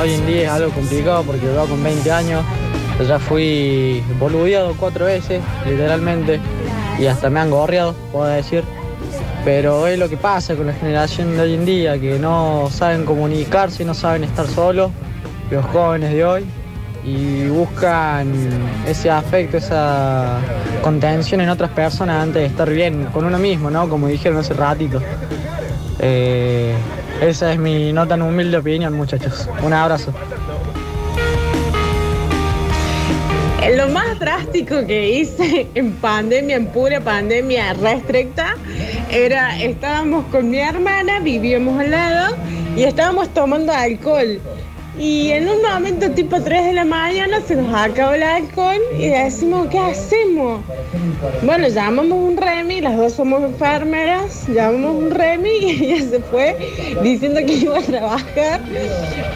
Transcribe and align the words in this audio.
hoy 0.00 0.12
en 0.12 0.26
día 0.26 0.42
es 0.42 0.50
algo 0.50 0.70
complicado 0.72 1.22
porque 1.22 1.46
yo 1.46 1.66
con 1.66 1.82
20 1.82 2.12
años 2.12 2.42
ya 3.08 3.18
fui 3.18 4.02
boludeado 4.20 4.74
cuatro 4.78 5.06
veces, 5.06 5.42
literalmente, 5.66 6.38
y 6.98 7.06
hasta 7.06 7.30
me 7.30 7.40
han 7.40 7.50
gorreado, 7.50 7.94
puedo 8.12 8.26
decir. 8.26 8.62
Pero 9.44 9.86
es 9.86 9.98
lo 9.98 10.08
que 10.08 10.16
pasa 10.16 10.54
con 10.54 10.66
la 10.66 10.74
generación 10.74 11.36
de 11.36 11.42
hoy 11.42 11.54
en 11.54 11.64
día, 11.64 11.98
que 11.98 12.18
no 12.18 12.68
saben 12.70 13.04
comunicarse, 13.04 13.84
no 13.84 13.94
saben 13.94 14.24
estar 14.24 14.46
solos, 14.46 14.90
los 15.50 15.64
jóvenes 15.66 16.12
de 16.12 16.24
hoy, 16.24 16.44
y 17.04 17.46
buscan 17.48 18.32
ese 18.86 19.10
afecto, 19.10 19.56
esa 19.56 20.38
contención 20.82 21.40
en 21.40 21.48
otras 21.48 21.70
personas 21.70 22.22
antes 22.22 22.42
de 22.42 22.46
estar 22.46 22.70
bien 22.70 23.06
con 23.12 23.24
uno 23.24 23.38
mismo, 23.38 23.70
¿no? 23.70 23.88
Como 23.88 24.08
dijeron 24.08 24.38
hace 24.38 24.54
ratito. 24.54 25.00
Eh, 25.98 26.74
esa 27.20 27.52
es 27.52 27.58
mi 27.58 27.92
no 27.92 28.06
tan 28.06 28.22
humilde 28.22 28.56
opinión, 28.56 28.94
muchachos. 28.94 29.48
Un 29.62 29.72
abrazo. 29.72 30.12
Lo 33.76 33.88
más 33.88 34.18
drástico 34.18 34.86
que 34.86 35.08
hice 35.08 35.66
en 35.74 35.92
pandemia, 35.92 36.56
en 36.56 36.66
pura 36.66 37.00
pandemia 37.00 37.72
restricta, 37.72 38.56
era, 39.10 39.58
estábamos 39.58 40.26
con 40.26 40.50
mi 40.50 40.58
hermana, 40.58 41.20
vivíamos 41.20 41.80
al 41.80 41.90
lado 41.90 42.36
y 42.76 42.84
estábamos 42.84 43.32
tomando 43.32 43.72
alcohol. 43.72 44.38
Y 44.96 45.30
en 45.30 45.48
un 45.48 45.60
momento 45.60 46.08
tipo 46.12 46.40
3 46.40 46.66
de 46.66 46.72
la 46.72 46.84
mañana 46.84 47.40
se 47.40 47.56
nos 47.56 47.74
acabó 47.74 48.12
el 48.12 48.22
alcohol 48.22 48.78
y 48.96 49.08
decimos, 49.08 49.66
¿qué 49.68 49.78
hacemos? 49.80 50.60
Bueno, 51.42 51.66
llamamos 51.66 52.16
un 52.16 52.36
Remy, 52.36 52.80
las 52.80 52.96
dos 52.96 53.14
somos 53.14 53.42
enfermeras, 53.42 54.46
llamamos 54.46 55.02
un 55.02 55.10
Remy 55.10 55.50
y 55.50 55.70
ella 55.92 56.10
se 56.10 56.20
fue 56.20 56.56
diciendo 57.02 57.40
que 57.44 57.54
iba 57.54 57.78
a 57.78 57.82
trabajar, 57.82 58.60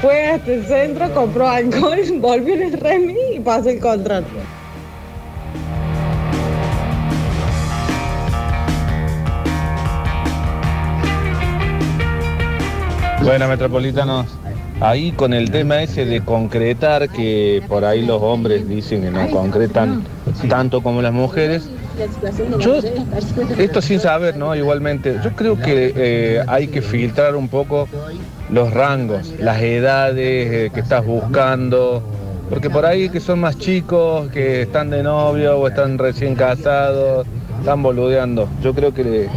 fue 0.01 0.27
hasta 0.27 0.53
el 0.53 0.65
centro, 0.65 1.13
compró 1.13 1.49
alcohol, 1.49 1.99
volvió 2.21 2.55
en 2.55 2.63
el 2.63 2.73
Remy 2.75 3.17
y 3.35 3.41
pasó 3.41 3.71
el 3.71 3.81
contrato. 3.81 4.29
Bueno, 13.25 13.49
metropolitanos, 13.49 14.27
ahí 14.81 15.13
con 15.13 15.33
el 15.33 15.51
tema 15.51 15.83
ese 15.83 16.05
de 16.05 16.21
concretar, 16.23 17.09
que 17.09 17.63
por 17.69 17.85
ahí 17.85 18.05
los 18.05 18.23
hombres 18.23 18.69
dicen 18.69 19.03
que 19.03 19.11
no 19.11 19.29
concretan 19.31 20.05
tanto 20.49 20.83
como 20.83 21.03
las 21.03 21.13
mujeres. 21.13 21.69
Yo, 22.61 22.79
esto 23.59 23.83
sin 23.83 23.99
saber, 23.99 24.37
¿no? 24.37 24.55
Igualmente, 24.55 25.19
yo 25.25 25.33
creo 25.33 25.59
que 25.59 25.93
eh, 25.97 26.45
hay 26.47 26.69
que 26.69 26.81
filtrar 26.81 27.35
un 27.35 27.49
poco 27.49 27.89
los 28.51 28.73
rangos, 28.73 29.35
las 29.41 29.61
edades 29.61 30.53
eh, 30.53 30.71
que 30.73 30.81
estás 30.81 31.05
buscando, 31.05 32.03
porque 32.49 32.71
por 32.71 32.87
ahí 32.87 33.09
que 33.11 33.21
son 33.21 33.41
más 33.41 33.59
chicos, 33.59 34.31
que 34.31 34.63
están 34.63 34.91
de 34.91 35.03
novio 35.03 35.59
o 35.59 35.69
están 35.69 35.99
recién 35.99 36.37
casados, 36.37 37.27
están 37.59 37.83
boludeando. 37.83 38.49
Yo 38.63 38.73
creo 38.75 38.95
que 38.95 39.29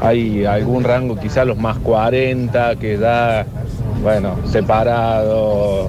hay 0.00 0.44
algún 0.44 0.84
rango, 0.84 1.16
quizá 1.16 1.44
los 1.44 1.56
más 1.56 1.78
40, 1.78 2.76
que 2.76 2.96
da, 2.98 3.46
bueno, 4.04 4.36
separados, 4.44 5.88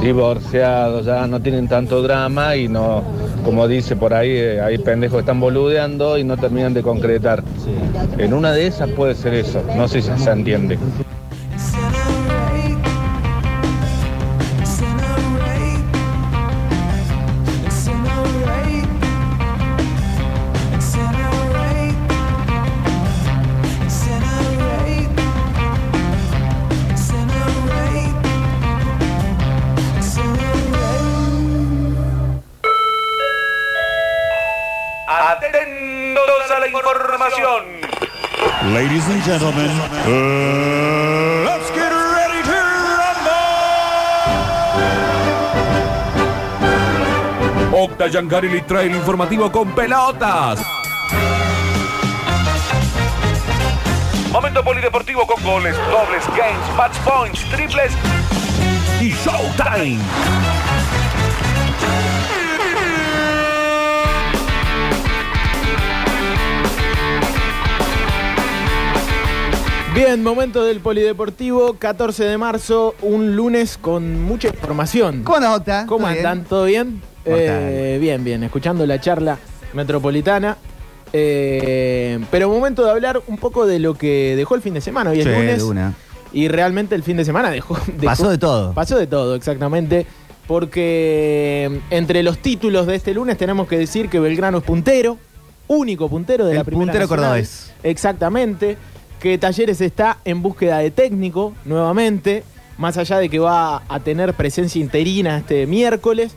divorciados, 0.00 1.04
ya 1.04 1.26
no 1.26 1.40
tienen 1.40 1.66
tanto 1.66 2.00
drama 2.00 2.54
y 2.54 2.68
no, 2.68 3.02
como 3.44 3.66
dice 3.66 3.96
por 3.96 4.14
ahí, 4.14 4.30
eh, 4.30 4.60
hay 4.60 4.78
pendejos 4.78 5.16
que 5.16 5.20
están 5.20 5.40
boludeando 5.40 6.16
y 6.16 6.22
no 6.22 6.36
terminan 6.36 6.72
de 6.72 6.82
concretar. 6.82 7.42
En 8.16 8.32
una 8.32 8.52
de 8.52 8.68
esas 8.68 8.88
puede 8.90 9.16
ser 9.16 9.34
eso, 9.34 9.60
no 9.76 9.88
sé 9.88 10.02
si 10.02 10.16
se 10.16 10.30
entiende. 10.30 10.78
La 36.62 36.68
información. 36.68 37.64
Ladies 38.72 39.08
and 39.08 39.22
gentlemen, 39.24 39.70
uh, 40.06 41.42
let's 41.44 41.70
get 41.72 41.90
ready 41.90 42.42
to 42.42 42.54
rumble. 47.70 47.82
Octa 47.82 48.06
Yancari 48.06 48.48
le 48.48 48.60
trae 48.62 48.86
el 48.86 48.94
informativo 48.94 49.50
con 49.50 49.74
pelotas. 49.74 50.60
Momento 54.30 54.62
polideportivo 54.62 55.26
con 55.26 55.42
goles, 55.42 55.76
dobles, 55.90 56.24
games, 56.36 56.76
match 56.76 56.96
points, 57.04 57.40
triples 57.50 57.92
y 59.00 59.10
showtime. 59.10 59.98
Bien, 69.94 70.22
momento 70.22 70.64
del 70.64 70.80
Polideportivo, 70.80 71.74
14 71.74 72.24
de 72.24 72.38
marzo, 72.38 72.94
un 73.02 73.36
lunes 73.36 73.76
con 73.78 74.22
mucha 74.22 74.48
información. 74.48 75.22
¿Cómo 75.22 75.54
Octa? 75.54 75.84
¿Cómo 75.86 76.06
¿Todo 76.06 76.12
bien? 76.14 76.26
andan? 76.26 76.44
¿Todo 76.46 76.64
bien? 76.64 77.02
Eh, 77.26 77.98
bien, 78.00 78.24
bien, 78.24 78.42
escuchando 78.42 78.86
la 78.86 79.00
charla 79.00 79.38
metropolitana. 79.74 80.56
Eh, 81.12 82.18
pero 82.30 82.48
momento 82.48 82.84
de 82.84 82.90
hablar 82.90 83.20
un 83.26 83.36
poco 83.36 83.66
de 83.66 83.78
lo 83.78 83.94
que 83.94 84.34
dejó 84.34 84.54
el 84.54 84.62
fin 84.62 84.72
de 84.72 84.80
semana. 84.80 85.10
Hoy 85.10 85.20
es 85.20 85.26
Sí, 85.26 85.30
lunes. 85.60 85.92
Y 86.32 86.48
realmente 86.48 86.94
el 86.94 87.02
fin 87.02 87.18
de 87.18 87.26
semana 87.26 87.50
dejó, 87.50 87.74
dejó- 87.86 88.04
Pasó 88.06 88.30
de 88.30 88.38
todo. 88.38 88.72
Pasó 88.72 88.96
de 88.96 89.06
todo, 89.06 89.34
exactamente. 89.34 90.06
Porque 90.46 91.80
entre 91.90 92.22
los 92.22 92.38
títulos 92.38 92.86
de 92.86 92.94
este 92.96 93.12
lunes 93.12 93.36
tenemos 93.36 93.68
que 93.68 93.76
decir 93.76 94.08
que 94.08 94.18
Belgrano 94.20 94.58
es 94.58 94.64
puntero, 94.64 95.18
único 95.68 96.08
puntero 96.08 96.46
de 96.46 96.52
El 96.52 96.58
la 96.58 96.64
primera 96.64 96.86
puntero 96.86 97.04
nacional. 97.04 97.24
cordobés. 97.26 97.72
Exactamente. 97.82 98.78
Que 99.22 99.38
Talleres 99.38 99.80
está 99.80 100.18
en 100.24 100.42
búsqueda 100.42 100.78
de 100.78 100.90
técnico 100.90 101.54
nuevamente, 101.64 102.42
más 102.76 102.98
allá 102.98 103.18
de 103.18 103.28
que 103.28 103.38
va 103.38 103.84
a 103.88 104.00
tener 104.00 104.34
presencia 104.34 104.80
interina 104.80 105.38
este 105.38 105.64
miércoles. 105.68 106.34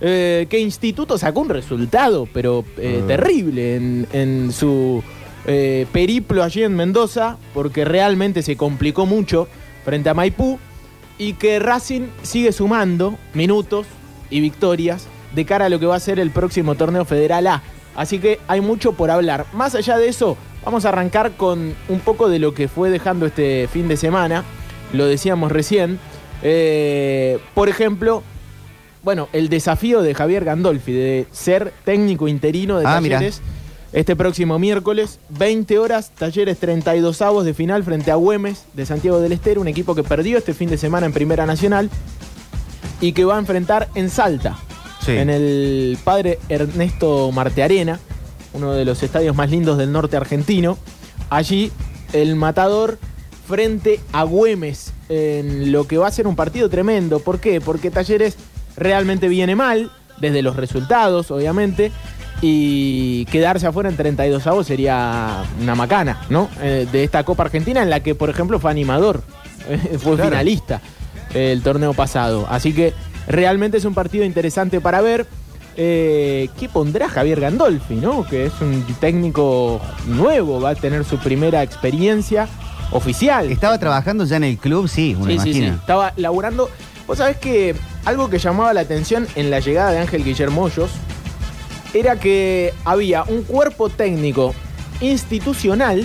Eh, 0.00 0.46
que 0.50 0.58
Instituto 0.58 1.16
sacó 1.18 1.40
un 1.40 1.48
resultado, 1.50 2.28
pero 2.34 2.64
eh, 2.78 3.00
Ah. 3.02 3.06
terrible 3.06 3.76
en, 3.76 4.06
en 4.12 4.52
su 4.52 5.02
eh, 5.46 5.86
periplo 5.92 6.42
allí 6.42 6.64
en 6.64 6.74
Mendoza, 6.74 7.38
porque 7.54 7.84
realmente 7.84 8.42
se 8.42 8.56
complicó 8.56 9.06
mucho 9.06 9.46
frente 9.84 10.10
a 10.10 10.14
Maipú, 10.14 10.58
y 11.18 11.34
que 11.34 11.60
Racing 11.60 12.08
sigue 12.22 12.50
sumando 12.50 13.16
minutos 13.32 13.86
y 14.28 14.40
victorias 14.40 15.06
de 15.34 15.46
cara 15.46 15.66
a 15.66 15.68
lo 15.68 15.78
que 15.78 15.86
va 15.86 15.94
a 15.94 16.00
ser 16.00 16.18
el 16.18 16.30
próximo 16.32 16.74
torneo 16.74 17.04
federal 17.04 17.46
A. 17.46 17.62
Así 17.94 18.18
que 18.18 18.40
hay 18.48 18.60
mucho 18.60 18.92
por 18.92 19.10
hablar. 19.10 19.46
Más 19.54 19.74
allá 19.74 19.96
de 19.96 20.08
eso, 20.08 20.36
vamos 20.66 20.84
a 20.84 20.90
arrancar 20.90 21.32
con 21.36 21.74
un 21.88 22.00
poco 22.00 22.28
de 22.28 22.38
lo 22.38 22.52
que 22.52 22.68
fue 22.68 22.90
dejando 22.90 23.24
este 23.24 23.66
fin 23.72 23.88
de 23.88 23.96
semana. 23.96 24.44
Lo 24.92 25.06
decíamos 25.06 25.50
recién. 25.50 25.98
Eh, 26.42 27.38
por 27.54 27.68
ejemplo, 27.70 28.22
bueno, 29.02 29.28
el 29.32 29.48
desafío 29.48 30.02
de 30.02 30.12
Javier 30.14 30.44
Gandolfi 30.44 30.92
de 30.92 31.26
ser 31.32 31.72
técnico 31.84 32.28
interino 32.28 32.78
de 32.78 32.84
Ah, 32.86 33.00
mira. 33.00 33.16
Talleres 33.18 33.40
este 33.92 34.16
próximo 34.16 34.58
miércoles, 34.58 35.20
20 35.30 35.78
horas, 35.78 36.10
Talleres 36.10 36.58
32 36.58 37.22
avos 37.22 37.44
de 37.46 37.54
final 37.54 37.82
frente 37.84 38.10
a 38.10 38.16
Güemes 38.16 38.64
de 38.74 38.84
Santiago 38.84 39.20
del 39.20 39.32
Estero, 39.32 39.60
un 39.62 39.68
equipo 39.68 39.94
que 39.94 40.02
perdió 40.02 40.36
este 40.36 40.52
fin 40.52 40.68
de 40.68 40.76
semana 40.76 41.06
en 41.06 41.12
Primera 41.12 41.46
Nacional 41.46 41.88
y 43.00 43.12
que 43.12 43.24
va 43.24 43.36
a 43.36 43.38
enfrentar 43.38 43.88
en 43.94 44.10
Salta, 44.10 44.58
Sí. 45.04 45.12
en 45.12 45.30
el 45.30 45.96
padre 46.04 46.38
Ernesto 46.48 47.30
Martearena, 47.32 48.00
uno 48.56 48.72
de 48.72 48.84
los 48.84 49.02
estadios 49.02 49.36
más 49.36 49.50
lindos 49.50 49.78
del 49.78 49.92
norte 49.92 50.16
argentino. 50.16 50.78
Allí 51.30 51.70
el 52.12 52.36
matador 52.36 52.98
frente 53.46 54.00
a 54.12 54.24
Güemes 54.24 54.92
en 55.08 55.70
lo 55.72 55.86
que 55.86 55.98
va 55.98 56.08
a 56.08 56.10
ser 56.10 56.26
un 56.26 56.34
partido 56.36 56.68
tremendo. 56.68 57.20
¿Por 57.20 57.38
qué? 57.38 57.60
Porque 57.60 57.90
Talleres 57.90 58.36
realmente 58.76 59.28
viene 59.28 59.54
mal, 59.54 59.92
desde 60.20 60.42
los 60.42 60.56
resultados, 60.56 61.30
obviamente, 61.30 61.92
y 62.42 63.24
quedarse 63.26 63.66
afuera 63.66 63.88
en 63.88 63.96
32 63.96 64.46
avos 64.46 64.66
sería 64.66 65.44
una 65.60 65.74
macana, 65.74 66.20
¿no? 66.28 66.48
Eh, 66.60 66.86
de 66.90 67.04
esta 67.04 67.24
Copa 67.24 67.44
Argentina 67.44 67.82
en 67.82 67.90
la 67.90 68.00
que, 68.00 68.14
por 68.14 68.30
ejemplo, 68.30 68.58
fue 68.58 68.70
animador, 68.70 69.22
fue 69.98 70.16
Claro. 70.16 70.30
finalista 70.30 70.80
el 71.34 71.62
torneo 71.62 71.92
pasado. 71.94 72.46
Así 72.48 72.72
que 72.72 72.94
realmente 73.28 73.76
es 73.78 73.84
un 73.84 73.94
partido 73.94 74.24
interesante 74.24 74.80
para 74.80 75.00
ver. 75.00 75.26
Eh, 75.78 76.48
¿Qué 76.58 76.68
pondrá 76.70 77.08
Javier 77.08 77.40
Gandolfi, 77.40 77.96
no? 77.96 78.24
Que 78.26 78.46
es 78.46 78.52
un 78.60 78.82
técnico 78.98 79.80
nuevo, 80.06 80.60
va 80.60 80.70
a 80.70 80.74
tener 80.74 81.04
su 81.04 81.18
primera 81.18 81.62
experiencia 81.62 82.48
oficial. 82.92 83.50
Estaba 83.50 83.78
trabajando 83.78 84.24
ya 84.24 84.36
en 84.36 84.44
el 84.44 84.56
club, 84.58 84.88
sí, 84.88 85.14
uno 85.18 85.26
Sí, 85.30 85.38
sí, 85.38 85.42
sí. 85.52 85.58
imagina. 85.58 85.76
Estaba 85.76 86.12
laburando. 86.16 86.70
Vos 87.06 87.18
sabés 87.18 87.36
que 87.36 87.74
algo 88.04 88.30
que 88.30 88.38
llamaba 88.38 88.72
la 88.72 88.80
atención 88.80 89.26
en 89.34 89.50
la 89.50 89.60
llegada 89.60 89.92
de 89.92 89.98
Ángel 89.98 90.24
Guillermo 90.24 90.62
Hoyos 90.64 90.90
era 91.94 92.16
que 92.18 92.72
había 92.84 93.22
un 93.24 93.42
cuerpo 93.42 93.88
técnico 93.90 94.54
institucional 95.00 96.04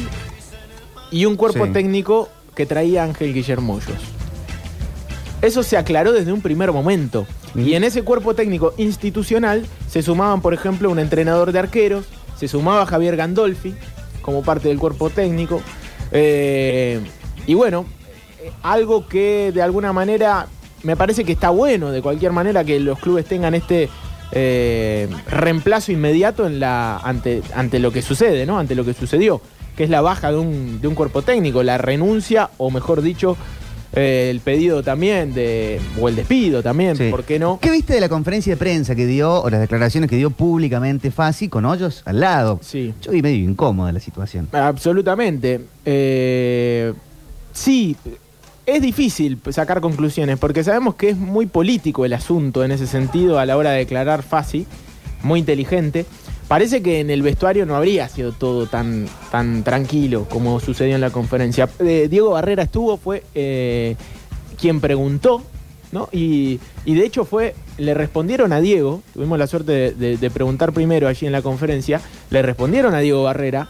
y 1.12 1.26
un 1.26 1.36
cuerpo 1.38 1.66
Sí. 1.66 1.72
técnico 1.72 2.30
que 2.56 2.66
traía 2.66 3.04
Ángel 3.04 3.34
Guillermo 3.34 3.76
Hoyos. 3.76 4.00
Eso 5.42 5.64
se 5.64 5.78
aclaró 5.78 6.12
desde 6.12 6.32
un 6.34 6.42
primer 6.42 6.72
momento. 6.72 7.26
Y 7.56 7.74
en 7.74 7.84
ese 7.84 8.04
cuerpo 8.04 8.34
técnico 8.34 8.74
institucional 8.78 9.66
se 9.88 10.02
sumaban, 10.02 10.42
por 10.42 10.54
ejemplo, 10.54 10.90
un 10.90 11.00
entrenador 11.00 11.52
de 11.52 11.60
arqueros, 11.60 12.06
se 12.38 12.48
sumaba 12.48 12.86
Javier 12.86 13.18
Gandolfi 13.18 13.76
como 14.22 14.42
parte 14.44 14.70
del 14.70 14.80
cuerpo 14.80 15.10
técnico. 15.10 15.62
eh, 16.12 17.02
y 17.48 17.54
bueno, 17.54 17.86
eh, 18.40 18.52
algo 18.62 19.08
que 19.08 19.52
de 19.54 19.62
alguna 19.62 19.94
manera 19.94 20.48
me 20.84 20.96
parece 20.96 21.24
que 21.24 21.34
está 21.34 21.50
bueno, 21.50 21.92
de 21.92 22.02
cualquier 22.02 22.32
manera, 22.32 22.64
que 22.64 22.80
los 22.80 23.00
clubes 23.00 23.26
tengan 23.26 23.54
este 23.54 23.90
eh, 24.32 25.08
reemplazo 25.30 25.92
inmediato 25.92 26.48
en 26.48 26.60
la, 26.60 26.98
ante, 26.98 27.44
ante 27.54 27.80
lo 27.80 27.92
que 27.92 28.02
sucede, 28.02 28.46
¿no? 28.46 28.58
Ante 28.58 28.76
lo 28.76 28.86
que 28.86 28.94
sucedió, 28.94 29.42
que 29.76 29.84
es 29.84 29.90
la 29.90 30.02
baja 30.02 30.32
de 30.32 30.38
un, 30.38 30.82
de 30.82 30.88
un 30.88 30.96
cuerpo 30.96 31.22
técnico, 31.22 31.64
la 31.64 31.78
renuncia, 31.78 32.50
o 32.58 32.72
mejor 32.72 33.02
dicho, 33.02 33.38
eh, 33.94 34.30
el 34.32 34.40
pedido 34.40 34.84
también 34.84 35.34
de. 35.34 35.80
o 36.00 36.08
el 36.10 36.16
despido 36.16 36.64
también, 36.64 36.96
Sí. 36.96 37.10
¿por 37.10 37.24
qué 37.24 37.40
no? 37.40 37.60
¿Qué 37.62 37.70
viste 37.72 37.94
de 37.94 38.00
la 38.02 38.10
conferencia 38.10 38.54
de 38.54 38.58
prensa 38.58 38.96
que 38.96 39.06
dio, 39.06 39.42
o 39.42 39.50
las 39.50 39.60
declaraciones 39.60 40.10
que 40.10 40.16
dio 40.16 40.30
públicamente 40.30 41.12
Fasi 41.12 41.50
con 41.50 41.66
hoyos 41.66 42.02
al 42.06 42.20
lado? 42.20 42.60
Sí. 42.64 42.94
Yo 43.02 43.12
vi 43.12 43.22
medio 43.22 43.44
incómoda 43.50 43.92
la 43.92 44.00
situación. 44.00 44.48
Absolutamente. 44.52 45.62
Eh, 45.86 46.94
sí, 47.54 47.96
es 48.66 48.82
difícil 48.82 49.40
sacar 49.50 49.82
conclusiones 49.82 50.38
porque 50.40 50.64
sabemos 50.64 50.96
que 50.96 51.10
es 51.10 51.18
muy 51.18 51.46
político 51.48 52.06
el 52.06 52.14
asunto 52.14 52.64
en 52.64 52.72
ese 52.72 52.88
sentido 52.88 53.40
a 53.40 53.46
la 53.46 53.58
hora 53.58 53.72
de 53.72 53.80
declarar 53.80 54.24
Fasi, 54.24 54.66
muy 55.24 55.40
inteligente. 55.40 56.06
Parece 56.52 56.84
que 56.84 57.00
en 57.00 57.10
el 57.10 57.22
vestuario 57.22 57.66
no 57.66 57.78
habría 57.78 58.10
sido 58.10 58.34
todo 58.34 58.66
tan, 58.68 59.08
tan 59.32 59.64
tranquilo 59.64 60.28
como 60.30 60.60
sucedió 60.60 60.96
en 60.96 61.00
la 61.00 61.10
conferencia. 61.10 61.70
Eh, 61.80 62.08
Diego 62.12 62.32
Barrera 62.32 62.64
estuvo, 62.64 62.98
fue 62.98 63.24
eh, 63.34 63.96
quien 64.60 64.82
preguntó, 64.82 65.42
¿no? 65.94 66.10
Y, 66.12 66.60
y 66.84 66.94
de 66.96 67.06
hecho 67.06 67.24
fue, 67.24 67.56
le 67.78 67.94
respondieron 67.94 68.52
a 68.52 68.60
Diego, 68.60 69.02
tuvimos 69.14 69.40
la 69.40 69.48
suerte 69.48 69.72
de, 69.72 69.92
de- 69.94 70.18
de 70.18 70.30
preguntar 70.30 70.74
primero 70.74 71.08
allí 71.08 71.26
en 71.26 71.32
la 71.32 71.42
conferencia, 71.42 72.02
le 72.30 72.42
respondieron 72.42 72.94
a 72.96 73.00
Diego 73.00 73.24
Barrera 73.24 73.70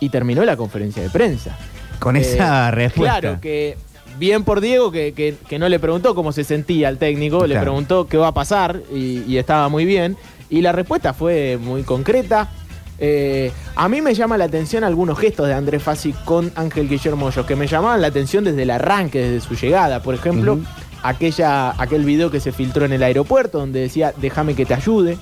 y 0.00 0.08
terminó 0.08 0.42
la 0.46 0.56
conferencia 0.56 1.02
de 1.02 1.10
prensa. 1.10 1.58
Con 1.98 2.16
Eh, 2.16 2.20
esa 2.20 2.70
respuesta. 2.70 3.20
Claro, 3.20 3.40
que 3.42 3.76
bien 4.18 4.42
por 4.44 4.62
Diego 4.62 4.90
que, 4.90 5.12
que- 5.12 5.34
que 5.46 5.58
no 5.58 5.68
le 5.68 5.78
preguntó 5.78 6.14
cómo 6.14 6.32
se 6.32 6.44
sentía 6.44 6.88
el 6.88 6.96
técnico, 6.96 7.46
le 7.46 7.56
preguntó 7.60 8.06
qué 8.06 8.16
va 8.16 8.28
a 8.28 8.32
pasar 8.34 8.80
y, 8.90 9.22
y 9.28 9.36
estaba 9.36 9.68
muy 9.68 9.84
bien. 9.84 10.16
Y 10.52 10.60
la 10.60 10.70
respuesta 10.70 11.14
fue 11.14 11.58
muy 11.58 11.82
concreta. 11.82 12.50
Eh, 12.98 13.50
a 13.74 13.88
mí 13.88 14.02
me 14.02 14.14
llama 14.14 14.36
la 14.36 14.44
atención 14.44 14.84
algunos 14.84 15.18
gestos 15.18 15.48
de 15.48 15.54
Andrés 15.54 15.82
Fassi 15.82 16.12
con 16.26 16.52
Ángel 16.54 16.90
Guillermo 16.90 17.24
Hoyos, 17.24 17.46
que 17.46 17.56
me 17.56 17.66
llamaban 17.66 18.02
la 18.02 18.08
atención 18.08 18.44
desde 18.44 18.62
el 18.62 18.70
arranque, 18.70 19.18
desde 19.18 19.40
su 19.40 19.54
llegada. 19.54 20.02
Por 20.02 20.14
ejemplo, 20.14 20.60
aquella, 21.02 21.70
aquel 21.80 22.04
video 22.04 22.30
que 22.30 22.38
se 22.38 22.52
filtró 22.52 22.84
en 22.84 22.92
el 22.92 23.02
aeropuerto 23.02 23.60
donde 23.60 23.80
decía, 23.80 24.12
déjame 24.20 24.54
que 24.54 24.66
te 24.66 24.74
ayude. 24.74 25.16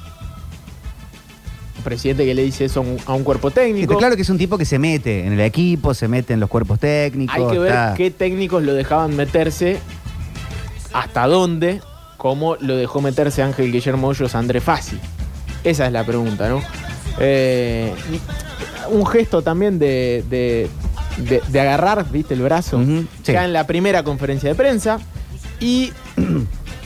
Un 1.77 1.85
presidente 1.85 2.25
que 2.25 2.35
le 2.35 2.43
dice 2.43 2.65
eso 2.65 2.85
a 3.07 3.15
un, 3.15 3.23
cuerpo 3.23 3.53
técnico. 3.53 3.93
Está 3.93 3.99
claro 3.99 4.17
que 4.17 4.23
es 4.23 4.31
un 4.31 4.37
tipo 4.37 4.59
que 4.59 4.65
se 4.65 4.81
mete 4.81 5.25
en 5.25 5.35
el 5.35 5.41
equipo, 5.41 5.95
se 5.95 6.09
mete 6.09 6.35
en 6.35 6.41
los 6.41 6.51
cuerpos 6.51 6.81
técnicos. 6.81 7.37
Hay 7.37 7.47
que 7.47 7.59
ver 7.61 7.71
está- 7.71 7.95
qué 7.97 8.11
técnicos 8.11 8.65
lo 8.65 8.75
dejaban 8.75 9.15
meterse, 9.15 9.79
hasta 10.93 11.29
dónde, 11.29 11.81
cómo 12.17 12.57
lo 12.57 12.77
dejó 12.77 13.01
meterse 13.01 13.43
Ángel 13.43 13.71
Guillermo 13.71 14.09
Hoyos 14.09 14.35
a 14.35 14.41
André 14.41 14.61
Fassi. 14.61 14.99
Esa 15.65 15.87
es 15.87 15.93
la 15.93 16.05
pregunta, 16.05 16.49
¿no? 16.49 16.61
Eh, 17.19 17.93
un 18.91 19.07
gesto 19.07 19.43
también 19.43 19.79
de, 19.79 20.25
de- 20.31 20.69
de- 21.19 21.43
de 21.49 21.61
agarrar, 21.61 22.11
viste, 22.11 22.35
el 22.35 22.41
brazo, 22.43 22.83
sí. 23.23 23.33
ya 23.33 23.45
en 23.45 23.53
la 23.53 23.67
primera 23.67 24.03
conferencia 24.03 24.49
de 24.49 24.55
prensa. 24.55 24.99
Y 25.61 25.93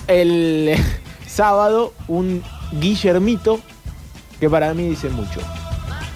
el 0.08 0.74
sábado, 1.26 1.92
un 2.08 2.42
Guillermito 2.72 3.60
que 4.40 4.50
para 4.50 4.74
mí 4.74 4.88
dice 4.88 5.08
mucho. 5.08 5.40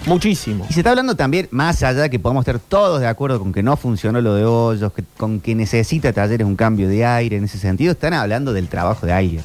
Muchísimo. 0.05 0.65
Y 0.69 0.73
se 0.73 0.79
está 0.81 0.89
hablando 0.91 1.15
también, 1.15 1.47
más 1.51 1.81
allá 1.83 2.01
de 2.03 2.09
que 2.09 2.19
podamos 2.19 2.41
estar 2.41 2.59
todos 2.59 2.99
de 3.01 3.07
acuerdo 3.07 3.39
con 3.39 3.51
que 3.53 3.61
no 3.63 3.77
funcionó 3.77 4.19
lo 4.21 4.33
de 4.35 4.45
Hoyos, 4.45 4.91
que- 4.93 5.03
con 5.17 5.39
que 5.39 5.55
necesita 5.55 6.11
Talleres 6.13 6.45
un 6.47 6.55
cambio 6.55 6.87
de 6.89 7.05
aire 7.05 7.37
en 7.37 7.43
ese 7.45 7.57
sentido, 7.57 7.91
están 7.93 8.13
hablando 8.13 8.51
del 8.53 8.67
trabajo 8.67 9.05
de 9.05 9.13
alguien. 9.13 9.43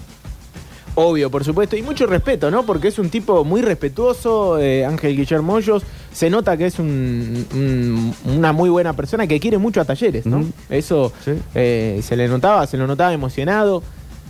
Obvio, 0.97 1.29
por 1.31 1.43
supuesto, 1.45 1.77
y 1.77 1.83
mucho 1.83 2.07
respeto, 2.07 2.51
¿no? 2.53 2.65
Porque 2.65 2.87
es 2.89 2.99
un 3.01 3.11
tipo 3.11 3.45
muy 3.45 3.63
respetuoso, 3.63 4.61
eh, 4.61 4.85
Ángel 4.85 5.17
Guillermo 5.17 5.55
Hoyos. 5.55 5.83
Se 6.13 6.31
nota 6.31 6.57
que 6.57 6.67
es 6.67 6.79
un- 6.79 7.45
un- 7.53 8.15
una 8.37 8.53
muy 8.53 8.71
buena 8.71 8.93
persona 8.93 9.27
que 9.27 9.41
quiere 9.41 9.59
mucho 9.59 9.81
a 9.81 9.85
Talleres, 9.85 10.25
¿no? 10.25 10.45
Eso 10.71 11.13
Sí. 11.25 11.33
eh, 11.57 12.01
se 12.03 12.17
le 12.17 12.29
notaba, 12.29 12.67
se 12.69 12.77
lo 12.77 12.87
notaba 12.87 13.13
emocionado. 13.13 13.83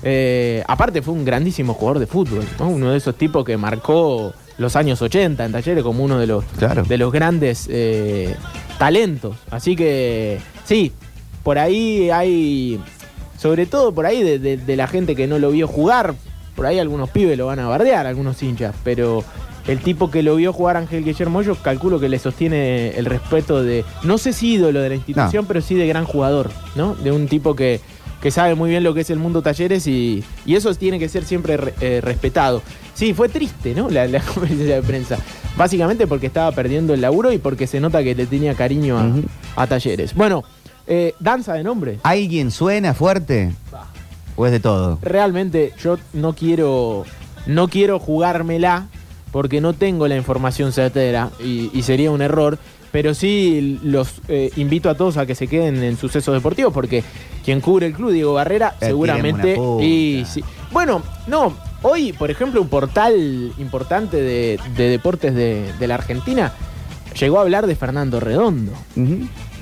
Eh, 0.02 0.64
aparte 0.66 1.02
fue 1.02 1.12
un 1.12 1.24
grandísimo 1.26 1.74
jugador 1.74 1.98
de 1.98 2.06
fútbol, 2.06 2.44
¿no? 2.58 2.70
Uno 2.70 2.90
de 2.92 2.96
esos 2.96 3.14
tipos 3.16 3.44
que 3.44 3.58
marcó 3.58 4.32
los 4.56 4.74
años 4.76 5.02
80 5.02 5.44
en 5.44 5.52
Talleres 5.52 5.82
como 5.84 6.02
uno 6.02 6.18
de 6.18 6.26
los, 6.26 6.44
Claro. 6.58 6.82
de 6.84 6.96
los 6.96 7.12
grandes 7.12 7.68
talentos. 8.78 9.36
Así 9.50 9.76
que 9.76 10.38
sí, 10.64 10.92
por 11.42 11.58
ahí 11.58 12.08
hay, 12.10 12.80
sobre 13.38 13.66
todo 13.66 13.92
por 13.92 14.06
ahí 14.06 14.22
de, 14.22 14.38
de- 14.38 14.56
de 14.56 14.76
la 14.76 14.86
gente 14.86 15.14
que 15.14 15.26
no 15.26 15.38
lo 15.38 15.50
vio 15.50 15.66
jugar, 15.68 16.14
por 16.54 16.66
ahí 16.66 16.78
algunos 16.78 17.10
pibes 17.10 17.36
lo 17.38 17.46
van 17.46 17.58
a 17.60 17.68
bardear, 17.68 18.06
algunos 18.06 18.42
hinchas, 18.42 18.74
pero 18.84 19.24
el 19.66 19.78
tipo 19.80 20.10
que 20.10 20.22
lo 20.22 20.36
vio 20.36 20.52
jugar 20.52 20.76
Ángel 20.76 21.04
Guillermo 21.04 21.42
yo 21.42 21.54
calculo 21.56 21.98
que 21.98 22.08
le 22.08 22.18
sostiene 22.18 22.90
el 22.90 23.06
respeto 23.06 23.62
de, 23.62 23.84
no 24.02 24.18
sé 24.18 24.32
si 24.32 24.54
ídolo 24.54 24.80
de 24.80 24.88
la 24.90 24.94
institución, 24.96 25.46
pero 25.46 25.60
sí 25.60 25.74
de 25.74 25.86
gran 25.86 26.04
jugador, 26.04 26.50
¿no? 26.76 26.94
De 26.94 27.12
un 27.12 27.26
tipo 27.28 27.54
que, 27.56 27.80
que 28.20 28.30
sabe 28.30 28.54
muy 28.54 28.68
bien 28.70 28.84
lo 28.84 28.92
que 28.94 29.00
es 29.00 29.10
el 29.10 29.18
mundo 29.18 29.40
talleres 29.42 29.86
y, 29.86 30.22
y 30.44 30.54
eso 30.54 30.74
tiene 30.74 30.98
que 30.98 31.08
ser 31.08 31.24
siempre 31.24 31.56
re- 31.56 31.74
eh, 31.80 32.00
respetado. 32.02 32.62
Sí, 32.94 33.14
fue 33.14 33.28
triste, 33.28 33.74
¿no? 33.74 33.88
La, 33.90 34.06
la 34.06 34.20
conferencia 34.34 34.76
de 34.76 34.82
prensa. 34.82 35.18
Básicamente 35.56 36.06
porque 36.06 36.26
estaba 36.26 36.52
perdiendo 36.52 36.94
el 36.94 37.00
laburo 37.00 37.32
y 37.32 37.38
porque 37.38 37.66
se 37.66 37.80
nota 37.80 38.02
que 38.04 38.14
le 38.14 38.26
tenía 38.26 38.54
cariño 38.54 38.98
a 39.56 39.66
talleres. 39.66 40.14
Bueno, 40.14 40.44
eh, 40.86 41.14
danza 41.20 41.54
de 41.54 41.62
nombre. 41.64 41.98
¿Alguien 42.02 42.50
suena 42.50 42.92
fuerte? 42.92 43.52
¿O 44.36 44.46
es 44.46 44.52
de 44.52 44.60
todo? 44.60 44.98
Realmente 45.02 45.72
yo 45.80 45.98
no 46.12 46.34
quiero, 46.34 47.04
no 47.46 47.68
quiero 47.68 47.98
jugármela 47.98 48.88
porque 49.30 49.60
no 49.60 49.72
tengo 49.72 50.06
la 50.08 50.16
información 50.16 50.72
certera 50.72 51.30
y, 51.42 51.70
y 51.72 51.82
sería 51.82 52.10
un 52.10 52.22
error. 52.22 52.58
Pero 52.92 53.12
sí 53.12 53.80
los 53.82 54.20
eh, 54.28 54.52
invito 54.54 54.88
a 54.88 54.94
todos 54.94 55.16
a 55.16 55.26
que 55.26 55.34
se 55.34 55.48
queden 55.48 55.82
en 55.82 55.96
sucesos 55.96 56.32
deportivos 56.32 56.72
porque 56.72 57.02
quien 57.44 57.60
cubre 57.60 57.86
el 57.86 57.92
club, 57.92 58.12
Diego 58.12 58.34
Barrera, 58.34 58.76
Eh, 58.80 58.86
seguramente. 58.86 59.58
Y, 59.80 60.24
sí. 60.26 60.44
Bueno, 60.70 61.02
no, 61.26 61.52
hoy, 61.82 62.12
por 62.12 62.30
ejemplo, 62.30 62.62
un 62.62 62.68
portal 62.68 63.52
importante 63.58 64.16
de, 64.16 64.60
de 64.76 64.88
deportes 64.88 65.34
de, 65.34 65.72
de 65.76 65.86
la 65.88 65.96
Argentina 65.96 66.52
llegó 67.18 67.38
a 67.38 67.42
hablar 67.42 67.66
de 67.66 67.74
Fernando 67.74 68.20
Redondo. 68.20 68.72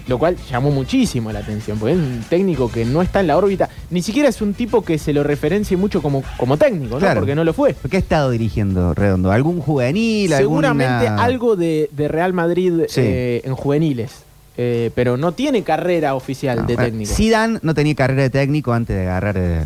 Lo 0.08 0.18
cual 0.18 0.36
llamó 0.50 0.70
muchísimo 0.72 1.30
la 1.30 1.38
atención, 1.38 1.78
porque 1.78 1.92
es 1.94 1.98
un 2.00 2.24
técnico 2.28 2.70
que 2.70 2.84
no 2.84 3.02
está 3.02 3.20
en 3.20 3.28
la 3.28 3.36
órbita. 3.36 3.68
Ni 3.90 4.02
siquiera 4.02 4.28
es 4.28 4.42
un 4.42 4.52
tipo 4.52 4.82
que 4.82 4.98
se 4.98 5.12
lo 5.12 5.22
referencie 5.22 5.76
mucho 5.76 6.02
como, 6.02 6.24
como 6.36 6.56
técnico, 6.56 6.94
¿no? 6.94 6.98
Claro. 7.00 7.20
Porque 7.20 7.34
no 7.36 7.44
lo 7.44 7.52
fue. 7.52 7.74
¿Por 7.74 7.88
qué 7.90 7.98
ha 7.98 8.00
estado 8.00 8.30
dirigiendo 8.30 8.94
Redondo? 8.94 9.30
¿Algún 9.30 9.60
juvenil? 9.60 10.30
Seguramente 10.32 11.06
alguna- 11.06 11.22
algo 11.22 11.56
de, 11.56 11.88
de 11.92 12.08
Real 12.08 12.32
Madrid 12.32 12.82
Sí. 12.88 13.00
eh, 13.02 13.42
en 13.44 13.54
juveniles. 13.54 14.10
Eh, 14.58 14.90
pero 14.94 15.16
no 15.16 15.32
tiene 15.32 15.62
carrera 15.62 16.14
oficial 16.14 16.56
No, 16.58 16.66
de 16.66 16.74
bueno, 16.74 16.90
técnico. 16.90 17.14
Zidane 17.14 17.58
no 17.62 17.72
tenía 17.72 17.94
carrera 17.94 18.22
de 18.24 18.30
técnico 18.30 18.72
antes 18.72 18.94
de 18.96 19.02
agarrar 19.02 19.36
eh, 19.38 19.64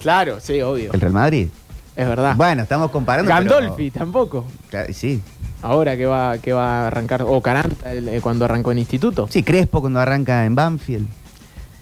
Claro, 0.00 0.38
sí, 0.40 0.60
obvio. 0.62 0.92
el 0.92 1.00
Real 1.00 1.12
Madrid. 1.12 1.48
Es 1.96 2.06
verdad. 2.06 2.36
Bueno, 2.36 2.62
estamos 2.62 2.90
comparando. 2.90 3.30
pero- 3.34 3.50
Gandolfi 3.60 3.90
tampoco. 3.90 4.44
Claro, 4.68 4.92
sí. 4.94 5.20
Ahora 5.62 5.96
que 5.96 6.06
va, 6.06 6.38
que 6.38 6.52
va 6.52 6.82
a 6.82 6.86
arrancar. 6.86 7.22
O 7.22 7.40
Caranta 7.40 7.92
el- 7.92 8.08
eh, 8.08 8.20
cuando 8.20 8.44
arrancó 8.44 8.72
en 8.72 8.78
instituto. 8.78 9.26
Sí, 9.30 9.42
Crespo 9.42 9.80
cuando 9.80 10.00
arranca 10.00 10.44
en 10.46 10.54
Banfield. 10.54 11.06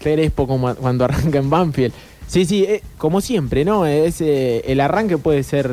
Crespo 0.00 0.46
como 0.46 0.74
cuando 0.74 1.04
arranca 1.06 1.38
en 1.38 1.50
Banfield. 1.50 1.92
Sí, 2.26 2.44
sí, 2.44 2.64
eh, 2.64 2.82
como 2.98 3.20
siempre, 3.20 3.64
¿no? 3.64 3.86
Es, 3.86 4.20
eh, 4.20 4.62
el 4.66 4.80
arranque 4.80 5.16
puede 5.18 5.42
ser. 5.42 5.70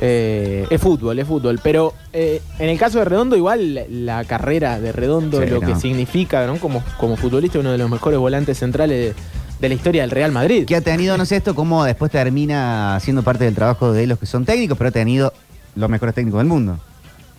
eh, 0.00 0.66
es 0.70 0.80
fútbol, 0.80 1.18
es 1.18 1.26
fútbol. 1.26 1.60
Pero 1.62 1.94
eh, 2.12 2.40
en 2.58 2.68
el 2.68 2.78
caso 2.78 2.98
de 2.98 3.04
Redondo, 3.06 3.36
igual 3.36 3.84
la, 3.88 4.24
carrera 4.24 4.78
de 4.80 4.92
Redondo, 4.92 5.40
Sí, 5.42 5.48
lo 5.48 5.60
que 5.60 5.74
significa, 5.76 6.46
¿no? 6.46 6.58
Como, 6.58 6.82
como 6.98 7.16
futbolista, 7.16 7.58
uno 7.58 7.72
de 7.72 7.78
los 7.78 7.90
mejores 7.90 8.18
volantes 8.18 8.58
centrales 8.58 9.14
de, 9.14 9.22
de 9.60 9.68
la 9.68 9.74
historia 9.74 10.02
del 10.02 10.10
Real 10.10 10.30
Madrid. 10.30 10.64
Que 10.66 10.76
ha 10.76 10.80
tenido, 10.80 11.16
no 11.16 11.24
sé 11.24 11.36
esto, 11.36 11.54
cómo 11.54 11.84
después 11.84 12.10
termina 12.12 12.98
siendo 13.00 13.22
parte 13.22 13.44
del 13.44 13.54
trabajo 13.54 13.92
de 13.92 14.06
los 14.06 14.18
que 14.18 14.26
son 14.26 14.44
técnicos, 14.44 14.76
pero 14.78 14.88
ha 14.88 14.92
tenido 14.92 15.32
los 15.74 15.88
mejores 15.90 16.14
técnicos 16.14 16.38
del 16.38 16.46
mundo. 16.48 16.78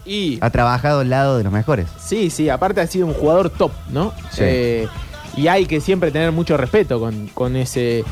Y 0.05 0.37
Ha 0.41 0.49
trabajado 0.51 0.99
al 0.99 1.09
lado 1.09 1.37
de 1.37 1.43
los 1.43 1.51
mejores. 1.51 1.87
sí, 1.99 2.29
sí, 2.29 2.49
aparte 2.49 2.81
ha 2.81 2.87
sido 2.87 3.07
un 3.07 3.13
jugador 3.13 3.49
top, 3.49 3.71
¿no? 3.89 4.13
Sí. 4.31 4.41
Eh, 4.43 4.87
y 5.35 5.47
hay 5.47 5.65
que 5.65 5.81
siempre 5.81 6.11
tener 6.11 6.31
mucho 6.31 6.55
respeto 6.57 6.99
con, 6.99 7.27
con 7.33 7.55
ese. 7.55 8.03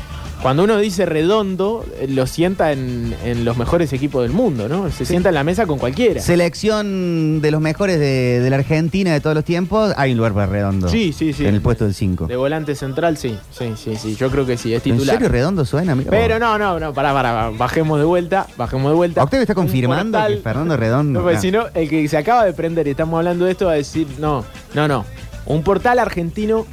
Cuando 0.42 0.64
uno 0.64 0.76
dice 0.78 1.06
redondo, 1.06 1.84
eh, 1.98 2.06
lo 2.08 2.26
sienta 2.26 2.72
en, 2.72 3.14
en 3.24 3.46
los 3.46 3.56
mejores 3.56 3.92
equipos 3.94 4.22
del 4.22 4.32
mundo, 4.32 4.68
¿no? 4.68 4.90
Se 4.90 5.06
sienta 5.06 5.30
en 5.30 5.34
la 5.36 5.42
mesa 5.44 5.64
con 5.66 5.78
cualquiera. 5.78 6.20
Selección 6.20 7.40
de 7.40 7.50
los 7.50 7.60
mejores 7.62 7.98
de, 7.98 8.40
de 8.40 8.50
la 8.50 8.56
Argentina 8.56 9.12
de 9.12 9.20
todos 9.20 9.34
los 9.34 9.44
tiempos. 9.44 9.94
Hay 9.96 10.12
un 10.12 10.18
lugar 10.18 10.34
para 10.34 10.46
Redondo. 10.46 10.88
Sí, 10.88 11.12
sí, 11.12 11.32
sí. 11.32 11.46
En 11.46 11.54
el 11.54 11.62
puesto 11.62 11.84
del 11.84 11.94
5. 11.94 12.26
De 12.26 12.36
volante 12.36 12.74
central, 12.74 13.16
sí. 13.16 13.38
Sí, 13.50 13.72
sí, 13.76 13.96
sí. 13.96 14.16
Yo 14.16 14.30
creo 14.30 14.44
que 14.44 14.56
sí, 14.58 14.74
es 14.74 14.84
¿En 14.86 14.92
titular. 14.92 15.16
serio 15.16 15.28
Redondo 15.30 15.64
suena? 15.64 15.94
Mira 15.94 16.10
Pero 16.10 16.38
no, 16.38 16.58
no, 16.58 16.78
no, 16.78 16.92
pará, 16.92 17.12
pará, 17.14 17.50
bajemos 17.50 17.98
de 17.98 18.04
vuelta, 18.04 18.46
bajemos 18.56 18.90
de 18.92 18.96
vuelta. 18.96 19.22
Octavio 19.24 19.42
está 19.42 19.54
confirmando 19.54 20.18
portal- 20.18 20.34
que 20.36 20.42
Fernando 20.42 20.76
Redondo. 20.76 21.18
No, 21.20 21.22
porque 21.24 21.38
Ah. 21.38 21.40
si 21.40 21.50
no, 21.50 21.64
el 21.74 21.88
que 21.88 22.06
se 22.08 22.16
acaba 22.18 22.44
de 22.44 22.52
prender 22.52 22.86
y 22.86 22.90
estamos 22.90 23.16
hablando 23.18 23.44
de 23.46 23.52
esto 23.52 23.66
va 23.66 23.72
a 23.72 23.76
decir, 23.76 24.06
no, 24.18 24.44
no, 24.74 24.88
no. 24.88 25.04
Un 25.46 25.62
portal 25.62 25.98
argentino 25.98 26.66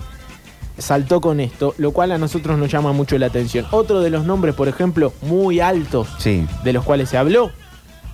saltó 0.78 1.22
con 1.22 1.40
esto, 1.40 1.74
lo 1.78 1.92
cual 1.92 2.12
a 2.12 2.18
nosotros 2.18 2.58
nos 2.58 2.72
llama 2.72 2.92
mucho 2.94 3.18
la 3.18 3.28
atención. 3.28 3.66
Otro 3.72 4.00
de 4.02 4.10
los 4.10 4.26
nombres, 4.26 4.56
por 4.56 4.68
ejemplo, 4.68 5.14
muy 5.22 5.60
altos 5.60 6.08
Sí. 6.20 6.46
de 6.64 6.74
los 6.74 6.84
cuales 6.84 7.10
se 7.10 7.18
habló, 7.18 7.52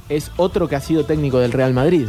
es 0.10 0.32
otro 0.38 0.68
que 0.68 0.76
ha 0.76 0.82
sido 0.82 1.06
técnico 1.06 1.40
del 1.40 1.52
Real 1.52 1.74
Madrid. 1.74 2.08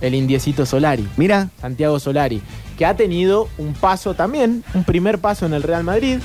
El 0.00 0.14
indiecito 0.14 0.64
Solari. 0.64 1.08
Mira, 1.16 1.50
Santiago 1.60 1.98
Solari, 1.98 2.40
que 2.76 2.86
ha 2.86 2.96
tenido 2.96 3.48
un 3.58 3.74
paso 3.74 4.14
también, 4.14 4.62
un 4.74 4.84
primer 4.84 5.18
paso 5.18 5.44
en 5.46 5.54
el 5.54 5.62
Real 5.64 5.82
Madrid. 5.82 6.18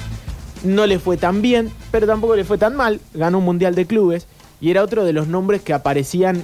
No 0.63 0.85
le 0.85 0.99
fue 0.99 1.17
tan 1.17 1.41
bien, 1.41 1.71
pero 1.91 2.05
tampoco 2.07 2.35
le 2.35 2.43
fue 2.45 2.57
tan 2.57 2.75
mal. 2.75 3.01
Ganó 3.13 3.39
un 3.39 3.45
Mundial 3.45 3.73
de 3.75 3.85
Clubes 3.87 4.27
y 4.61 4.69
era 4.69 4.83
otro 4.83 5.03
de 5.03 5.13
los 5.13 5.27
nombres 5.27 5.61
que 5.61 5.73
aparecían 5.73 6.43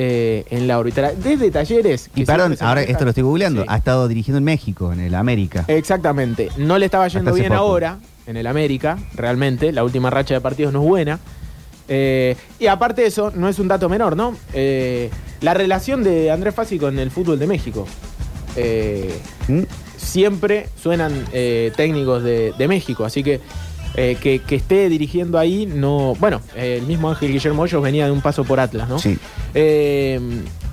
eh, 0.00 0.44
en 0.50 0.68
la 0.68 0.78
órbita. 0.78 1.10
Desde 1.12 1.50
talleres. 1.50 2.08
y 2.14 2.24
perdón, 2.24 2.56
ahora 2.60 2.82
esto 2.82 3.02
lo 3.02 3.10
estoy 3.10 3.24
googleando. 3.24 3.62
Sí. 3.62 3.66
Ha 3.68 3.78
estado 3.78 4.06
dirigiendo 4.06 4.38
en 4.38 4.44
México, 4.44 4.92
en 4.92 5.00
el 5.00 5.12
América. 5.16 5.64
Exactamente. 5.66 6.50
No 6.56 6.78
le 6.78 6.84
estaba 6.84 7.08
yendo 7.08 7.34
bien 7.34 7.48
poco. 7.48 7.58
ahora 7.58 7.98
en 8.28 8.36
el 8.36 8.46
América, 8.46 8.96
realmente. 9.16 9.72
La 9.72 9.82
última 9.82 10.08
racha 10.08 10.34
de 10.34 10.40
partidos 10.40 10.72
no 10.72 10.82
es 10.82 10.88
buena. 10.88 11.18
Eh, 11.88 12.36
y 12.60 12.68
aparte 12.68 13.02
de 13.02 13.08
eso, 13.08 13.32
no 13.34 13.48
es 13.48 13.58
un 13.58 13.66
dato 13.66 13.88
menor, 13.88 14.16
¿no? 14.16 14.36
Eh, 14.52 15.10
la 15.40 15.52
relación 15.52 16.04
de 16.04 16.30
Andrés 16.30 16.54
Fassi 16.54 16.78
con 16.78 16.96
el 17.00 17.10
fútbol 17.10 17.40
de 17.40 17.46
México. 17.48 17.86
¿Mm? 19.48 19.62
siempre 19.96 20.68
suenan 20.80 21.12
técnicos 21.76 22.22
de, 22.22 22.52
de 22.56 22.68
México, 22.68 23.04
así 23.04 23.22
que, 23.22 23.40
eh, 23.94 24.16
que 24.20 24.40
que 24.40 24.56
esté 24.56 24.88
dirigiendo 24.88 25.38
ahí, 25.38 25.66
no. 25.66 26.14
Bueno, 26.20 26.40
eh, 26.54 26.78
el 26.80 26.86
mismo 26.86 27.10
Ángel 27.10 27.32
Guillermo 27.32 27.62
Hoyos 27.62 27.82
venía 27.82 28.06
de 28.06 28.12
un 28.12 28.20
paso 28.20 28.44
por 28.44 28.60
Atlas, 28.60 28.88
¿no? 28.88 28.98
Sí. 28.98 29.18
Eh, 29.54 30.20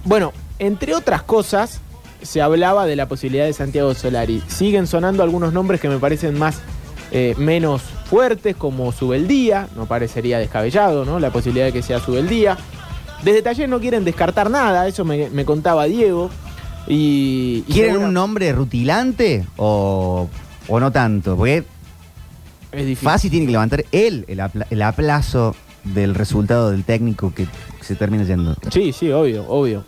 bueno, 0.03 0.33
entre 0.59 0.93
otras 0.95 1.23
cosas, 1.23 1.81
se 2.21 2.41
hablaba 2.41 2.85
de 2.85 2.95
la 2.95 3.07
posibilidad 3.07 3.45
de 3.45 3.53
Santiago 3.53 3.93
Solari. 3.93 4.41
Siguen 4.47 4.87
sonando 4.87 5.23
algunos 5.23 5.53
nombres 5.53 5.79
que 5.81 5.89
me 5.89 5.97
parecen 5.97 6.37
más 6.37 6.59
eh, 7.11 7.35
menos 7.37 7.81
fuertes, 8.09 8.55
como 8.55 8.91
Subeldía, 8.91 9.67
no 9.75 9.85
parecería 9.85 10.39
descabellado, 10.39 11.05
¿no? 11.05 11.19
La 11.19 11.31
posibilidad 11.31 11.65
de 11.65 11.73
que 11.73 11.81
sea 11.81 11.99
Subeldía. 11.99 12.57
Desde 13.23 13.41
Taller 13.41 13.69
no 13.69 13.79
quieren 13.79 14.03
descartar 14.03 14.49
nada, 14.49 14.87
eso 14.87 15.05
me, 15.05 15.29
me 15.29 15.45
contaba 15.45 15.85
Diego. 15.85 16.29
Y, 16.87 17.63
y 17.67 17.73
¿Quieren 17.73 17.97
un 17.97 18.13
nombre 18.13 18.51
rutilante 18.51 19.45
o, 19.57 20.29
o 20.67 20.79
no 20.79 20.91
tanto? 20.91 21.35
Porque 21.35 21.63
Es 22.75 22.85
difícil. 22.85 23.05
Fácil 23.09 23.31
tiene 23.31 23.45
que 23.45 23.51
levantar 23.53 23.85
él 23.91 24.25
el, 24.27 24.39
apla- 24.39 24.67
el 24.69 24.81
aplazo 24.81 25.55
del 25.83 26.15
resultado 26.15 26.71
del 26.71 26.83
técnico 26.83 27.33
que 27.33 27.47
se 27.81 27.95
termina 27.95 28.23
yendo. 28.23 28.55
Sí, 28.71 28.91
sí, 28.91 29.11
obvio, 29.11 29.45
obvio. 29.47 29.83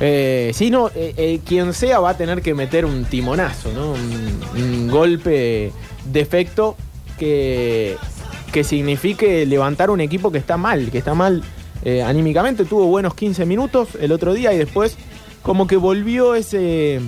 Eh, 0.00 0.50
sí, 0.54 0.70
no, 0.70 0.88
eh, 0.94 1.14
eh, 1.16 1.40
quien 1.44 1.72
sea 1.74 2.00
va 2.00 2.10
a 2.10 2.16
tener 2.16 2.42
que 2.42 2.54
meter 2.54 2.84
un 2.84 3.04
timonazo, 3.04 3.72
¿no? 3.72 3.92
Un, 3.92 4.40
un 4.62 4.88
golpe 4.88 5.70
de 6.06 6.20
efecto 6.20 6.76
que, 7.18 7.96
que 8.52 8.64
signifique 8.64 9.44
levantar 9.46 9.90
un 9.90 10.00
equipo 10.00 10.32
que 10.32 10.38
está 10.38 10.56
mal, 10.56 10.90
que 10.90 10.98
está 10.98 11.14
mal 11.14 11.42
eh, 11.84 12.02
anímicamente. 12.02 12.64
Tuvo 12.64 12.86
buenos 12.86 13.14
15 13.14 13.44
minutos 13.46 13.90
el 14.00 14.12
otro 14.12 14.32
día 14.32 14.52
y 14.52 14.58
después 14.58 14.96
como 15.42 15.66
que 15.66 15.76
volvió 15.76 16.34
ese, 16.34 17.00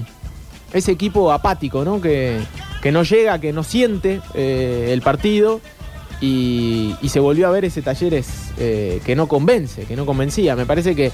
ese 0.72 0.92
equipo 0.92 1.32
apático, 1.32 1.84
¿no? 1.84 2.00
Que, 2.00 2.40
que 2.84 2.92
no 2.92 3.02
llega, 3.02 3.38
que 3.38 3.54
no 3.54 3.64
siente 3.64 4.20
eh, 4.34 4.90
el 4.90 5.00
partido 5.00 5.62
y, 6.20 6.94
y 7.00 7.08
se 7.08 7.18
volvió 7.18 7.48
a 7.48 7.50
ver 7.50 7.64
ese 7.64 7.80
Talleres 7.80 8.28
eh, 8.58 9.00
que 9.06 9.16
no 9.16 9.26
convence, 9.26 9.84
que 9.86 9.96
no 9.96 10.04
convencía. 10.04 10.54
Me 10.54 10.66
parece 10.66 10.94
que 10.94 11.10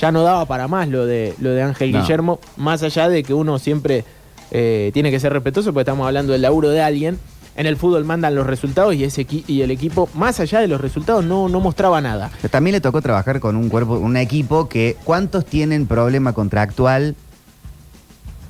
ya 0.00 0.12
no 0.12 0.22
daba 0.22 0.46
para 0.46 0.66
más 0.66 0.88
lo 0.88 1.04
de, 1.04 1.34
lo 1.38 1.50
de 1.50 1.62
Ángel 1.62 1.92
No. 1.92 2.00
Guillermo, 2.00 2.40
más 2.56 2.82
allá 2.82 3.10
de 3.10 3.22
que 3.22 3.34
uno 3.34 3.58
siempre 3.58 4.02
eh, 4.50 4.92
tiene 4.94 5.10
que 5.10 5.20
ser 5.20 5.34
respetuoso, 5.34 5.74
porque 5.74 5.82
estamos 5.82 6.06
hablando 6.06 6.32
del 6.32 6.40
laburo 6.40 6.70
de 6.70 6.80
alguien. 6.80 7.18
En 7.54 7.66
el 7.66 7.76
fútbol 7.76 8.06
mandan 8.06 8.34
los 8.34 8.46
resultados 8.46 8.94
y, 8.94 9.04
ese 9.04 9.26
y 9.28 9.60
el 9.60 9.70
equipo, 9.70 10.08
más 10.14 10.40
allá 10.40 10.60
de 10.60 10.68
los 10.68 10.80
resultados, 10.80 11.22
no, 11.22 11.50
no 11.50 11.60
mostraba 11.60 12.00
nada. 12.00 12.30
Pero 12.40 12.50
También 12.50 12.72
le 12.72 12.80
tocó 12.80 13.02
trabajar 13.02 13.40
con 13.40 13.56
un 13.56 13.68
cuerpo, 13.68 13.98
un 13.98 14.16
equipo 14.16 14.70
que 14.70 14.96
¿cuántos 15.04 15.44
tienen 15.44 15.86
problema 15.86 16.32
contractual 16.32 17.14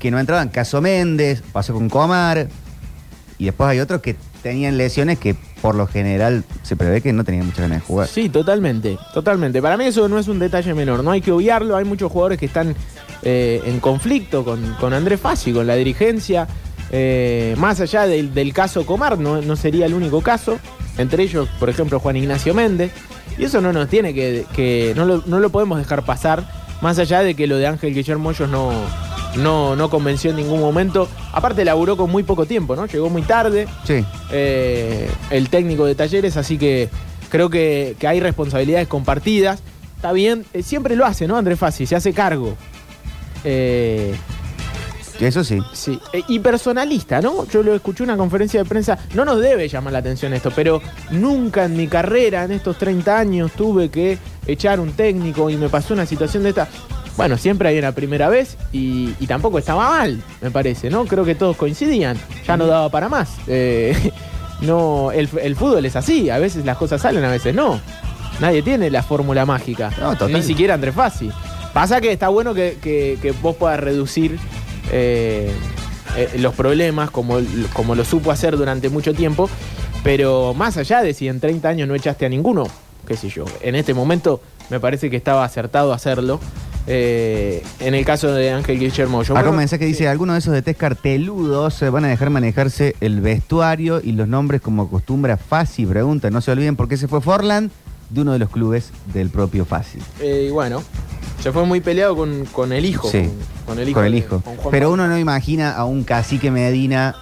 que 0.00 0.10
no 0.10 0.18
entraban? 0.18 0.48
Caso 0.48 0.80
Méndez, 0.80 1.42
pasó 1.52 1.72
con 1.72 1.88
Comar 1.88 2.48
y 3.38 3.44
después 3.44 3.70
hay 3.70 3.78
otros 3.78 4.00
que 4.00 4.16
tenían 4.42 4.76
lesiones 4.76 5.18
que 5.18 5.36
por 5.62 5.74
lo 5.74 5.86
general 5.86 6.44
se 6.62 6.74
prevé 6.74 7.02
que 7.02 7.12
no 7.12 7.22
tenían 7.22 7.46
muchas 7.46 7.60
ganas 7.60 7.80
de 7.82 7.86
jugar. 7.86 8.08
Sí, 8.08 8.28
totalmente, 8.28 8.98
totalmente. 9.14 9.62
Para 9.62 9.76
mí 9.76 9.84
eso 9.84 10.08
no 10.08 10.18
es 10.18 10.26
un 10.26 10.38
detalle 10.38 10.74
menor, 10.74 11.04
no 11.04 11.12
hay 11.12 11.20
que 11.20 11.30
obviarlo. 11.30 11.76
Hay 11.76 11.84
muchos 11.84 12.10
jugadores 12.10 12.38
que 12.38 12.46
están 12.46 12.74
eh, 13.22 13.62
en 13.64 13.78
conflicto 13.78 14.44
con, 14.44 14.74
con 14.80 14.92
Andrés 14.94 15.20
Fassi, 15.20 15.52
con 15.52 15.66
la 15.66 15.76
dirigencia. 15.76 16.48
Eh, 16.92 17.54
más 17.58 17.80
allá 17.80 18.06
del, 18.06 18.34
del 18.34 18.52
caso 18.52 18.84
Comar, 18.84 19.18
no, 19.18 19.40
no 19.42 19.54
sería 19.54 19.86
el 19.86 19.94
único 19.94 20.22
caso. 20.22 20.58
Entre 20.98 21.22
ellos, 21.22 21.48
por 21.60 21.68
ejemplo, 21.68 22.00
Juan 22.00 22.16
Ignacio 22.16 22.54
Méndez. 22.54 22.92
Y 23.38 23.44
eso 23.44 23.60
no 23.60 23.72
nos 23.72 23.88
tiene 23.88 24.12
que. 24.12 24.44
que 24.54 24.92
no, 24.96 25.04
lo, 25.04 25.22
no 25.26 25.38
lo 25.38 25.50
podemos 25.50 25.78
dejar 25.78 26.04
pasar. 26.04 26.44
Más 26.80 26.98
allá 26.98 27.22
de 27.22 27.34
que 27.34 27.46
lo 27.46 27.58
de 27.58 27.66
Ángel 27.66 27.94
Guillermo 27.94 28.30
Hoyos 28.30 28.48
no, 28.48 28.72
no, 29.36 29.76
no 29.76 29.90
convenció 29.90 30.30
en 30.30 30.36
ningún 30.36 30.60
momento. 30.60 31.08
Aparte, 31.32 31.64
laburó 31.64 31.96
con 31.96 32.10
muy 32.10 32.22
poco 32.22 32.46
tiempo, 32.46 32.74
¿no? 32.76 32.86
Llegó 32.86 33.08
muy 33.10 33.22
tarde 33.22 33.66
Sí. 33.84 34.04
eh, 34.32 35.08
el 35.30 35.48
técnico 35.48 35.84
de 35.86 35.94
talleres, 35.94 36.36
así 36.36 36.58
que 36.58 36.88
creo 37.28 37.48
que, 37.50 37.96
que 37.98 38.06
hay 38.08 38.20
responsabilidades 38.20 38.88
compartidas. 38.88 39.62
Está 39.96 40.12
bien, 40.12 40.44
eh, 40.54 40.62
siempre 40.62 40.96
lo 40.96 41.04
hace, 41.06 41.26
¿no? 41.28 41.36
Andrés 41.36 41.58
Fassi, 41.58 41.86
se 41.86 41.94
hace 41.96 42.12
cargo. 42.12 42.56
Eh, 43.44 44.14
Eso 45.20 45.44
sí. 45.44 45.58
sí. 45.74 46.00
Eh, 46.14 46.22
y 46.28 46.38
personalista, 46.38 47.20
¿no? 47.20 47.46
Yo 47.46 47.62
lo 47.62 47.74
escuché 47.74 48.04
en 48.04 48.10
una 48.10 48.16
conferencia 48.16 48.62
de 48.62 48.68
prensa, 48.68 48.98
no 49.14 49.24
nos 49.26 49.38
debe 49.40 49.68
llamar 49.68 49.92
la 49.92 49.98
atención 49.98 50.32
esto, 50.32 50.50
pero 50.54 50.80
nunca 51.10 51.64
en 51.66 51.76
mi 51.76 51.86
carrera, 51.88 52.44
en 52.44 52.52
estos 52.52 52.78
30 52.78 53.18
años, 53.18 53.52
tuve 53.52 53.90
que 53.90 54.18
echar 54.46 54.80
un 54.80 54.92
técnico 54.92 55.50
y 55.50 55.56
me 55.56 55.68
pasó 55.68 55.92
una 55.94 56.06
situación 56.06 56.42
de 56.42 56.48
esta. 56.50 56.68
Bueno, 57.20 57.36
siempre 57.38 57.68
hay 57.68 57.78
una 57.78 57.92
primera 57.92 58.28
vez 58.28 58.56
y, 58.72 59.14
y 59.20 59.26
tampoco 59.26 59.58
estaba 59.58 59.90
mal, 59.90 60.22
me 60.40 60.50
parece, 60.50 60.88
¿no? 60.90 61.04
Creo 61.04 61.24
que 61.24 61.34
todos 61.34 61.56
coincidían, 61.56 62.16
ya 62.46 62.56
no 62.56 62.66
daba 62.66 62.88
para 62.88 63.08
más. 63.10 63.30
Eh, 63.46 63.94
no, 64.62 65.12
el, 65.12 65.28
el 65.42 65.54
fútbol 65.56 65.84
es 65.84 65.96
así, 65.96 66.30
a 66.30 66.38
veces 66.38 66.64
las 66.64 66.76
cosas 66.78 67.02
salen, 67.02 67.22
a 67.24 67.30
veces 67.30 67.54
no. 67.54 67.80
Nadie 68.40 68.62
tiene 68.62 68.90
la 68.90 69.02
fórmula 69.02 69.44
mágica, 69.44 69.90
No, 70.00 70.12
total. 70.12 70.32
ni 70.32 70.42
siquiera 70.42 70.74
Andrés 70.74 70.94
Fassi. 70.94 71.30
Pasa 71.74 72.00
que 72.00 72.10
está 72.10 72.28
bueno 72.28 72.54
que, 72.54 72.78
que- 72.80 73.18
que 73.20 73.32
vos 73.32 73.54
puedas 73.56 73.78
reducir 73.78 74.38
eh, 74.90 75.52
eh, 76.16 76.30
los 76.38 76.54
problemas 76.54 77.10
como, 77.10 77.38
como 77.74 77.94
lo 77.94 78.04
supo 78.04 78.30
hacer 78.32 78.56
durante 78.56 78.88
mucho 78.88 79.12
tiempo, 79.14 79.48
pero 80.02 80.54
más 80.54 80.76
allá 80.78 81.02
de 81.02 81.12
si 81.14 81.28
en 81.28 81.38
30 81.38 81.68
años 81.68 81.86
no 81.86 81.94
echaste 81.94 82.24
a 82.24 82.28
ninguno, 82.30 82.64
qué 83.06 83.16
sé 83.16 83.28
yo, 83.28 83.44
en 83.60 83.74
este 83.74 83.92
momento 83.92 84.40
me 84.70 84.80
parece 84.80 85.10
que 85.10 85.16
estaba 85.16 85.44
acertado 85.44 85.92
hacerlo. 85.92 86.40
Eh, 86.92 87.62
en 87.78 87.94
el 87.94 88.04
caso 88.04 88.32
de 88.32 88.50
Ángel 88.50 88.80
Guillermo, 88.80 89.22
yo 89.22 89.34
Acá 89.34 89.42
bueno, 89.42 89.50
un 89.52 89.56
mensaje 89.58 89.78
que 89.78 89.86
dice, 89.86 90.08
algunos 90.08 90.34
de 90.34 90.38
esos 90.40 90.52
de 90.52 90.60
test 90.62 90.80
carteludos 90.80 91.74
se 91.74 91.88
van 91.88 92.04
a 92.04 92.08
dejar 92.08 92.30
manejarse 92.30 92.96
el 93.00 93.20
vestuario 93.20 94.00
y 94.02 94.10
los 94.10 94.26
nombres 94.26 94.60
como 94.60 94.82
acostumbra 94.82 95.36
Fácil. 95.36 95.86
Pregunta, 95.86 96.30
no 96.30 96.40
se 96.40 96.50
olviden 96.50 96.74
por 96.74 96.88
qué 96.88 96.96
se 96.96 97.06
fue 97.06 97.20
Forland 97.20 97.70
de 98.08 98.22
uno 98.22 98.32
de 98.32 98.40
los 98.40 98.50
clubes 98.50 98.90
del 99.14 99.30
propio 99.30 99.64
Fácil. 99.64 100.02
eh, 100.20 100.46
y 100.48 100.50
bueno, 100.50 100.82
se 101.40 101.52
fue 101.52 101.64
muy 101.64 101.80
peleado 101.80 102.16
con, 102.16 102.44
con 102.46 102.72
el 102.72 102.84
hijo. 102.84 103.08
Sí, 103.08 103.28
con, 103.64 103.76
con 103.76 103.78
el 103.78 103.88
hijo. 103.90 103.98
Con 104.00 104.06
el 104.06 104.14
hijo. 104.16 104.40
con 104.40 104.56
Pero 104.56 104.88
Pablo. 104.88 104.90
uno 104.90 105.06
no 105.06 105.16
imagina 105.16 105.72
a 105.76 105.84
un 105.84 106.02
cacique 106.02 106.50
Medina 106.50 107.14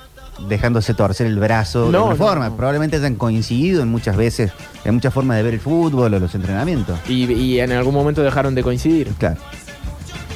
dejándose 0.49 0.95
torcer 0.95 1.26
el 1.26 1.38
brazo 1.38 1.87
de 1.87 1.92
No, 1.92 2.04
una 2.04 2.11
no, 2.14 2.16
forma. 2.16 2.49
no. 2.50 2.57
Probablemente 2.57 2.97
hayan 2.97 3.14
coincidido 3.16 3.83
en 3.83 3.88
muchas 3.88 4.16
veces, 4.16 4.52
en 4.85 4.95
muchas 4.95 5.12
formas 5.12 5.37
de 5.37 5.42
ver 5.42 5.54
el 5.54 5.61
fútbol 5.61 6.14
o 6.14 6.18
los 6.18 6.35
entrenamientos. 6.35 6.99
Y, 7.09 7.25
y 7.33 7.61
en 7.61 7.73
algún 7.73 7.95
momento 7.95 8.23
dejaron 8.23 8.54
de 8.54 8.62
coincidir. 8.62 9.09
Claro, 9.18 9.37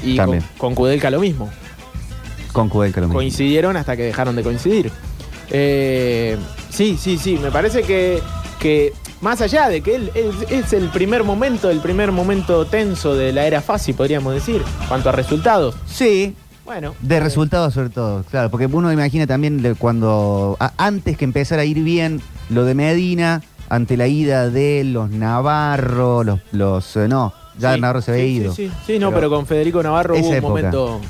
Y 0.02 0.16
También. 0.16 0.42
con, 0.58 0.70
con 0.70 0.74
Kudelka 0.74 1.10
lo 1.10 1.20
mismo. 1.20 1.50
con 2.52 2.68
Kudelka 2.68 3.00
lo 3.00 3.06
mismo. 3.06 3.18
coincidieron 3.18 3.76
hasta 3.76 3.96
que 3.96 4.02
dejaron 4.02 4.34
de 4.36 4.42
coincidir. 4.42 4.90
Eh, 5.50 6.36
sí, 6.70 6.96
sí, 7.00 7.18
sí, 7.18 7.38
me 7.42 7.50
parece 7.50 7.82
que, 7.82 8.20
que 8.58 8.92
Más 9.20 9.40
allá 9.40 9.68
de 9.68 9.82
que 9.82 9.94
él, 9.96 10.10
es 10.50 10.72
el 10.72 10.88
primer 10.88 11.22
momento, 11.24 11.70
el 11.70 11.78
primer 11.80 12.10
momento 12.10 12.64
tenso 12.66 13.14
de 13.14 13.32
la 13.32 13.46
era 13.46 13.60
fácil, 13.60 13.94
podríamos 13.94 14.34
decir, 14.34 14.62
cuanto 14.88 15.10
a 15.10 15.12
resultados. 15.12 15.76
Sí, 15.86 16.34
Bueno. 16.64 16.94
de 17.00 17.18
resultados 17.20 17.74
sobre 17.74 17.90
todo, 17.90 18.22
claro, 18.30 18.50
porque 18.50 18.66
uno 18.66 18.92
imagina 18.92 19.26
también 19.26 19.62
de 19.62 19.74
cuando, 19.74 20.56
a- 20.60 20.72
antes 20.78 21.16
que 21.16 21.24
empezara 21.24 21.62
a 21.62 21.64
ir 21.64 21.82
bien 21.82 22.20
lo 22.50 22.64
de 22.64 22.74
Medina, 22.74 23.42
ante 23.68 23.96
la 23.96 24.06
ida 24.06 24.48
de 24.48 24.84
los 24.84 25.10
Navarro, 25.10 26.22
los, 26.24 26.40
los 26.52 26.96
eh, 26.96 27.08
no, 27.08 27.32
ya 27.58 27.74
Sí, 27.74 27.80
Navarro 27.80 28.00
se 28.02 28.12
había 28.12 28.24
sí, 28.24 28.30
ido. 28.30 28.54
Sí, 28.54 28.68
sí, 28.68 28.74
sí, 28.86 28.98
no, 28.98 29.12
pero, 29.12 29.28
con 29.28 29.46
Federico 29.46 29.82
Navarro 29.82 30.14
hubo 30.16 30.28
un 30.28 30.34
época. 30.34 30.48
momento. 30.50 31.00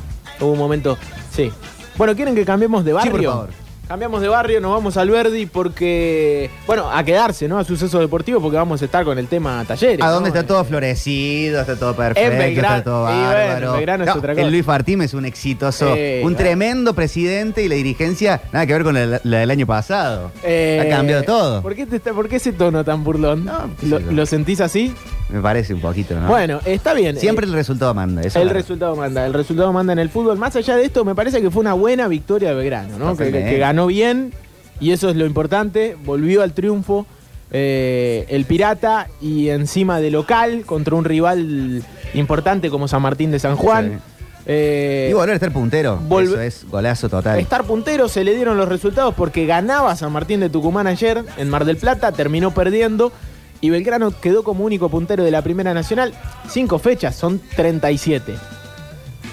Hubo 0.41 0.53
un 0.53 0.59
momento. 0.59 0.97
Sí. 1.31 1.51
Bueno, 1.99 2.17
¿quieren 2.17 2.35
que 2.35 2.45
cambiemos 2.45 2.85
de 2.85 2.93
barrio? 2.95 3.13
por 3.13 3.23
favor. 3.25 3.51
Cambiamos 3.93 4.23
de 4.23 4.29
barrio, 4.29 4.59
nos 4.59 4.71
vamos 4.73 4.97
al 4.97 5.11
Verdi 5.11 5.45
porque. 5.45 6.49
Bueno, 6.67 6.91
a 6.91 7.05
quedarse, 7.05 7.47
¿no? 7.47 7.59
A 7.59 7.65
suceso 7.65 7.99
deportivo 8.01 8.41
porque 8.41 8.57
vamos 8.57 8.81
a 8.81 8.87
estar 8.87 9.05
con 9.05 9.19
el 9.19 9.27
tema 9.27 9.63
talleres. 9.69 10.01
¿A 10.01 10.07
¿no? 10.07 10.13
dónde 10.15 10.31
está 10.31 10.47
todo 10.47 10.65
florecido? 10.65 11.61
Está 11.61 11.77
todo 11.77 11.95
perfecto, 11.95 12.39
Belgrano- 12.39 12.79
está 12.79 12.85
todo 12.85 13.03
bueno, 13.03 13.21
bárbaro. 13.21 13.67
en 13.67 13.73
Belgrano 13.75 14.05
es 14.05 14.09
No, 14.09 14.15
otra 14.17 14.33
cosa. 14.33 14.47
el 14.47 14.51
Luis 14.51 14.65
Fartim 14.65 15.03
es 15.03 15.13
un 15.13 15.27
exitoso, 15.27 15.95
Eh, 15.95 16.21
un 16.21 16.23
bueno. 16.23 16.39
tremendo 16.39 16.95
presidente 16.95 17.63
y 17.65 17.69
la 17.69 17.75
dirigencia, 17.75 18.41
nada 18.51 18.65
que 18.65 18.73
ver 18.73 18.83
con 18.83 18.95
la, 18.95 19.21
la 19.23 19.39
del 19.41 19.51
año 19.51 19.67
pasado. 19.67 20.31
Eh, 20.43 20.81
ha 20.83 20.89
cambiado 20.89 21.23
todo. 21.25 21.61
¿por 21.61 21.75
qué, 21.75 21.85
te 21.85 21.97
está- 21.97 22.15
¿Por 22.15 22.31
qué 22.31 22.37
ese 22.37 22.55
tono 22.55 22.83
tan 22.85 23.05
burlón? 23.05 23.45
No, 23.45 23.69
¿Lo, 24.11 24.25
sentís 24.25 24.63
así? 24.63 24.95
Me 25.29 25.41
parece 25.41 25.73
un 25.73 25.81
poquito, 25.81 26.19
¿no? 26.19 26.29
Bueno, 26.29 26.61
está 26.65 26.93
bien. 26.95 27.17
Siempre 27.19 27.47
Eh, 27.47 27.49
el 27.49 27.55
resultado 27.55 27.93
manda. 27.95 28.21
Eso 28.23 28.41
el 28.41 28.51
resultado 28.51 28.95
manda, 28.97 29.25
el 29.27 29.33
resultado 29.33 29.73
manda 29.73 29.93
en 29.95 29.99
el 29.99 30.11
fútbol. 30.11 30.37
Más 30.39 30.55
allá 30.57 30.77
de 30.77 30.85
esto, 30.85 31.05
me 31.07 31.15
parece 31.15 31.41
que 31.43 31.51
fue 31.51 31.61
una 31.61 31.73
buena 31.75 32.07
victoria 32.09 32.51
de 32.51 32.55
Belgrano, 32.55 32.99
¿no? 32.99 33.17
Que 33.17 33.59
ganó 33.59 33.82
bien 33.87 34.33
y 34.81 34.93
eso 34.93 35.11
es 35.11 35.17
lo 35.17 35.27
importante. 35.27 35.97
Volvió 36.05 36.43
al 36.43 36.53
triunfo 36.53 37.07
eh, 37.51 38.27
el 38.29 38.45
Pirata 38.45 39.09
y 39.21 39.49
encima 39.49 40.01
de 40.01 40.11
local 40.11 40.65
contra 40.65 40.95
un 40.95 41.05
rival 41.05 41.83
importante 42.15 42.71
como 42.71 42.89
San 42.89 43.03
Martín 43.03 43.31
de 43.31 43.39
San 43.39 43.57
Juan. 43.57 44.01
Sí. 44.05 44.13
Eh, 44.47 45.09
y 45.11 45.13
volver 45.13 45.31
a 45.31 45.35
estar 45.35 45.53
puntero. 45.53 46.01
Eso 46.21 46.41
es 46.41 46.67
golazo 46.69 47.09
total. 47.09 47.39
Estar 47.39 47.65
puntero 47.65 48.09
se 48.09 48.25
le 48.25 48.35
dieron 48.35 48.57
los 48.57 48.69
resultados 48.69 49.15
porque 49.15 49.47
ganaba 49.47 49.95
San 49.97 50.13
Martín 50.13 50.41
de 50.41 50.51
Tucumán 50.51 50.87
ayer 50.87 51.25
en 51.37 51.49
Mar 51.49 51.65
del 51.65 51.77
Plata, 51.77 52.13
terminó 52.13 52.53
perdiendo 52.53 53.13
y 53.61 53.71
Belgrano 53.71 54.11
quedó 54.21 54.43
como 54.43 54.65
único 54.65 54.89
puntero 54.89 55.23
de 55.23 55.31
la 55.31 55.43
Primera 55.43 55.75
Nacional. 55.75 56.13
Cinco 56.49 56.79
fechas, 56.79 57.15
son 57.15 57.41
37. 57.55 58.35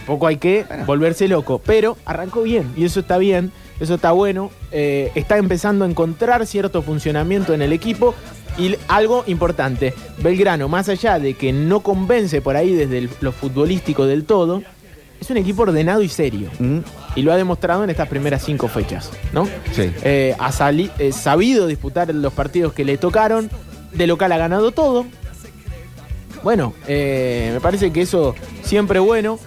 Poco 0.05 0.27
hay 0.27 0.37
que 0.37 0.65
volverse 0.85 1.27
loco, 1.27 1.59
pero 1.65 1.97
arrancó 2.05 2.43
bien 2.43 2.71
y 2.75 2.85
eso 2.85 2.99
está 2.99 3.17
bien, 3.17 3.51
eso 3.79 3.95
está 3.95 4.11
bueno. 4.11 4.51
Eh, 4.71 5.11
está 5.15 5.37
empezando 5.37 5.85
a 5.85 5.89
encontrar 5.89 6.45
cierto 6.45 6.81
funcionamiento 6.81 7.53
en 7.53 7.61
el 7.61 7.73
equipo 7.73 8.13
y 8.57 8.75
algo 8.87 9.23
importante, 9.27 9.93
Belgrano, 10.17 10.67
más 10.67 10.89
allá 10.89 11.19
de 11.19 11.33
que 11.35 11.53
no 11.53 11.79
convence 11.81 12.41
por 12.41 12.55
ahí 12.55 12.73
desde 12.73 12.97
el- 12.97 13.09
lo 13.21 13.31
futbolístico 13.31 14.05
del 14.05 14.25
todo, 14.25 14.61
es 15.21 15.29
un 15.29 15.37
equipo 15.37 15.63
ordenado 15.63 16.01
y 16.01 16.09
serio. 16.09 16.49
Mm, 16.59 16.79
Y 17.15 17.23
lo 17.23 17.33
ha 17.33 17.37
demostrado 17.37 17.83
en 17.83 17.89
estas 17.89 18.07
primeras 18.07 18.43
cinco 18.45 18.67
fechas, 18.67 19.09
¿no? 19.33 19.45
Sí. 19.73 19.91
Eh, 20.03 20.35
ha 20.39 20.51
eh, 20.99 21.11
sabido 21.11 21.65
disputar 21.67 22.13
los 22.13 22.31
partidos 22.33 22.71
que 22.71 22.85
le 22.85 22.97
tocaron. 22.97 23.49
De 23.93 24.05
local 24.05 24.31
ha 24.31 24.37
ganado 24.37 24.71
todo. 24.71 25.05
Bueno, 26.43 26.73
eh, 26.87 27.49
me 27.53 27.59
parece 27.59 27.91
que 27.91 28.01
eso 28.01 28.35
siempre 28.63 28.99
bueno. 28.99 29.39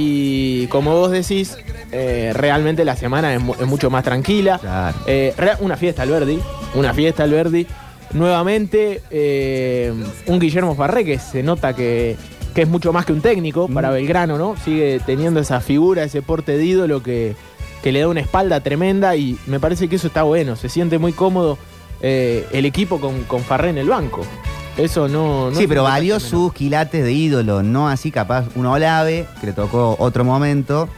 Y 0.00 0.68
como 0.68 0.94
vos 0.94 1.10
decís, 1.10 1.56
eh, 1.90 2.30
realmente 2.34 2.84
la 2.84 2.94
semana 2.94 3.34
es, 3.34 3.40
mu- 3.42 3.54
es 3.54 3.66
mucho 3.66 3.90
más 3.90 4.04
tranquila. 4.04 4.58
Claro. 4.60 4.96
Eh, 5.06 5.34
una 5.58 5.76
fiesta 5.76 6.02
al 6.02 6.10
Verdi. 6.10 6.38
Una 6.74 6.94
fiesta 6.94 7.24
al 7.24 7.30
Verdi. 7.32 7.66
Nuevamente, 8.12 9.02
eh, 9.10 9.92
un 10.26 10.38
Guillermo 10.38 10.76
Farré 10.76 11.04
que 11.04 11.18
se 11.18 11.42
nota 11.42 11.74
que, 11.74 12.16
que 12.54 12.62
es 12.62 12.68
mucho 12.68 12.92
más 12.92 13.04
que 13.06 13.12
un 13.12 13.20
técnico 13.20 13.66
para 13.68 13.90
Mm. 13.90 13.94
Belgrano, 13.94 14.38
¿no? 14.38 14.54
Sigue 14.64 15.00
teniendo 15.04 15.40
esa 15.40 15.60
figura, 15.60 16.04
ese 16.04 16.22
porte 16.22 16.56
de 16.56 16.64
ídolo 16.64 17.02
que, 17.02 17.34
que 17.82 17.90
le 17.90 18.00
da 18.00 18.08
una 18.08 18.20
espalda 18.20 18.60
tremenda 18.60 19.16
y 19.16 19.36
me 19.46 19.58
parece 19.58 19.88
que 19.88 19.96
eso 19.96 20.06
está 20.06 20.22
bueno. 20.22 20.54
Se 20.56 20.68
siente 20.68 20.98
muy 20.98 21.12
cómodo 21.12 21.58
eh, 22.00 22.46
el 22.52 22.64
equipo 22.66 23.00
con, 23.00 23.24
con 23.24 23.40
Farré 23.42 23.70
en 23.70 23.78
el 23.78 23.88
banco. 23.88 24.20
Eso 24.78 25.08
no. 25.08 25.50
no 25.50 25.56
sí, 25.56 25.66
pero 25.66 25.82
valió 25.82 26.20
sus 26.20 26.52
quilates 26.52 27.04
de 27.04 27.12
ídolo, 27.12 27.62
no 27.62 27.88
así 27.88 28.10
capaz 28.10 28.46
un 28.54 28.66
Olave, 28.66 29.26
que 29.40 29.48
le 29.48 29.52
tocó 29.52 29.96
otro 29.98 30.24
momento. 30.24 30.88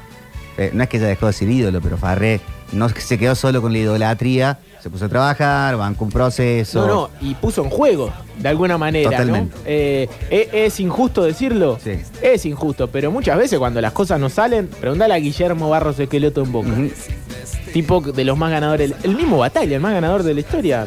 Eh, 0.59 0.71
no 0.75 0.83
es 0.83 0.89
que 0.89 0.99
haya 0.99 1.07
dejado 1.07 1.29
de 1.29 1.33
ser 1.33 1.49
ídolo, 1.49 1.81
pero 1.81 1.97
Farré 1.97 2.41
no 2.73 2.89
se 2.89 3.19
quedó 3.19 3.35
solo 3.35 3.63
con 3.63 3.73
la 3.73 3.79
idolatría, 3.79 4.59
se 4.81 4.91
puso 4.91 5.07
a 5.07 5.09
trabajar, 5.09 5.77
bancó 5.77 6.05
un 6.05 6.11
proceso. 6.11 6.87
No, 6.87 6.87
no, 6.87 7.11
y 7.21 7.35
puso 7.35 7.65
en 7.65 7.71
juego, 7.71 8.13
de 8.39 8.49
alguna 8.49 8.79
manera, 8.79 9.11
Totalmente. 9.11 9.57
¿no? 9.57 9.63
Eh, 9.65 10.09
¿es, 10.31 10.49
es 10.53 10.81
injusto 10.81 11.23
decirlo? 11.23 11.79
Sí. 11.83 11.93
Es 12.23 12.45
injusto, 12.47 12.89
pero 12.89 13.11
muchas 13.11 13.39
veces 13.39 13.59
cuando 13.59 13.81
las 13.81 13.93
cosas 13.93 14.21
no 14.21 14.29
salen, 14.29 14.69
preguntale 14.69 15.15
a 15.15 15.19
Guillermo 15.19 15.71
Barros 15.71 15.99
Esqueloto 15.99 16.43
en 16.43 16.53
Boca. 16.53 16.71
Tipo 17.73 18.01
de 18.01 18.25
los 18.25 18.37
más 18.37 18.51
ganadores, 18.51 18.93
el 19.03 19.17
mismo 19.17 19.39
Batalla, 19.39 19.77
el 19.77 19.83
más 19.83 19.93
ganador 19.93 20.23
de 20.23 20.35
la 20.35 20.41
historia, 20.41 20.87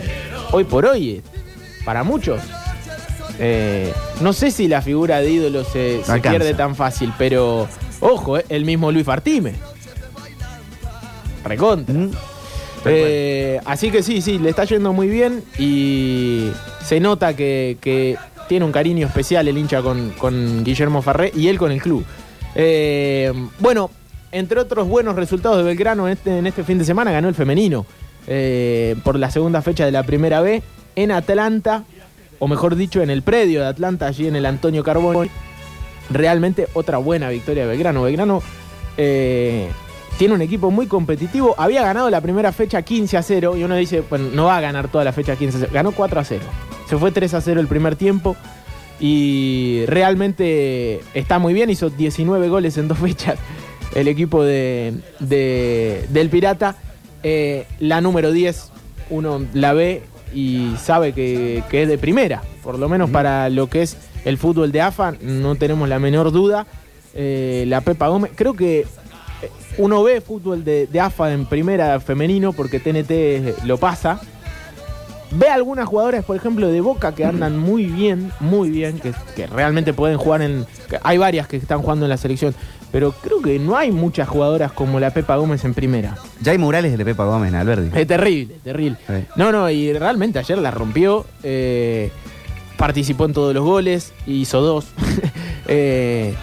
hoy 0.52 0.64
por 0.64 0.86
hoy, 0.86 1.10
eh, 1.10 1.22
para 1.86 2.04
muchos. 2.04 2.42
Eh, 3.40 3.92
no 4.22 4.34
sé 4.34 4.52
si 4.52 4.68
la 4.68 4.82
figura 4.82 5.20
de 5.20 5.32
ídolo 5.32 5.64
se, 5.64 6.02
pierde 6.22 6.54
tan 6.54 6.76
fácil, 6.76 7.12
pero 7.18 7.68
ojo, 8.00 8.38
eh, 8.38 8.46
el 8.50 8.66
mismo 8.66 8.92
Luis 8.92 9.06
Fartime. 9.06 9.54
Recontra. 11.44 11.96
Ujú. 11.96 12.12
Eh, 12.86 13.60
así 13.66 13.92
que 13.92 14.04
sí, 14.04 14.22
sí, 14.22 14.40
le 14.40 14.50
está 14.50 14.66
yendo 14.66 14.92
muy 14.92 15.08
bien 15.08 15.42
y 15.58 16.50
se 16.84 17.00
nota 17.00 17.34
que, 17.34 17.78
que 17.80 18.18
tiene 18.50 18.66
un 18.66 18.74
cariño 18.74 19.08
especial 19.08 19.48
el 19.48 19.58
hincha 19.58 19.82
con, 19.82 20.10
con 20.12 20.64
Guillermo 20.64 21.02
Farré 21.02 21.32
y 21.34 21.48
él 21.48 21.58
con 21.58 21.72
el 21.72 21.82
club. 21.82 22.06
Eh, 22.56 23.32
bueno, 23.60 23.90
entre 24.32 24.60
otros 24.60 24.88
buenos 24.88 25.16
resultados 25.16 25.58
de 25.58 25.64
Belgrano 25.64 26.08
en 26.08 26.14
este, 26.14 26.38
en 26.38 26.46
este 26.46 26.64
fin 26.64 26.78
de 26.78 26.86
semana, 26.86 27.12
ganó 27.12 27.30
el 27.30 27.36
femenino 27.36 27.86
por 29.04 29.20
la 29.20 29.30
segunda 29.30 29.62
fecha 29.62 29.86
de 29.86 29.92
la 29.92 30.04
primera 30.04 30.40
B 30.42 30.62
en 30.96 31.12
Atlanta, 31.12 31.84
o 32.40 32.48
mejor 32.48 32.76
dicho, 32.76 33.02
en 33.02 33.10
el 33.10 33.22
predio 33.22 33.62
de 33.62 33.68
Atlanta, 33.68 34.08
allí 34.08 34.28
en 34.28 34.36
el 34.36 34.46
Antonio 34.46 34.84
Carboni. 34.84 35.30
Realmente 36.10 36.68
otra 36.74 36.98
buena 36.98 37.30
victoria 37.30 37.64
de 37.64 37.70
Belgrano. 37.70 38.02
Belgrano 38.04 38.42
eh, 38.98 39.70
tiene 40.18 40.34
un 40.34 40.42
equipo 40.42 40.70
muy 40.70 40.88
competitivo. 40.88 41.56
Había 41.58 41.82
ganado 41.82 42.10
la 42.10 42.20
primera 42.22 42.52
fecha 42.52 42.82
15 42.82 43.18
a 43.18 43.24
0 43.24 43.56
y 43.58 43.64
uno 43.64 43.76
dice, 43.76 44.04
bueno, 44.10 44.30
no 44.34 44.46
va 44.46 44.58
a 44.58 44.62
ganar 44.62 44.90
toda 44.90 45.04
la 45.06 45.14
fecha 45.14 45.36
15 45.36 45.58
a 45.58 45.60
0. 45.62 45.72
Ganó 45.74 45.92
4 45.94 46.20
a 46.20 46.24
0. 46.24 46.44
Se 46.90 46.98
fue 46.98 47.12
3 47.12 47.34
a 47.36 47.42
0 47.42 47.62
el 47.62 47.68
primer 47.68 47.96
tiempo 47.96 48.36
y 49.00 49.84
realmente 49.88 51.02
está 51.14 51.40
muy 51.40 51.54
bien. 51.54 51.70
Hizo 51.70 51.90
19 51.90 52.50
goles 52.50 52.78
en 52.78 52.88
dos 52.90 52.98
fechas 53.00 53.40
el 53.96 54.08
equipo 54.08 54.44
de, 54.44 54.94
de- 55.20 56.06
del 56.10 56.30
Pirata. 56.30 56.76
Eh, 57.24 57.66
la 57.80 58.02
número 58.02 58.32
10 58.34 58.72
uno 59.10 59.46
la 59.54 59.72
ve 59.74 60.04
y 60.34 60.76
sabe 60.78 61.14
que, 61.14 61.64
que 61.70 61.84
es 61.84 61.88
de 61.88 61.98
primera. 61.98 62.42
Por 62.64 62.80
lo 62.80 62.90
menos 62.90 63.10
para 63.10 63.50
lo 63.50 63.68
que 63.68 63.82
es 63.82 63.98
el 64.26 64.38
fútbol 64.38 64.72
de 64.72 64.82
AFA 64.82 65.14
no 65.22 65.56
tenemos 65.56 65.88
la 65.90 66.00
menor 66.00 66.32
duda. 66.32 66.66
Eh, 67.14 67.66
la 67.68 67.82
Pepa 67.82 68.08
Gómez, 68.08 68.32
creo 68.36 68.54
que 68.54 68.80
eh, 68.82 68.86
uno 69.78 70.04
ve 70.04 70.22
fútbol 70.22 70.64
de, 70.64 70.88
de 70.88 71.00
AFA 71.00 71.34
en 71.34 71.46
primera 71.46 72.00
femenino 72.00 72.54
porque 72.54 72.80
TNT 72.80 73.66
lo 73.66 73.78
pasa. 73.78 74.20
Ve 75.36 75.48
algunas 75.48 75.88
jugadoras, 75.88 76.24
por 76.24 76.36
ejemplo, 76.36 76.68
de 76.68 76.82
Boca 76.82 77.16
que 77.16 77.26
andan 77.26 77.58
muy 77.58 77.86
bien, 77.86 78.32
muy 78.40 78.70
bien, 78.70 79.00
que, 79.00 79.14
que 79.36 79.48
realmente 79.48 79.94
pueden 79.94 80.18
jugar 80.18 80.42
en... 80.42 80.66
hay 81.02 81.18
varias 81.18 81.48
que 81.48 81.58
están 81.58 81.82
jugando 81.82 82.06
en 82.06 82.10
la 82.10 82.18
selección, 82.18 82.54
pero 82.92 83.12
creo 83.12 83.42
que 83.42 83.58
no 83.58 83.76
hay 83.76 83.92
muchas 83.92 84.30
jugadoras 84.30 84.72
como 84.72 85.00
la 85.00 85.12
Pepa 85.12 85.36
Gómez 85.38 85.66
en 85.66 85.74
primera. 85.74 86.16
Ya 86.42 86.52
hay 86.52 86.58
murales 86.58 86.98
de 86.98 87.04
Pepa 87.04 87.26
Gómez 87.26 87.50
en 87.50 87.56
Alberdi. 87.56 87.90
Es 88.00 88.08
terrible, 88.08 88.56
terrible. 88.64 88.98
Sí. 89.08 89.26
No, 89.36 89.52
no, 89.52 89.70
y 89.70 89.94
realmente 89.94 90.40
ayer 90.40 90.58
la 90.60 90.72
rompió. 90.72 91.26
eh, 91.42 92.12
participó 92.78 93.26
en 93.26 93.34
todos 93.34 93.54
los 93.54 93.64
goles, 93.64 94.14
hizo 94.28 94.62
dos. 94.62 94.88
eh, 95.68 96.34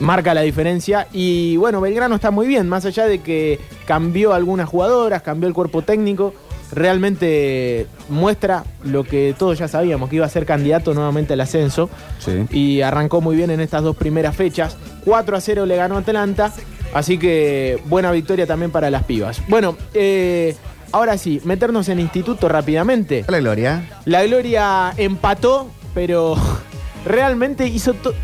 marca 0.00 0.34
la 0.34 0.42
diferencia. 0.42 1.08
Y 1.12 1.56
bueno, 1.56 1.80
Belgrano 1.80 2.14
está 2.14 2.30
muy 2.30 2.46
bien, 2.46 2.68
más 2.68 2.84
allá 2.84 3.06
de 3.06 3.20
que 3.20 3.60
cambió 3.86 4.32
algunas 4.32 4.68
jugadoras, 4.68 5.22
cambió 5.22 5.48
el 5.48 5.54
cuerpo 5.54 5.82
técnico. 5.82 6.32
Realmente 6.70 7.86
muestra 8.08 8.64
lo 8.84 9.04
que 9.04 9.34
todos 9.38 9.58
ya 9.58 9.68
sabíamos, 9.68 10.08
que 10.10 10.16
iba 10.16 10.26
a 10.26 10.28
ser 10.28 10.46
candidato 10.46 10.94
nuevamente 10.94 11.32
al 11.34 11.40
ascenso 11.40 11.88
Sí. 12.18 12.44
y 12.50 12.80
arrancó 12.82 13.20
muy 13.20 13.36
bien 13.36 13.50
en 13.50 13.60
estas 13.60 13.82
dos 13.82 13.96
primeras 13.96 14.36
fechas. 14.36 14.76
4 15.04 15.36
a 15.36 15.40
0 15.40 15.66
le 15.66 15.76
ganó 15.76 15.96
Atlanta, 15.96 16.52
así 16.94 17.18
que 17.18 17.80
buena 17.86 18.10
victoria 18.12 18.46
también 18.46 18.70
para 18.70 18.90
las 18.90 19.04
pibas. 19.04 19.40
Bueno, 19.48 19.76
eh, 19.94 20.54
ahora 20.92 21.16
sí, 21.18 21.40
meternos 21.44 21.88
en 21.88 22.00
instituto 22.00 22.48
rápidamente. 22.48 23.24
La 23.28 23.38
gloria. 23.40 23.88
La 24.04 24.24
Gloria 24.26 24.92
empató, 24.96 25.68
pero 25.94 26.36
realmente 27.04 27.66
hizo, 27.66 27.94
to- 27.94 28.14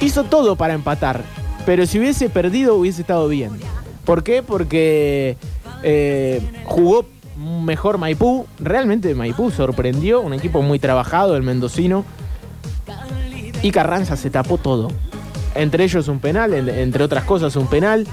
hizo 0.00 0.24
todo 0.24 0.56
para 0.56 0.74
empatar. 0.74 1.22
Pero 1.64 1.86
si 1.86 1.98
hubiese 1.98 2.28
perdido 2.28 2.76
hubiese 2.76 3.00
estado 3.00 3.26
bien. 3.28 3.50
¿Por 4.04 4.22
qué? 4.22 4.42
Porque 4.44 5.36
eh, 5.82 6.40
jugó 6.64 7.04
mejor 7.66 7.98
Maipú. 7.98 8.46
Realmente 8.58 9.14
Maipú 9.14 9.50
sorprendió, 9.50 10.22
un 10.22 10.32
equipo 10.32 10.62
muy 10.62 10.78
trabajado, 10.78 11.36
el 11.36 11.42
mendocino. 11.42 12.04
Y 13.62 13.70
Carranza 13.72 14.16
se 14.16 14.30
tapó 14.30 14.56
todo. 14.56 14.88
Entre 15.54 15.84
ellos 15.84 16.08
un 16.08 16.20
penal, 16.20 16.54
en- 16.54 16.68
entre 16.68 17.04
otras 17.04 17.24
cosas 17.24 17.56
un 17.56 17.66
penal. 17.66 18.06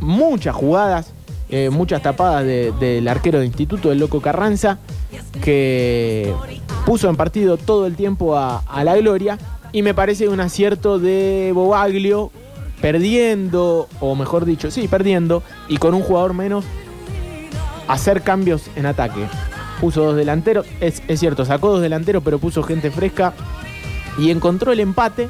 Muchas 0.00 0.54
jugadas, 0.54 1.12
eh, 1.48 1.70
muchas 1.70 2.02
tapadas 2.02 2.44
de- 2.44 2.72
del 2.78 3.08
arquero 3.08 3.40
de 3.40 3.46
instituto, 3.46 3.90
el 3.90 3.98
loco 3.98 4.20
Carranza, 4.20 4.78
que 5.42 6.32
puso 6.84 7.08
en 7.08 7.16
partido 7.16 7.56
todo 7.56 7.86
el 7.86 7.96
tiempo 7.96 8.36
a, 8.36 8.58
a 8.60 8.84
la 8.84 8.96
gloria. 8.96 9.38
Y 9.72 9.82
me 9.82 9.94
parece 9.94 10.28
un 10.28 10.40
acierto 10.40 10.98
de 10.98 11.50
Bobaglio, 11.54 12.30
perdiendo, 12.80 13.88
o 14.00 14.14
mejor 14.14 14.44
dicho, 14.44 14.70
sí, 14.70 14.88
perdiendo, 14.88 15.42
y 15.68 15.76
con 15.78 15.94
un 15.94 16.02
jugador 16.02 16.32
menos, 16.34 16.64
hacer 17.88 18.22
cambios 18.22 18.70
en 18.76 18.86
ataque. 18.86 19.26
Puso 19.80 20.04
dos 20.04 20.16
delanteros, 20.16 20.66
es, 20.80 21.02
es 21.08 21.20
cierto, 21.20 21.44
sacó 21.44 21.70
dos 21.70 21.80
delanteros, 21.80 22.22
pero 22.22 22.38
puso 22.38 22.62
gente 22.62 22.90
fresca 22.90 23.32
y 24.18 24.30
encontró 24.30 24.72
el 24.72 24.80
empate 24.80 25.28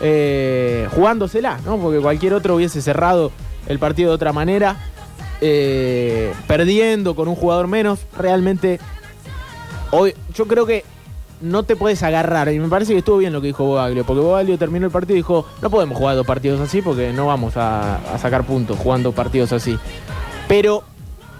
eh, 0.00 0.88
jugándosela, 0.94 1.60
¿no? 1.64 1.78
Porque 1.78 2.00
cualquier 2.00 2.34
otro 2.34 2.56
hubiese 2.56 2.82
cerrado 2.82 3.30
el 3.68 3.78
partido 3.78 4.10
de 4.10 4.14
otra 4.16 4.32
manera, 4.32 4.76
eh, 5.40 6.32
perdiendo 6.46 7.14
con 7.14 7.28
un 7.28 7.36
jugador 7.36 7.68
menos. 7.68 8.00
Realmente, 8.18 8.80
hoy, 9.90 10.14
yo 10.34 10.46
creo 10.48 10.66
que 10.66 10.84
no 11.40 11.62
te 11.64 11.76
puedes 11.76 12.02
agarrar, 12.02 12.52
y 12.52 12.58
me 12.58 12.68
parece 12.68 12.92
que 12.92 13.00
estuvo 13.00 13.18
bien 13.18 13.32
lo 13.32 13.40
que 13.40 13.48
dijo 13.48 13.64
Bobaglio, 13.64 14.04
porque 14.04 14.22
Bobaglio 14.22 14.58
terminó 14.58 14.86
el 14.86 14.92
partido 14.92 15.14
y 15.14 15.18
dijo, 15.18 15.46
no 15.60 15.70
podemos 15.70 15.98
jugar 15.98 16.16
dos 16.16 16.26
partidos 16.26 16.60
así 16.60 16.82
porque 16.82 17.12
no 17.12 17.26
vamos 17.26 17.56
a, 17.56 17.96
a 17.96 18.18
sacar 18.18 18.44
puntos 18.44 18.78
jugando 18.78 19.12
partidos 19.12 19.52
así. 19.52 19.78
Pero 20.48 20.84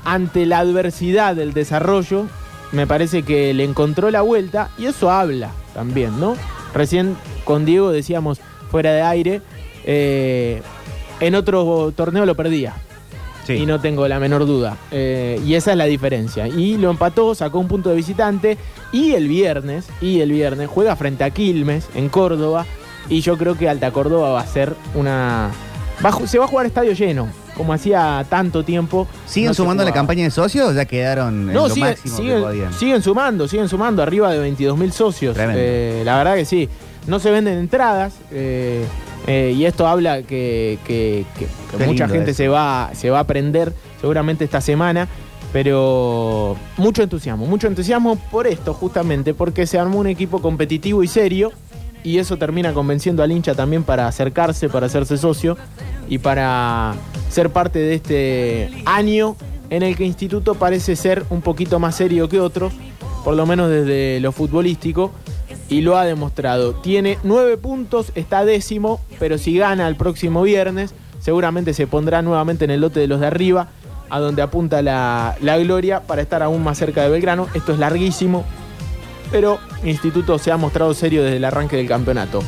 ante 0.04 0.46
la 0.46 0.58
adversidad 0.58 1.36
del 1.36 1.52
desarrollo, 1.52 2.26
me 2.72 2.86
parece 2.86 3.22
que 3.22 3.52
le 3.54 3.64
encontró 3.64 4.10
la 4.10 4.22
vuelta 4.22 4.70
y 4.78 4.86
eso 4.86 5.10
habla 5.10 5.50
también, 5.74 6.18
¿no? 6.18 6.36
Recién 6.74 7.16
con 7.44 7.64
Diego 7.64 7.92
decíamos 7.92 8.40
fuera 8.70 8.92
de 8.92 9.02
aire, 9.02 9.42
eh, 9.84 10.62
en 11.20 11.34
otro 11.34 11.92
torneo 11.94 12.24
lo 12.26 12.34
perdía. 12.34 12.74
Sí. 13.44 13.54
Y 13.54 13.66
no 13.66 13.80
tengo 13.80 14.06
la 14.06 14.20
menor 14.20 14.46
duda. 14.46 14.76
Eh, 14.90 15.40
y 15.44 15.54
esa 15.54 15.72
es 15.72 15.76
la 15.76 15.86
diferencia. 15.86 16.46
Y 16.46 16.78
lo 16.78 16.90
empató, 16.90 17.34
sacó 17.34 17.58
un 17.58 17.68
punto 17.68 17.90
de 17.90 17.96
visitante. 17.96 18.56
Y 18.92 19.12
el 19.12 19.26
viernes, 19.26 19.88
y 20.00 20.20
el 20.20 20.30
viernes, 20.30 20.68
juega 20.68 20.94
frente 20.94 21.24
a 21.24 21.30
Quilmes, 21.30 21.88
en 21.94 22.08
Córdoba. 22.08 22.66
Y 23.08 23.20
yo 23.20 23.36
creo 23.36 23.58
que 23.58 23.68
Alta 23.68 23.90
Córdoba 23.90 24.30
va 24.30 24.40
a 24.40 24.46
ser 24.46 24.74
una. 24.94 25.50
Va 26.04 26.26
se 26.26 26.38
va 26.38 26.44
a 26.44 26.48
jugar 26.48 26.66
estadio 26.66 26.92
lleno, 26.92 27.28
como 27.56 27.72
hacía 27.72 28.24
tanto 28.28 28.64
tiempo. 28.64 29.06
¿Siguen 29.26 29.48
no 29.50 29.54
sumando 29.54 29.84
la 29.84 29.92
campaña 29.92 30.24
de 30.24 30.30
socios 30.30 30.70
o 30.70 30.72
ya 30.72 30.84
quedaron 30.84 31.48
en 31.48 31.54
No, 31.54 31.68
lo 31.68 31.74
siguen, 31.74 31.90
máximo 31.90 32.16
que 32.16 32.22
siguen, 32.22 32.42
podían? 32.42 32.72
siguen 32.72 33.02
sumando, 33.02 33.48
siguen 33.48 33.68
sumando, 33.68 34.02
arriba 34.02 34.30
de 34.32 34.38
22 34.38 34.78
mil 34.78 34.92
socios. 34.92 35.36
Eh, 35.38 36.02
la 36.04 36.16
verdad 36.18 36.34
que 36.36 36.44
sí. 36.44 36.68
No 37.06 37.18
se 37.18 37.30
venden 37.32 37.58
entradas 37.58 38.12
eh, 38.30 38.84
eh, 39.26 39.52
y 39.56 39.64
esto 39.64 39.86
habla 39.88 40.22
que, 40.22 40.78
que- 40.86 41.24
que- 41.36 41.46
que 41.70 41.76
Qué 41.78 41.86
mucha 41.86 42.08
gente 42.08 42.32
se 42.34 42.46
va, 42.48 42.90
se 42.94 43.10
va 43.10 43.18
a 43.18 43.22
aprender 43.22 43.72
seguramente 44.00 44.44
esta 44.44 44.60
semana. 44.60 45.08
Pero 45.52 46.56
mucho 46.78 47.02
entusiasmo, 47.02 47.44
mucho 47.46 47.66
entusiasmo 47.66 48.16
por 48.30 48.46
esto 48.46 48.72
justamente, 48.72 49.34
porque 49.34 49.66
se 49.66 49.78
armó 49.78 49.98
un 49.98 50.06
equipo 50.06 50.40
competitivo 50.40 51.02
y 51.02 51.08
serio 51.08 51.52
y 52.02 52.18
eso 52.18 52.38
termina 52.38 52.72
convenciendo 52.72 53.22
al 53.22 53.30
hincha 53.30 53.54
también 53.54 53.84
para 53.84 54.06
acercarse, 54.08 54.68
para 54.70 54.86
hacerse 54.86 55.18
socio 55.18 55.56
y 56.08 56.18
para 56.18 56.94
ser 57.30 57.50
parte 57.50 57.78
de 57.78 57.94
este 57.94 58.70
año 58.84 59.36
en 59.70 59.82
el 59.82 59.96
que 59.96 60.04
Instituto 60.04 60.54
parece 60.54 60.96
ser 60.96 61.24
un 61.30 61.40
poquito 61.40 61.78
más 61.78 61.94
serio 61.94 62.28
que 62.28 62.40
otros, 62.40 62.72
por 63.24 63.34
lo 63.34 63.46
menos 63.46 63.70
desde 63.70 64.20
lo 64.20 64.32
futbolístico, 64.32 65.12
y 65.68 65.80
lo 65.80 65.96
ha 65.96 66.04
demostrado. 66.04 66.74
Tiene 66.74 67.18
nueve 67.22 67.56
puntos, 67.56 68.12
está 68.14 68.44
décimo, 68.44 69.00
pero 69.18 69.38
si 69.38 69.56
gana 69.56 69.88
el 69.88 69.96
próximo 69.96 70.42
viernes, 70.42 70.94
seguramente 71.20 71.72
se 71.72 71.86
pondrá 71.86 72.20
nuevamente 72.20 72.64
en 72.64 72.72
el 72.72 72.80
lote 72.82 73.00
de 73.00 73.06
los 73.06 73.20
de 73.20 73.28
arriba, 73.28 73.68
a 74.10 74.18
donde 74.18 74.42
apunta 74.42 74.82
la, 74.82 75.36
la 75.40 75.56
gloria 75.56 76.02
para 76.02 76.20
estar 76.20 76.42
aún 76.42 76.62
más 76.62 76.76
cerca 76.76 77.02
de 77.02 77.08
Belgrano. 77.08 77.48
Esto 77.54 77.72
es 77.72 77.78
larguísimo, 77.78 78.44
pero 79.30 79.58
Instituto 79.84 80.38
se 80.38 80.52
ha 80.52 80.58
mostrado 80.58 80.92
serio 80.92 81.22
desde 81.22 81.38
el 81.38 81.44
arranque 81.44 81.76
del 81.76 81.88
campeonato. 81.88 82.42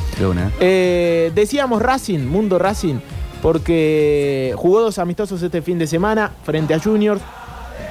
Eh, 0.59 1.31
decíamos 1.33 1.81
Racing, 1.81 2.19
Mundo 2.19 2.59
Racing, 2.59 2.99
porque 3.45 4.55
jugó 4.55 4.81
dos 4.81 4.97
amistosos 4.97 5.39
este 5.43 5.61
fin 5.61 5.77
de 5.77 5.85
semana 5.85 6.31
frente 6.43 6.73
a 6.73 6.79
Juniors. 6.79 7.21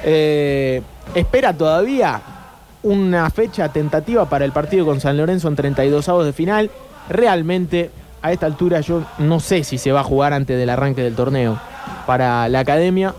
Eh, 0.03 0.83
espera 1.15 1.57
todavía 1.57 2.21
una 2.83 3.31
fecha 3.31 3.69
tentativa 3.69 4.29
para 4.29 4.45
el 4.45 4.51
partido 4.51 4.85
con 4.85 5.01
San 5.01 5.17
Lorenzo 5.17 5.47
en 5.47 5.55
32 5.55 6.09
avos 6.09 6.27
de 6.27 6.33
final. 6.33 6.73
Realmente, 7.09 7.93
a 8.21 8.33
esta 8.33 8.47
altura 8.47 8.81
yo 8.81 9.05
no 9.19 9.39
sé 9.39 9.63
si 9.63 9.79
se 9.79 9.93
va 9.93 10.01
a 10.01 10.03
jugar 10.03 10.33
antes 10.33 10.59
del 10.59 10.69
arranque 10.71 11.05
del 11.05 11.15
torneo 11.15 11.61
para 12.05 12.49
la 12.49 12.59
academia. 12.59 13.15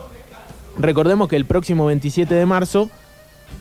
Recordemos 0.78 1.30
que 1.30 1.38
el 1.38 1.45
próximo 1.45 1.86
27 1.86 2.36
de 2.36 2.45
marzo 2.45 2.89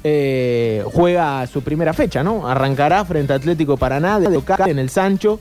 eh, 0.03 0.83
juega 0.93 1.47
su 1.47 1.63
primera 1.63 1.93
fecha, 1.93 2.25
¿no? 2.25 2.49
Arrancará 2.49 3.05
frente 3.05 3.35
a 3.35 3.37
Atlético 3.37 3.77
Paraná 3.77 4.19
de 4.19 4.31
local 4.31 4.69
en 4.69 4.81
el 4.81 4.91
Sancho, 4.91 5.39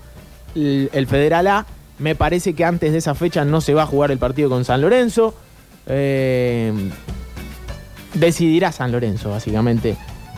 el, 0.53 0.91
el 0.93 1.07
Federal 1.07 1.47
A. 1.47 1.65
Me 1.99 2.15
parece 2.15 2.53
que 2.53 2.65
antes 2.65 2.91
de 2.91 2.97
esa 2.97 3.15
fecha 3.15 3.45
no 3.45 3.61
se 3.61 3.73
va 3.73 3.83
a 3.83 3.85
jugar 3.85 4.11
el 4.11 4.17
partido 4.17 4.49
con 4.49 4.65
San 4.65 4.81
Lorenzo. 4.81 5.33
Eh, 5.85 6.73
decidirá 8.13 8.71
San 8.71 8.91
Lorenzo, 8.91 9.29
básicamente, 9.29 9.95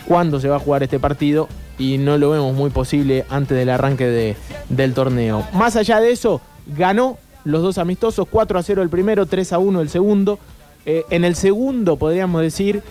cuándo 0.07 0.39
se 0.39 0.47
va 0.49 0.57
a 0.57 0.59
jugar 0.59 0.83
este 0.83 0.99
partido 0.99 1.47
y 1.77 1.97
no 1.97 2.17
lo 2.17 2.29
vemos 2.31 2.53
muy 2.55 2.69
posible 2.69 3.25
antes 3.29 3.57
del 3.57 3.69
arranque 3.69 4.05
de- 4.05 4.35
del 4.69 4.93
torneo. 4.93 5.45
Más 5.53 5.75
allá 5.75 5.99
de 5.99 6.11
eso, 6.11 6.41
ganó 6.67 7.17
los 7.43 7.61
dos 7.61 7.77
amistosos, 7.77 8.27
4 8.29 8.57
a 8.59 8.63
0 8.63 8.81
el 8.81 8.89
primero, 8.89 9.25
3 9.25 9.51
a 9.53 9.59
1 9.59 9.81
el 9.81 9.89
segundo. 9.89 10.39
Eh, 10.85 11.03
en 11.09 11.25
el 11.25 11.35
segundo, 11.35 11.97
podríamos 11.97 12.41
decir, 12.41 12.81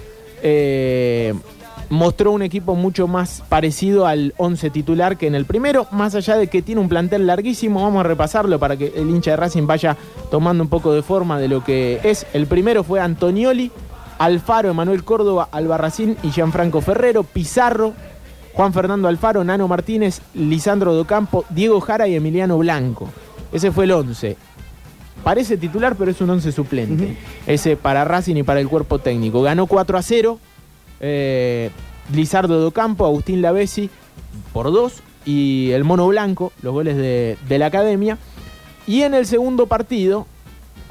eh, 0.42 1.34
mostró 1.90 2.32
un 2.32 2.42
equipo 2.42 2.74
mucho 2.74 3.06
más 3.06 3.42
parecido 3.48 4.06
al 4.06 4.34
11 4.36 4.70
titular 4.70 5.16
que 5.16 5.26
en 5.26 5.34
el 5.34 5.44
primero, 5.44 5.86
más 5.90 6.14
allá 6.14 6.36
de 6.36 6.48
que 6.48 6.62
tiene 6.62 6.80
un 6.80 6.88
plantel 6.88 7.26
larguísimo, 7.26 7.82
vamos 7.82 8.00
a 8.00 8.08
repasarlo 8.08 8.58
para 8.58 8.76
que 8.76 8.92
el 8.96 9.10
hincha 9.10 9.32
de 9.32 9.36
Racing 9.36 9.66
vaya 9.66 9.96
tomando 10.30 10.62
un 10.62 10.68
poco 10.68 10.92
de 10.92 11.02
forma 11.02 11.38
de 11.38 11.48
lo 11.48 11.62
que 11.64 12.00
es. 12.02 12.26
El 12.32 12.46
primero 12.46 12.84
fue 12.84 13.00
Antonioli, 13.00 13.70
Alfaro, 14.18 14.70
Emanuel 14.70 15.04
Córdoba, 15.04 15.48
Albarracín 15.50 16.16
y 16.22 16.30
Gianfranco 16.30 16.80
Ferrero, 16.80 17.24
Pizarro, 17.24 17.92
Juan 18.54 18.72
Fernando 18.72 19.08
Alfaro, 19.08 19.42
Nano 19.42 19.66
Martínez, 19.68 20.20
Lisandro 20.34 20.94
Docampo, 20.94 21.44
Diego 21.50 21.80
Jara 21.80 22.06
y 22.06 22.14
Emiliano 22.14 22.56
Blanco. 22.58 23.10
Ese 23.52 23.72
fue 23.72 23.84
el 23.84 23.92
11. 23.92 24.36
Parece 25.24 25.56
titular, 25.56 25.96
pero 25.96 26.10
es 26.10 26.20
un 26.20 26.30
11 26.30 26.52
suplente. 26.52 27.16
Ese 27.46 27.76
para 27.76 28.04
Racing 28.04 28.36
y 28.36 28.42
para 28.42 28.60
el 28.60 28.68
cuerpo 28.68 28.98
técnico. 28.98 29.42
Ganó 29.42 29.66
4 29.66 29.98
a 29.98 30.02
0. 30.02 30.38
Eh, 31.06 31.70
Lizardo 32.14 32.60
Docampo, 32.60 33.04
Agustín 33.04 33.42
Lavesi 33.42 33.90
por 34.54 34.72
2 34.72 35.02
y 35.26 35.70
el 35.72 35.84
Mono 35.84 36.08
Blanco, 36.08 36.50
los 36.62 36.72
goles 36.72 36.96
de, 36.96 37.58
la 37.58 37.66
academia. 37.66 38.16
Y 38.86 39.02
en 39.02 39.12
el 39.12 39.26
segundo 39.26 39.66
partido 39.66 40.26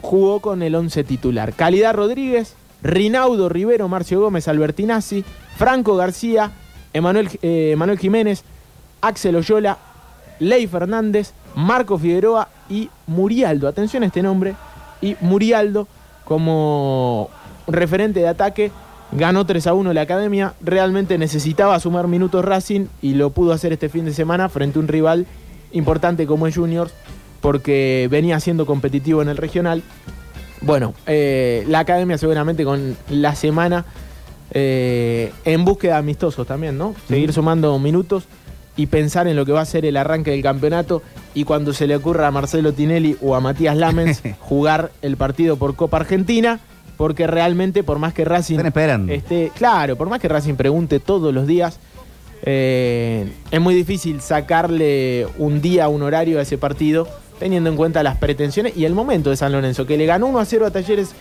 jugó 0.01 0.39
con 0.39 0.61
el 0.61 0.75
11 0.75 1.03
titular. 1.03 1.53
Calidad 1.53 1.95
Rodríguez, 1.95 2.55
Rinaudo 2.83 3.49
Rivero, 3.49 3.87
Marcio 3.87 4.19
Gómez, 4.19 4.47
Albertinazzi, 4.47 5.23
Franco 5.57 5.95
García, 5.95 6.51
Emanuel, 6.93 7.29
eh, 7.41 7.75
Jiménez, 7.99 8.43
Axel 9.01 9.35
Oyola, 9.35 9.79
Ley 10.39 10.67
Fernández, 10.67 11.33
Marco 11.55 11.97
Figueroa 11.97 12.49
y 12.69 12.89
Murialdo. 13.07 13.67
Atención 13.67 14.03
a 14.03 14.07
este 14.07 14.21
nombre. 14.21 14.55
Y 15.01 15.15
Murialdo 15.21 15.87
como 16.23 17.29
referente 17.67 18.19
de 18.19 18.27
ataque. 18.27 18.71
Ganó 19.15 19.45
3 19.45 19.67
a 19.67 19.73
1 19.73 19.93
la 19.93 20.01
academia. 20.01 20.53
Realmente 20.61 21.17
necesitaba 21.17 21.79
sumar 21.79 22.07
minutos 22.07 22.43
Racing 22.43 22.87
y 23.01 23.13
lo 23.13 23.29
pudo 23.29 23.53
hacer 23.53 23.73
este 23.73 23.89
fin 23.89 24.05
de 24.05 24.13
semana 24.13 24.49
frente 24.49 24.79
a 24.79 24.81
un 24.81 24.87
rival 24.87 25.27
importante 25.71 26.25
como 26.25 26.47
es 26.47 26.55
Juniors 26.55 26.93
porque 27.41 28.07
venía 28.09 28.39
siendo 28.39 28.65
competitivo 28.65 29.21
en 29.21 29.29
el 29.29 29.37
regional. 29.37 29.83
Bueno, 30.61 30.93
eh, 31.05 31.65
la 31.67 31.79
academia 31.79 32.17
seguramente 32.17 32.63
con 32.63 32.95
la 33.09 33.35
semana 33.35 33.85
eh, 34.51 35.31
en 35.45 35.65
búsqueda 35.65 35.93
de 35.93 35.99
amistosos 35.99 36.47
también, 36.47 36.77
¿no? 36.77 36.95
Seguir 37.07 37.33
sumando 37.33 37.77
minutos 37.79 38.23
y 38.75 38.87
pensar 38.87 39.27
en 39.27 39.35
lo 39.35 39.45
que 39.45 39.51
va 39.51 39.61
a 39.61 39.65
ser 39.65 39.85
el 39.85 39.97
arranque 39.97 40.31
del 40.31 40.41
campeonato 40.41 41.03
y 41.35 41.43
cuando 41.43 41.73
se 41.73 41.85
le 41.85 41.95
ocurra 41.95 42.27
a 42.27 42.31
Marcelo 42.31 42.73
Tinelli 42.73 43.17
o 43.21 43.35
a 43.35 43.41
Matías 43.41 43.77
Lamens 43.77 44.23
jugar 44.39 44.91
el 45.01 45.17
partido 45.17 45.57
por 45.57 45.75
Copa 45.75 45.97
Argentina, 45.97 46.59
porque 47.03 47.27
realmente 47.27 47.83
por 47.83 47.99
más 47.99 48.13
que 48.13 48.23
Racing 48.23 48.53
Están 48.53 48.67
esperando. 48.67 49.11
esté, 49.11 49.51
claro, 49.53 49.97
por 49.97 50.07
más 50.07 50.21
que 50.21 50.29
Racing 50.29 50.53
pregunte 50.53 51.01
todos 51.01 51.33
los 51.33 51.45
días, 51.45 51.77
eh, 52.43 53.29
es 53.51 53.59
muy 53.59 53.75
difícil 53.75 54.21
sacarle 54.21 55.27
un 55.37 55.61
día, 55.61 55.89
un 55.89 56.01
horario 56.01 56.39
a 56.39 56.43
ese 56.43 56.57
partido, 56.57 57.05
teniendo 57.39 57.69
en 57.69 57.75
cuenta 57.75 58.03
las 58.03 58.15
pretensiones 58.15 58.77
y 58.77 58.85
el 58.85 58.93
momento 58.93 59.31
de 59.31 59.35
San 59.35 59.51
Lorenzo, 59.51 59.85
que 59.85 59.97
le 59.97 60.05
ganó 60.05 60.27
1 60.27 60.39
a 60.39 60.45
0 60.45 60.65
a 60.65 60.71
Talleres 60.71 61.13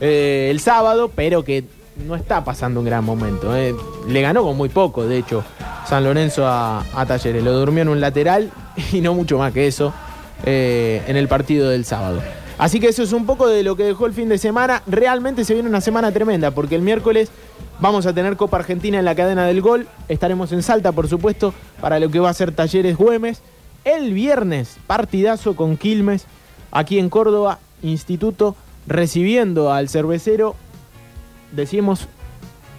eh, 0.00 0.48
el 0.50 0.58
sábado, 0.60 1.10
pero 1.14 1.44
que 1.44 1.64
no 2.06 2.16
está 2.16 2.42
pasando 2.42 2.80
un 2.80 2.86
gran 2.86 3.04
momento. 3.04 3.54
eh. 3.54 3.74
Le 4.08 4.22
ganó 4.22 4.42
con 4.42 4.56
muy 4.56 4.70
poco, 4.70 5.06
de 5.06 5.18
hecho, 5.18 5.44
San 5.86 6.02
Lorenzo 6.02 6.46
a, 6.46 6.82
a 6.94 7.04
Talleres. 7.04 7.44
Lo 7.44 7.52
durmió 7.52 7.82
en 7.82 7.90
un 7.90 8.00
lateral 8.00 8.50
y 8.90 9.02
no 9.02 9.12
mucho 9.12 9.36
más 9.36 9.52
que 9.52 9.66
eso 9.66 9.92
eh, 10.44 11.02
en 11.06 11.16
el 11.16 11.28
partido 11.28 11.68
del 11.68 11.84
sábado. 11.84 12.20
Así 12.58 12.80
que 12.80 12.88
eso 12.88 13.02
es 13.02 13.12
un 13.12 13.26
poco 13.26 13.48
de 13.48 13.62
lo 13.62 13.76
que 13.76 13.84
dejó 13.84 14.06
el 14.06 14.14
fin 14.14 14.28
de 14.28 14.38
semana. 14.38 14.82
Realmente 14.86 15.44
se 15.44 15.54
viene 15.54 15.68
una 15.68 15.80
semana 15.80 16.10
tremenda 16.12 16.50
porque 16.52 16.74
el 16.74 16.82
miércoles 16.82 17.30
vamos 17.80 18.06
a 18.06 18.14
tener 18.14 18.36
Copa 18.36 18.56
Argentina 18.56 18.98
en 18.98 19.04
la 19.04 19.14
cadena 19.14 19.46
del 19.46 19.60
gol. 19.60 19.86
Estaremos 20.08 20.52
en 20.52 20.62
Salta, 20.62 20.92
por 20.92 21.08
supuesto, 21.08 21.52
para 21.80 22.00
lo 22.00 22.10
que 22.10 22.18
va 22.18 22.30
a 22.30 22.34
ser 22.34 22.52
Talleres 22.52 22.96
Güemes. 22.96 23.42
El 23.84 24.14
viernes, 24.14 24.78
partidazo 24.86 25.54
con 25.54 25.76
Quilmes, 25.76 26.24
aquí 26.72 26.98
en 26.98 27.10
Córdoba, 27.10 27.58
Instituto, 27.82 28.56
recibiendo 28.86 29.72
al 29.72 29.88
cervecero, 29.88 30.56
decimos, 31.52 32.08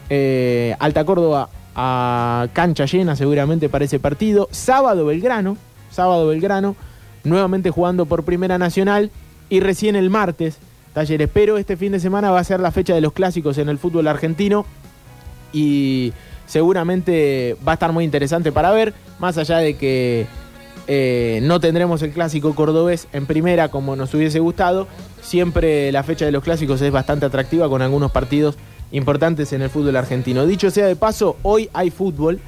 eh, 0.10 0.76
Alta 0.80 1.06
Córdoba 1.06 1.50
a 1.76 2.48
cancha 2.54 2.86
llena 2.86 3.16
seguramente 3.16 3.70
para 3.70 3.86
ese 3.86 4.00
partido. 4.00 4.50
Sábado 4.52 5.06
Belgrano, 5.06 5.58
sábado 5.92 6.28
Belgrano, 6.28 6.76
nuevamente 7.24 7.72
jugando 7.72 8.06
por 8.06 8.24
Primera 8.24 8.58
Nacional 8.58 9.12
y 9.50 9.60
recién 9.60 9.96
el 9.96 10.10
martes 10.10 10.58
Talleres. 10.94 11.30
Pero 11.34 11.58
este 11.58 11.78
fin 11.78 11.92
de 11.92 12.00
semana 12.00 12.32
va 12.32 12.40
a 12.40 12.44
ser 12.44 12.60
la 12.60 12.72
fecha 12.72 12.94
de 12.96 13.02
los 13.02 13.14
clásicos 13.14 13.58
en 13.58 13.70
el 13.70 13.78
fútbol 13.78 14.08
argentino 14.08 14.66
y 15.54 16.14
seguramente 16.46 17.58
va 17.68 17.74
a 17.74 17.76
estar 17.76 17.92
muy 17.92 18.04
interesante 18.04 18.52
para 18.52 18.72
ver, 18.72 18.94
más 19.20 19.38
allá 19.38 19.58
de 19.58 19.76
que 19.76 20.26
eh, 20.88 21.40
no 21.44 21.60
tendremos 21.60 22.02
el 22.02 22.12
clásico 22.12 22.56
cordobés 22.56 23.08
en 23.12 23.26
primera 23.26 23.70
como 23.70 23.96
nos 23.96 24.14
hubiese 24.14 24.40
gustado, 24.40 24.88
siempre 25.22 25.92
la 25.92 26.04
fecha 26.04 26.26
de 26.26 26.32
los 26.32 26.44
clásicos 26.44 26.82
es 26.82 26.92
bastante 26.92 27.26
atractiva 27.26 27.68
con 27.68 27.82
algunos 27.82 28.12
partidos 28.12 28.58
importantes 28.92 29.52
en 29.54 29.62
el 29.62 29.70
fútbol 29.70 29.96
argentino. 29.98 30.46
Dicho 30.46 30.72
sea 30.72 30.88
de 30.88 30.96
paso, 30.96 31.38
hoy 31.44 31.70
hay 31.74 31.92
fútbol. 31.92 32.40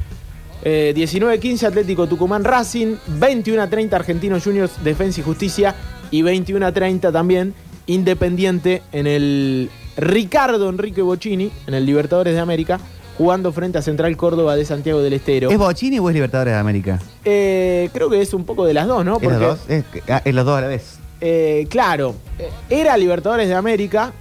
Eh, 0.63 0.93
19-15 0.95 1.63
Atlético 1.67 2.07
Tucumán 2.07 2.43
Racing, 2.43 2.95
21-30 3.19 3.93
Argentinos 3.93 4.43
Juniors 4.43 4.83
Defensa 4.83 5.21
y 5.21 5.23
Justicia 5.23 5.73
y 6.11 6.21
21-30 6.21 7.11
también 7.13 7.53
Independiente 7.87 8.83
en 8.91 9.07
el 9.07 9.69
Ricardo 9.97 10.69
Enrique 10.69 11.01
Bocini, 11.01 11.51
en 11.65 11.73
el 11.73 11.85
Libertadores 11.85 12.33
de 12.35 12.39
América, 12.39 12.79
jugando 13.17 13.51
frente 13.51 13.77
a 13.79 13.81
Central 13.81 14.15
Córdoba 14.15 14.55
de 14.55 14.63
Santiago 14.63 15.01
del 15.01 15.13
Estero. 15.13 15.49
¿Es 15.49 15.57
Bochini 15.57 15.97
o 15.99 16.07
es 16.09 16.13
Libertadores 16.13 16.53
de 16.53 16.59
América? 16.59 16.99
Eh, 17.25 17.89
creo 17.91 18.09
que 18.09 18.21
es 18.21 18.33
un 18.33 18.45
poco 18.45 18.65
de 18.65 18.73
las 18.75 18.85
dos, 18.87 19.03
¿no? 19.03 19.17
¿Es 19.19 19.39
dos? 19.39 19.59
Es, 19.67 19.83
ah, 20.07 20.21
es 20.23 20.33
los 20.35 20.45
dos 20.45 20.57
a 20.57 20.61
la 20.61 20.67
vez. 20.67 20.99
eh, 21.19 21.65
claro, 21.69 22.15
eh, 22.37 22.49
era 22.69 22.95
Libertadores 22.95 23.47
de 23.47 23.55
América, 23.55 24.13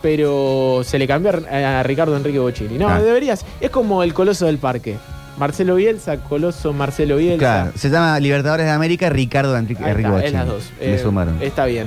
pero 0.00 0.82
se 0.84 0.98
le 0.98 1.06
cambió 1.06 1.32
a, 1.50 1.80
a 1.80 1.82
Ricardo 1.82 2.16
Enrique 2.16 2.38
Bocini. 2.38 2.78
No, 2.78 2.88
Ah. 2.88 3.00
deberías. 3.02 3.44
Es 3.60 3.70
como 3.70 4.02
el 4.02 4.14
Coloso 4.14 4.46
del 4.46 4.58
Parque. 4.58 4.96
Marcelo 5.38 5.76
Bielsa, 5.76 6.18
Coloso 6.18 6.72
Marcelo 6.72 7.16
Bielsa. 7.16 7.38
Claro, 7.38 7.72
se 7.76 7.90
llama 7.90 8.18
Libertadores 8.20 8.66
de 8.66 8.72
América 8.72 9.08
Ricardo 9.08 9.56
Enrique, 9.56 9.82
es 9.88 10.08
Bochini. 10.10 10.32
las 10.32 10.46
dos. 10.46 10.64
Le 10.80 10.94
Eh, 10.94 10.98
sumaron. 10.98 11.40
Está 11.40 11.66
bien. 11.66 11.86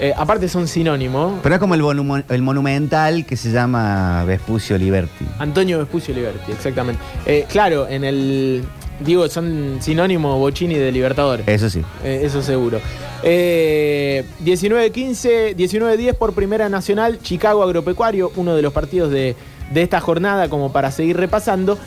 Eh, 0.00 0.12
aparte 0.16 0.48
son 0.48 0.66
sinónimos. 0.66 1.38
Pero 1.42 1.54
es 1.54 1.60
como 1.60 1.74
el, 1.74 2.42
monumental 2.42 3.24
que 3.24 3.36
se 3.36 3.50
llama 3.52 4.24
Vespucio 4.24 4.76
Liberty. 4.76 5.24
Antonio 5.38 5.78
Vespucio 5.78 6.12
Liberty, 6.14 6.52
exactamente. 6.52 7.00
Eh, 7.26 7.46
claro, 7.50 7.86
en 7.88 8.04
el. 8.04 8.64
Digo, 9.00 9.28
son 9.28 9.78
sinónimos 9.80 10.38
Bocini 10.38 10.74
de 10.76 10.92
Libertadores. 10.92 11.46
Eso 11.48 11.68
sí. 11.70 11.82
Eh, 12.04 12.22
eso 12.24 12.42
seguro. 12.42 12.80
Eh, 13.22 14.24
19-15, 14.44 15.56
19-10 15.56 16.14
por 16.14 16.32
Primera 16.34 16.68
Nacional, 16.68 17.18
Chicago 17.22 17.62
Agropecuario, 17.62 18.30
uno 18.36 18.54
de 18.54 18.62
los 18.62 18.72
partidos 18.72 19.10
de, 19.10 19.34
de 19.72 19.82
esta 19.82 20.00
jornada 20.00 20.48
como 20.48 20.72
para 20.72 20.90
seguir 20.90 21.16
repasando. 21.16 21.78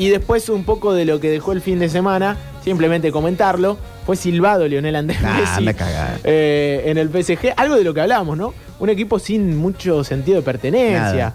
Y 0.00 0.08
después 0.08 0.48
un 0.48 0.64
poco 0.64 0.94
de 0.94 1.04
lo 1.04 1.20
que 1.20 1.28
dejó 1.30 1.52
el 1.52 1.60
fin 1.60 1.78
de 1.78 1.88
semana, 1.90 2.36
simplemente 2.64 3.12
comentarlo, 3.12 3.76
fue 4.06 4.16
silbado 4.16 4.66
Lionel 4.66 4.96
Andrés 4.96 5.20
Nah, 5.20 5.36
Messi 5.60 5.66
eh, 6.24 6.82
en 6.86 6.96
el 6.98 7.08
PSG. 7.10 7.52
Algo 7.56 7.76
de 7.76 7.84
lo 7.84 7.92
que 7.92 8.00
hablábamos, 8.00 8.38
¿no? 8.38 8.54
Un 8.78 8.88
equipo 8.88 9.18
sin 9.18 9.56
mucho 9.58 10.02
sentido 10.02 10.38
de 10.38 10.42
pertenencia. 10.42 11.34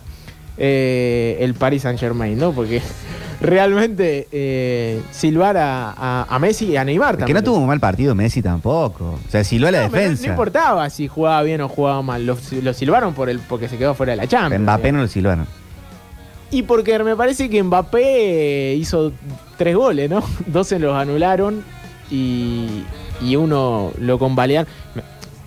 Eh, 0.57 1.37
el 1.41 1.53
Paris 1.53 1.83
Saint 1.83 1.99
Germain, 1.99 2.37
¿no? 2.39 2.53
Porque 2.53 2.81
realmente 3.41 4.27
eh, 4.31 5.01
silbar 5.11 5.57
a, 5.57 5.91
a- 5.91 6.25
a 6.27 6.39
Messi 6.39 6.65
y 6.71 6.77
a 6.77 6.83
Neymar 6.85 7.15
Que 7.15 7.19
también. 7.19 7.35
no 7.35 7.43
tuvo 7.43 7.57
un 7.57 7.67
mal 7.67 7.79
partido 7.79 8.15
Messi 8.15 8.41
tampoco. 8.41 9.19
O 9.27 9.31
sea, 9.31 9.43
silbó 9.43 9.67
a 9.67 9.71
la 9.71 9.83
No, 9.83 9.89
pero 9.91 10.01
no- 10.03 10.09
defensa. 10.09 10.27
No, 10.27 10.33
importaba 10.33 10.89
si 10.89 11.07
jugaba 11.07 11.43
bien 11.43 11.61
o 11.61 11.69
jugaba 11.69 12.01
mal. 12.01 12.25
Lo, 12.25 12.37
lo 12.61 12.73
silbaron 12.73 13.13
por 13.13 13.29
el, 13.29 13.39
porque 13.39 13.67
se 13.69 13.77
quedó 13.77 13.93
fuera 13.93 14.13
de 14.13 14.17
la 14.17 14.27
Champions. 14.27 14.63
Mbappé 14.63 14.91
no 14.91 15.01
lo 15.01 15.07
silbaron. 15.07 15.45
Y 16.51 16.63
porque 16.63 16.97
me 16.99 17.15
parece 17.15 17.49
que 17.49 17.61
Mbappé 17.61 18.75
hizo 18.75 19.11
tres 19.57 19.75
goles, 19.75 20.09
¿no? 20.09 20.23
Dos 20.47 20.67
se 20.67 20.79
los 20.79 20.95
anularon 20.95 21.63
y, 22.09 22.83
y 23.21 23.35
uno 23.35 23.91
lo 23.99 24.19
convalidaron. 24.19 24.71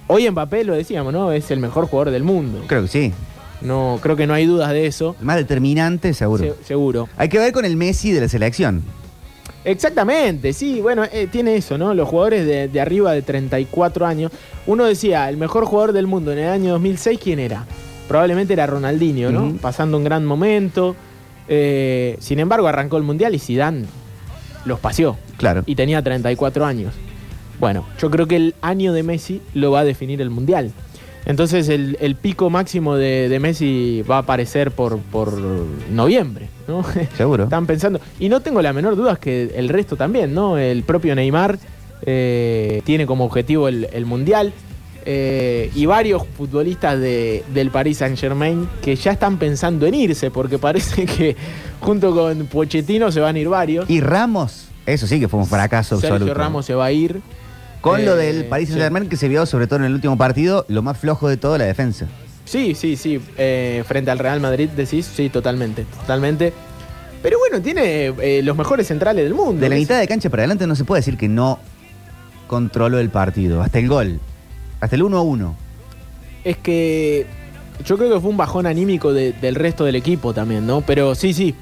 Hoy 0.06 0.28
Mbappé, 0.30 0.64
lo 0.64 0.74
decíamos, 0.74 1.12
¿no? 1.12 1.32
Es 1.32 1.50
el 1.50 1.60
mejor 1.60 1.86
jugador 1.86 2.10
del 2.12 2.24
mundo. 2.24 2.62
Creo 2.66 2.82
que 2.82 2.88
sí. 2.88 3.12
No, 3.60 3.98
creo 4.02 4.16
que 4.16 4.26
no 4.26 4.34
hay 4.34 4.46
dudas 4.46 4.70
de 4.70 4.86
eso. 4.86 5.16
El 5.18 5.26
más 5.26 5.36
determinante, 5.36 6.14
seguro. 6.14 6.44
Se- 6.44 6.64
seguro. 6.64 7.08
Hay 7.16 7.28
que 7.28 7.38
ver 7.38 7.52
con 7.52 7.64
el 7.64 7.76
Messi 7.76 8.12
de 8.12 8.20
la 8.20 8.28
selección. 8.28 8.82
Exactamente, 9.64 10.52
sí, 10.52 10.80
bueno, 10.80 11.04
eh, 11.12 11.28
tiene 11.30 11.56
eso, 11.56 11.76
¿no? 11.76 11.92
Los 11.92 12.08
jugadores 12.08 12.46
de, 12.46 12.68
de 12.68 12.80
arriba 12.80 13.12
de 13.12 13.22
34 13.22 14.06
años. 14.06 14.30
Uno 14.66 14.84
decía, 14.84 15.28
el 15.28 15.36
mejor 15.36 15.64
jugador 15.66 15.92
del 15.92 16.06
mundo 16.06 16.32
en 16.32 16.38
el 16.38 16.48
año 16.48 16.70
2006, 16.72 17.18
¿quién 17.22 17.38
era? 17.38 17.66
Probablemente 18.08 18.54
era 18.54 18.66
Ronaldinho, 18.66 19.30
¿no? 19.30 19.56
Pasando 19.60 19.98
un 19.98 20.04
gran 20.04 20.24
momento. 20.24 20.96
Eh, 21.46 22.16
sin 22.20 22.40
embargo, 22.40 22.66
arrancó 22.66 22.96
el 22.96 23.02
Mundial 23.02 23.34
y 23.34 23.38
Zidane 23.38 23.84
los 24.64 24.80
paseó. 24.80 25.16
Claro. 25.36 25.62
Y 25.66 25.74
tenía 25.74 26.02
34 26.02 26.64
años. 26.64 26.94
Bueno, 27.60 27.84
yo 28.00 28.10
creo 28.10 28.26
que 28.26 28.36
el 28.36 28.54
año 28.62 28.92
de 28.92 29.02
Messi 29.02 29.42
lo 29.54 29.70
va 29.70 29.80
a 29.80 29.84
definir 29.84 30.20
el 30.20 30.30
Mundial. 30.30 30.72
Entonces 31.26 31.68
el, 31.68 31.98
el 32.00 32.14
pico 32.14 32.48
máximo 32.48 32.96
de, 32.96 33.28
de 33.28 33.40
Messi 33.40 34.02
va 34.08 34.16
a 34.16 34.20
aparecer 34.20 34.70
por, 34.70 34.98
por 34.98 35.38
noviembre, 35.90 36.48
¿no? 36.66 36.84
Seguro. 37.16 37.44
Están 37.44 37.66
pensando. 37.66 38.00
Y 38.18 38.28
no 38.28 38.40
tengo 38.40 38.62
la 38.62 38.72
menor 38.72 38.96
duda 38.96 39.16
que 39.16 39.52
el 39.54 39.68
resto 39.68 39.96
también, 39.96 40.32
¿no? 40.32 40.56
El 40.56 40.84
propio 40.84 41.14
Neymar 41.14 41.58
eh, 42.02 42.80
tiene 42.84 43.06
como 43.06 43.24
objetivo 43.24 43.68
el, 43.68 43.88
el 43.92 44.06
Mundial. 44.06 44.52
Eh, 45.10 45.70
y 45.74 45.86
varios 45.86 46.22
futbolistas 46.36 47.00
de- 47.00 47.42
del 47.54 47.70
Paris 47.70 47.96
Saint 47.96 48.18
Germain 48.18 48.68
que 48.82 48.94
ya 48.94 49.12
están 49.12 49.38
pensando 49.38 49.86
en 49.86 49.94
irse, 49.94 50.30
porque 50.30 50.58
parece 50.58 51.06
que 51.06 51.34
junto 51.80 52.14
con 52.14 52.44
Pochettino 52.46 53.10
se 53.10 53.20
van 53.20 53.36
a 53.36 53.38
ir 53.38 53.48
varios. 53.48 53.88
Y 53.88 54.02
Ramos, 54.02 54.66
eso 54.84 55.06
sí 55.06 55.18
que 55.18 55.26
fue 55.26 55.40
un 55.40 55.46
fracaso 55.46 55.96
Sergio 55.98 56.16
absoluto. 56.16 56.34
Ramos 56.38 56.66
se 56.66 56.74
va 56.74 56.84
a 56.84 56.92
ir. 56.92 57.22
Con 57.80 58.04
lo 58.04 58.18
Eh, 58.20 58.26
del 58.34 58.44
Paris 58.46 58.68
sí. 58.68 58.74
Saint-Germain 58.74 59.08
que 59.08 59.16
se 59.16 59.28
vio 59.28 59.46
sobre 59.46 59.66
todo 59.66 59.78
en 59.78 59.86
el 59.86 59.94
último 59.94 60.18
partido, 60.18 60.66
lo 60.68 60.82
más 60.82 60.98
flojo 60.98 61.26
de 61.28 61.38
todo, 61.38 61.56
la 61.56 61.64
defensa. 61.64 62.06
Sí, 62.44 62.74
sí, 62.74 62.96
sí. 62.96 63.18
eh, 63.38 63.84
frente 63.86 64.10
al 64.10 64.18
Real 64.18 64.40
Madrid 64.40 64.68
decís, 64.76 65.06
sí, 65.06 65.30
totalmente, 65.30 65.84
totalmente. 66.00 66.52
Pero 67.22 67.38
bueno, 67.38 67.62
tiene 67.62 68.06
eh, 68.20 68.42
los 68.44 68.56
mejores 68.58 68.86
centrales 68.88 69.24
del 69.24 69.32
mundo. 69.34 69.60
De 69.60 69.68
la 69.70 69.76
mitad 69.76 69.98
de 69.98 70.06
cancha 70.06 70.28
para 70.28 70.42
adelante 70.42 70.66
no 70.66 70.76
se 70.76 70.84
puede 70.84 70.98
decir 71.00 71.16
que 71.16 71.28
no 71.28 71.58
controló 72.46 72.98
el 72.98 73.08
partido. 73.10 73.62
Hasta 73.62 73.78
el 73.78 73.88
gol. 73.88 74.20
Hasta 74.80 74.96
el 74.96 75.02
1-1. 75.02 75.54
Es 76.44 76.56
que 76.58 77.26
yo 77.84 77.96
creo 77.98 78.14
que 78.14 78.20
fue 78.20 78.30
un 78.30 78.36
bajón 78.36 78.66
anímico 78.66 79.12
de- 79.12 79.32
del 79.32 79.54
resto 79.54 79.84
del 79.84 79.96
equipo 79.96 80.32
también, 80.34 80.66
¿no? 80.66 80.80
Pero 80.82 81.14
sí, 81.14 81.32
sí. 81.34 81.54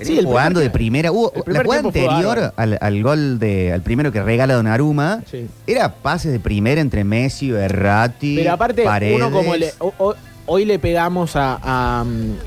Sí, 0.00 0.18
el 0.18 0.24
jugando 0.26 0.58
primer- 0.58 0.64
de 0.64 0.70
primera. 0.70 1.12
Hubo- 1.12 1.32
el 1.32 1.38
la 1.38 1.44
primer 1.44 1.62
jugada 1.64 1.82
tiempo 1.82 1.92
fue 1.98 2.08
anterior 2.08 2.36
bárbaro. 2.36 2.54
al, 2.56 2.78
al 2.80 3.02
gol 3.04 3.38
de, 3.38 3.72
al 3.72 3.82
primero 3.82 4.10
que 4.10 4.20
regala 4.22 4.54
Donnarumma 4.54 5.20
Sí. 5.30 5.46
era 5.66 5.92
pases 5.94 6.32
de 6.32 6.40
primera 6.40 6.80
entre 6.80 7.04
Messi, 7.04 7.52
Berratti, 7.52 8.34
Pero 8.36 8.52
aparte, 8.52 8.82
Paredes. 8.82 9.14
uno 9.16 9.30
como 9.30 9.54
le, 9.54 9.70
o- 9.78 9.94
o- 9.98 10.14
hoy 10.46 10.64
le 10.64 10.80
pegamos 10.80 11.36
a, 11.36 11.56
a, 11.62 12.04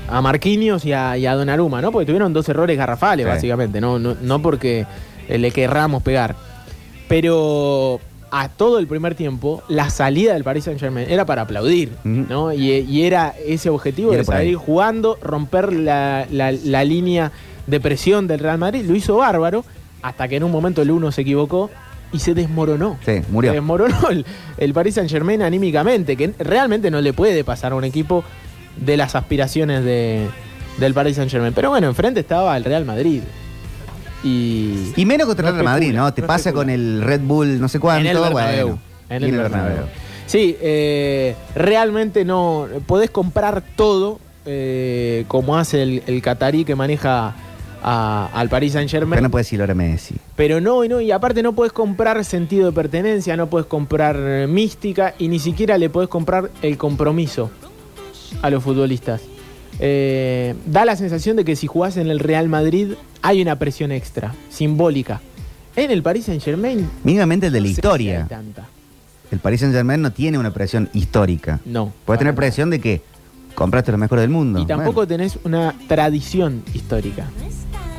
a 0.08 0.20
Marquinhos 0.20 0.84
y 0.84 0.92
a, 0.92 1.16
y 1.16 1.24
a 1.24 1.34
Donnarumma, 1.34 1.80
¿no? 1.80 1.92
Porque 1.92 2.04
tuvieron 2.04 2.34
dos 2.34 2.46
errores 2.50 2.76
garrafales, 2.76 3.24
Sí. 3.24 3.30
básicamente, 3.30 3.80
¿no? 3.80 3.98
No, 3.98 4.14
no 4.20 4.42
porque 4.42 4.84
eh, 5.28 5.38
le 5.38 5.50
querramos 5.50 6.02
pegar. 6.02 6.36
Pero 7.08 8.00
a 8.30 8.48
todo 8.48 8.78
el 8.78 8.86
primer 8.86 9.14
tiempo, 9.14 9.62
la 9.68 9.88
salida 9.90 10.34
del 10.34 10.42
Paris 10.44 10.64
Saint 10.64 10.80
Germain 10.80 11.06
era 11.08 11.24
para 11.24 11.42
aplaudir. 11.42 11.92
¿no? 12.04 12.52
Y, 12.52 12.70
y 12.72 13.02
era 13.04 13.34
ese 13.46 13.70
objetivo 13.70 14.10
de 14.10 14.18
salir 14.38 14.56
jugando, 14.56 15.18
romper 15.22 15.72
la, 15.72 16.26
la- 16.30 16.52
la 16.52 16.84
línea 16.84 17.32
de 17.66 17.80
presión 17.80 18.26
del 18.26 18.40
Real 18.40 18.58
Madrid. 18.58 18.84
Lo 18.86 18.94
hizo 18.94 19.16
bárbaro, 19.16 19.64
hasta 20.02 20.28
que 20.28 20.36
en 20.36 20.44
un 20.44 20.50
momento 20.52 20.82
el 20.82 20.90
uno 20.90 21.10
se 21.12 21.22
equivocó 21.22 21.70
y 22.12 22.18
se 22.20 22.34
desmoronó. 22.34 22.98
Sí, 23.04 23.20
murió. 23.30 23.50
Se 23.52 23.56
desmoronó 23.56 24.08
el, 24.10 24.24
el 24.58 24.72
Paris 24.72 24.94
Saint 24.94 25.10
Germain 25.10 25.42
anímicamente, 25.42 26.16
que 26.16 26.32
realmente 26.38 26.90
no 26.90 27.00
le 27.00 27.12
puede 27.12 27.42
pasar 27.44 27.72
a 27.72 27.74
un 27.76 27.84
equipo 27.84 28.24
de 28.76 28.96
las 28.96 29.14
aspiraciones 29.14 29.84
de, 29.84 30.26
del 30.78 30.94
Paris 30.94 31.16
Saint 31.16 31.30
Germain. 31.30 31.52
Pero 31.54 31.70
bueno, 31.70 31.86
enfrente 31.88 32.20
estaba 32.20 32.56
el 32.56 32.64
Real 32.64 32.84
Madrid. 32.84 33.22
Y, 34.26 34.92
Y 34.96 35.06
menos 35.06 35.26
contra 35.26 35.48
el 35.48 35.54
Real 35.54 35.64
Madrid, 35.64 35.94
¿no? 35.94 36.12
Te 36.12 36.22
no 36.22 36.26
pasa 36.26 36.52
con 36.52 36.68
el 36.70 37.02
Red 37.02 37.20
Bull 37.22 37.60
no 37.60 37.68
sé 37.68 37.78
cuánto. 37.80 38.08
en 38.08 38.16
el 38.16 38.22
Bernabéu. 38.22 38.66
bueno. 38.66 38.78
en 39.10 39.22
Y 39.22 39.26
el 39.26 39.36
Bernabéu. 39.36 39.84
Sí, 40.26 40.56
eh, 40.60 41.36
realmente 41.54 42.24
no. 42.24 42.66
Podés 42.86 43.10
comprar 43.10 43.62
todo 43.76 44.18
eh, 44.44 45.24
como 45.28 45.56
hace 45.56 45.82
el, 45.82 46.02
el 46.06 46.20
catarí 46.22 46.64
que 46.64 46.74
maneja 46.74 47.34
a- 47.82 48.28
al 48.34 48.48
Paris 48.48 48.72
Saint 48.72 48.90
Pero 48.90 49.02
Germain. 49.02 49.22
no 49.22 49.30
puede 49.30 49.44
decir 49.44 49.60
ahora 49.60 49.74
Messi. 49.74 50.16
Pero 50.34 50.60
no, 50.60 50.82
y 50.84 50.88
no, 50.88 51.00
y 51.00 51.12
aparte 51.12 51.42
no 51.42 51.52
puedes 51.52 51.72
comprar 51.72 52.24
sentido 52.24 52.66
de 52.66 52.72
pertenencia, 52.72 53.36
no 53.36 53.46
puedes 53.48 53.66
comprar 53.68 54.16
eh, 54.18 54.46
mística 54.48 55.14
y 55.18 55.28
ni 55.28 55.38
siquiera 55.38 55.78
le 55.78 55.90
puedes 55.90 56.08
comprar 56.10 56.50
el 56.62 56.76
compromiso 56.76 57.50
a 58.42 58.50
los 58.50 58.64
futbolistas. 58.64 59.20
Eh, 59.78 60.54
da 60.66 60.84
la 60.84 60.96
sensación 60.96 61.36
de 61.36 61.44
que 61.44 61.56
si 61.56 61.66
jugás 61.66 61.96
en 61.96 62.08
el 62.08 62.18
Real 62.18 62.48
Madrid 62.48 62.92
hay 63.22 63.42
una 63.42 63.58
presión 63.58 63.92
extra, 63.92 64.34
simbólica. 64.50 65.20
En 65.74 65.90
el 65.90 66.02
Paris 66.02 66.24
Saint 66.26 66.42
Germain. 66.42 66.88
Mínimamente 67.04 67.48
el 67.48 67.52
de 67.52 67.60
la 67.60 67.68
historia. 67.68 68.22
Hay 68.22 68.28
tanta. 68.28 68.66
El 69.30 69.38
Paris 69.40 69.60
Saint 69.60 69.74
Germain 69.74 70.00
no 70.00 70.12
tiene 70.12 70.38
una 70.38 70.52
presión 70.52 70.88
histórica. 70.94 71.60
No. 71.64 71.92
Puede 72.04 72.18
tener 72.18 72.34
presión 72.34 72.70
de 72.70 72.80
que 72.80 73.02
compraste 73.54 73.92
lo 73.92 73.98
mejor 73.98 74.20
del 74.20 74.30
mundo. 74.30 74.60
Y 74.60 74.66
tampoco 74.66 74.94
Bueno, 74.94 75.08
tenés 75.08 75.38
una 75.44 75.74
tradición 75.88 76.62
histórica 76.72 77.26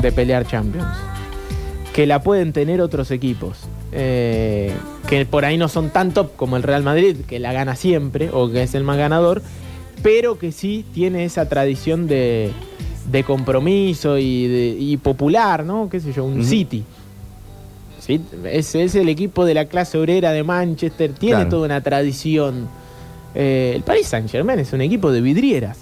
de 0.01 0.11
pelear 0.11 0.47
Champions. 0.47 0.87
Que 1.93 2.07
la 2.07 2.21
pueden 2.23 2.53
tener 2.53 2.81
otros 2.81 3.11
equipos. 3.11 3.59
eh, 3.91 4.73
que 5.07 5.25
por 5.25 5.45
ahí 5.45 5.57
no 5.57 5.69
son 5.69 5.89
tan 5.89 6.11
top 6.11 6.35
como 6.35 6.57
el 6.57 6.63
Real 6.63 6.83
Madrid, 6.83 7.17
que 7.27 7.39
la 7.39 7.53
gana 7.53 7.75
siempre, 7.75 8.29
o 8.33 8.51
que 8.51 8.63
es 8.63 8.75
el 8.75 8.83
más 8.83 8.97
ganador, 8.97 9.41
pero 10.03 10.37
que 10.37 10.51
sí 10.51 10.85
tiene 10.93 11.25
esa 11.25 11.47
tradición 11.49 12.07
de, 12.07 12.51
de 13.11 13.23
compromiso 13.23 14.17
y, 14.17 14.47
de- 14.47 14.75
y 14.79 14.97
popular, 14.97 15.63
¿no? 15.65 15.89
¿Qué 15.89 15.99
sé 15.99 16.13
yo? 16.13 16.25
Un. 16.25 16.43
City. 16.43 16.83
¿Sí? 17.99 18.21
Es, 18.45 18.73
es 18.75 18.95
el 18.95 19.09
equipo 19.09 19.43
de 19.45 19.53
la 19.53 19.65
clase 19.65 19.97
obrera 19.97 20.31
de 20.31 20.43
Manchester, 20.43 21.11
tiene 21.13 21.35
Claro. 21.35 21.49
toda 21.49 21.65
una 21.65 21.81
tradición. 21.81 22.67
Eh, 23.35 23.73
el 23.75 23.83
Paris 23.83 24.07
Saint 24.07 24.29
Germain 24.29 24.59
es 24.59 24.71
un 24.73 24.81
equipo 24.81 25.11
de 25.11 25.21
vidrieras 25.21 25.77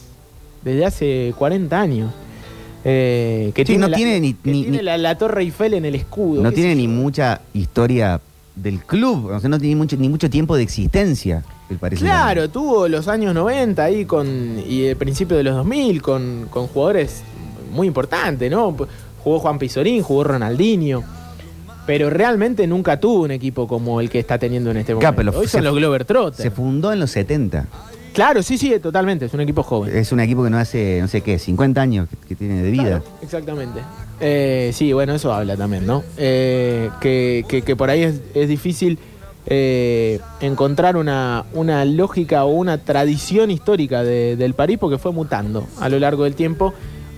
desde 0.63 0.85
hace 0.85 1.33
40 1.37 1.79
años. 1.79 2.11
Eh, 2.83 3.51
que 3.55 3.61
Sí, 3.63 3.65
tiene, 3.73 3.81
no 3.81 3.87
la, 3.89 3.97
tiene 3.97 4.19
ni- 4.19 4.33
que 4.33 4.51
ni- 4.51 4.61
tiene 4.63 4.77
ni- 4.77 4.83
la, 4.83 4.97
la 4.97 5.17
Torre 5.17 5.41
Eiffel 5.41 5.73
en 5.75 5.85
el 5.85 5.95
escudo. 5.95 6.41
no 6.41 6.51
tiene 6.51 6.75
ni 6.75 6.87
mucha 6.87 7.41
historia 7.53 8.19
del 8.55 8.79
club. 8.83 9.31
O 9.31 9.39
sea, 9.39 9.49
no 9.49 9.59
tiene 9.59 9.75
mucho, 9.75 9.97
ni 9.97 10.09
mucho 10.09 10.29
tiempo 10.29 10.55
de 10.55 10.63
existencia 10.63 11.43
Saint 11.67 11.81
Germain. 11.81 11.97
Claro, 11.97 12.49
tuvo 12.49 12.87
los 12.87 13.07
años 13.07 13.33
90 13.33 13.83
ahí 13.83 14.05
con 14.05 14.59
y 14.65 14.85
el 14.85 14.95
principio 14.95 15.37
de 15.37 15.43
los 15.43 15.55
2000 15.55 16.01
con, 16.01 16.47
con 16.49 16.67
jugadores 16.67 17.23
muy 17.71 17.87
importantes, 17.87 18.49
¿no? 18.49 18.75
Jugó 19.23 19.39
Juan 19.39 19.59
Pizorín, 19.59 20.03
jugó 20.03 20.23
Ronaldinho. 20.23 21.03
Pero 21.85 22.09
realmente 22.09 22.65
nunca 22.65 22.99
tuvo 22.99 23.23
un 23.23 23.31
equipo 23.31 23.67
como 23.67 24.01
el 24.01 24.09
que 24.09 24.19
está 24.19 24.39
teniendo 24.39 24.71
en 24.71 24.77
este 24.77 24.95
momento. 24.95 25.21
Claro, 25.21 25.37
Hoy 25.37 25.47
son 25.47 25.63
los 25.63 25.75
Glover 25.75 26.03
Trotter. 26.05 26.41
Se 26.41 26.49
fundó 26.49 26.91
en 26.91 26.99
los 26.99 27.11
70. 27.11 27.67
Claro, 28.15 28.41
sí, 28.41 28.57
sí, 28.57 28.73
totalmente. 28.79 29.25
Es 29.25 29.33
un 29.33 29.41
equipo 29.41 29.61
joven. 29.61 29.95
Es 29.95 30.11
un 30.13 30.21
equipo 30.21 30.43
que 30.43 30.49
no 30.49 30.57
hace, 30.57 30.99
no 31.01 31.07
sé 31.09 31.19
qué, 31.21 31.37
50 31.37 31.81
años 31.81 32.07
que, 32.09 32.15
que 32.29 32.35
tiene 32.35 32.63
de 32.63 32.71
vida. 32.71 32.83
Claro, 32.83 33.03
exactamente. 33.21 33.81
Eh, 34.21 34.71
sí, 34.73 34.93
bueno, 34.93 35.13
eso 35.13 35.33
habla 35.33 35.57
también, 35.57 35.85
¿no? 35.85 36.01
Eh, 36.17 36.89
que, 37.01 37.43
que- 37.47 37.61
que 37.61 37.75
por 37.75 37.89
ahí 37.89 38.03
es, 38.03 38.21
es 38.33 38.47
difícil 38.47 38.97
eh, 39.47 40.19
encontrar 40.39 40.95
una, 40.95 41.43
una 41.53 41.83
lógica 41.83 42.45
o 42.45 42.53
una 42.53 42.77
tradición 42.77 43.51
histórica 43.51 44.01
de- 44.03 44.37
del 44.37 44.53
París 44.53 44.77
porque 44.79 44.97
fue 44.97 45.11
mutando 45.11 45.67
a 45.81 45.89
lo 45.89 45.99
largo 45.99 46.23
del 46.23 46.35
tiempo. 46.35 46.73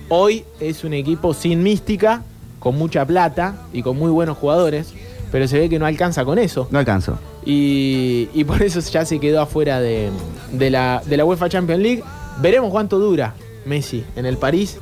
Hoy 0.08 0.44
es 0.58 0.82
un 0.82 0.94
equipo 0.94 1.32
sin 1.32 1.62
mística, 1.62 2.22
con 2.58 2.76
mucha 2.76 3.06
plata 3.06 3.66
y 3.72 3.82
con 3.82 3.96
muy 3.96 4.10
buenos 4.10 4.36
jugadores, 4.36 4.92
pero 5.30 5.46
se 5.46 5.60
ve 5.60 5.68
que 5.68 5.78
no 5.78 5.86
alcanza 5.86 6.24
con 6.24 6.38
eso. 6.40 6.66
No 6.72 6.80
alcanzó. 6.80 7.18
Y, 7.50 8.28
y 8.34 8.44
por 8.44 8.62
eso 8.62 8.78
ya 8.80 9.06
se 9.06 9.18
quedó 9.18 9.40
afuera 9.40 9.80
de, 9.80 10.10
de 10.52 10.68
la, 10.70 11.02
de 11.06 11.16
la 11.16 11.24
UEFA 11.24 11.48
Champions 11.48 11.82
League. 11.82 12.04
Veremos 12.42 12.70
cuánto 12.70 12.98
dura 12.98 13.34
Messi 13.64 14.04
en 14.16 14.26
el 14.26 14.36
París 14.36 14.76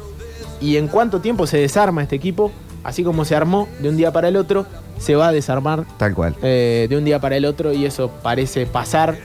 y 0.61 0.77
en 0.77 0.89
cuánto 0.89 1.21
tiempo 1.21 1.47
se 1.47 1.59
desarma 1.59 2.03
este 2.03 2.17
equipo. 2.17 2.51
Así 2.83 3.05
como 3.05 3.25
se 3.25 3.37
armó 3.37 3.69
de 3.81 3.89
un 3.89 3.97
día 3.97 4.13
para 4.13 4.27
el 4.29 4.37
otro, 4.37 4.67
se 4.99 5.15
va 5.15 5.29
a 5.29 5.33
desarmar 5.33 5.85
Tal 5.97 6.13
cual. 6.15 6.35
eh, 6.43 6.87
de 6.91 6.97
un 6.97 7.05
día 7.05 7.21
para 7.21 7.37
el 7.37 7.45
otro 7.45 7.73
y 7.73 7.85
eso 7.85 8.11
parece 8.23 8.67
pasar 8.67 9.17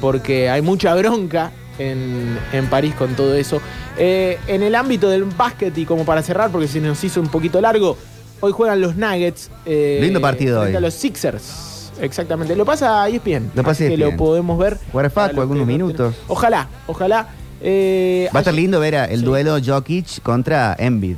porque 0.00 0.48
hay 0.50 0.60
mucha 0.62 0.94
bronca 0.94 1.52
en, 1.78 2.38
en 2.52 2.66
París 2.68 2.94
con 2.94 3.14
todo 3.16 3.34
eso. 3.34 3.60
Eh, 3.98 4.38
en 4.46 4.62
el 4.62 4.74
ámbito 4.74 5.08
del 5.08 5.24
básquet 5.24 5.76
y 5.78 5.84
como 5.86 6.04
para 6.04 6.22
cerrar, 6.22 6.50
porque 6.50 6.68
se 6.68 6.80
nos 6.80 7.02
hizo 7.04 7.20
un 7.20 7.28
poquito 7.28 7.60
largo, 7.62 7.96
hoy 8.40 8.52
juegan 8.52 8.80
los 8.82 8.96
Nuggets. 8.96 9.50
eh, 9.66 9.98
Lindo 10.02 10.20
partido 10.20 10.60
hoy. 10.62 10.74
a 10.74 10.80
los 10.80 10.92
Sixers. 10.94 11.69
Exactamente. 12.00 12.56
Lo 12.56 12.64
pasa 12.64 13.08
E 13.08 13.16
ESPN. 13.16 13.50
Lo 13.54 13.62
pasa 13.62 13.84
así 13.84 13.88
que 13.88 13.96
lo 13.96 14.06
ESPN. 14.06 14.16
podemos 14.18 14.58
ver. 14.58 14.78
Los 14.92 15.42
algunos 15.42 15.66
minutos. 15.66 15.96
tienen- 16.14 16.14
Ojalá, 16.28 16.68
ojalá. 16.86 17.28
Eh, 17.62 18.28
Va 18.34 18.38
a 18.38 18.42
estar 18.42 18.54
lindo 18.54 18.80
ver 18.80 18.96
a- 18.96 19.04
el 19.04 19.20
Sí. 19.20 19.24
duelo 19.26 19.58
Jokic 19.64 20.22
contra 20.22 20.74
Embiid. 20.78 21.16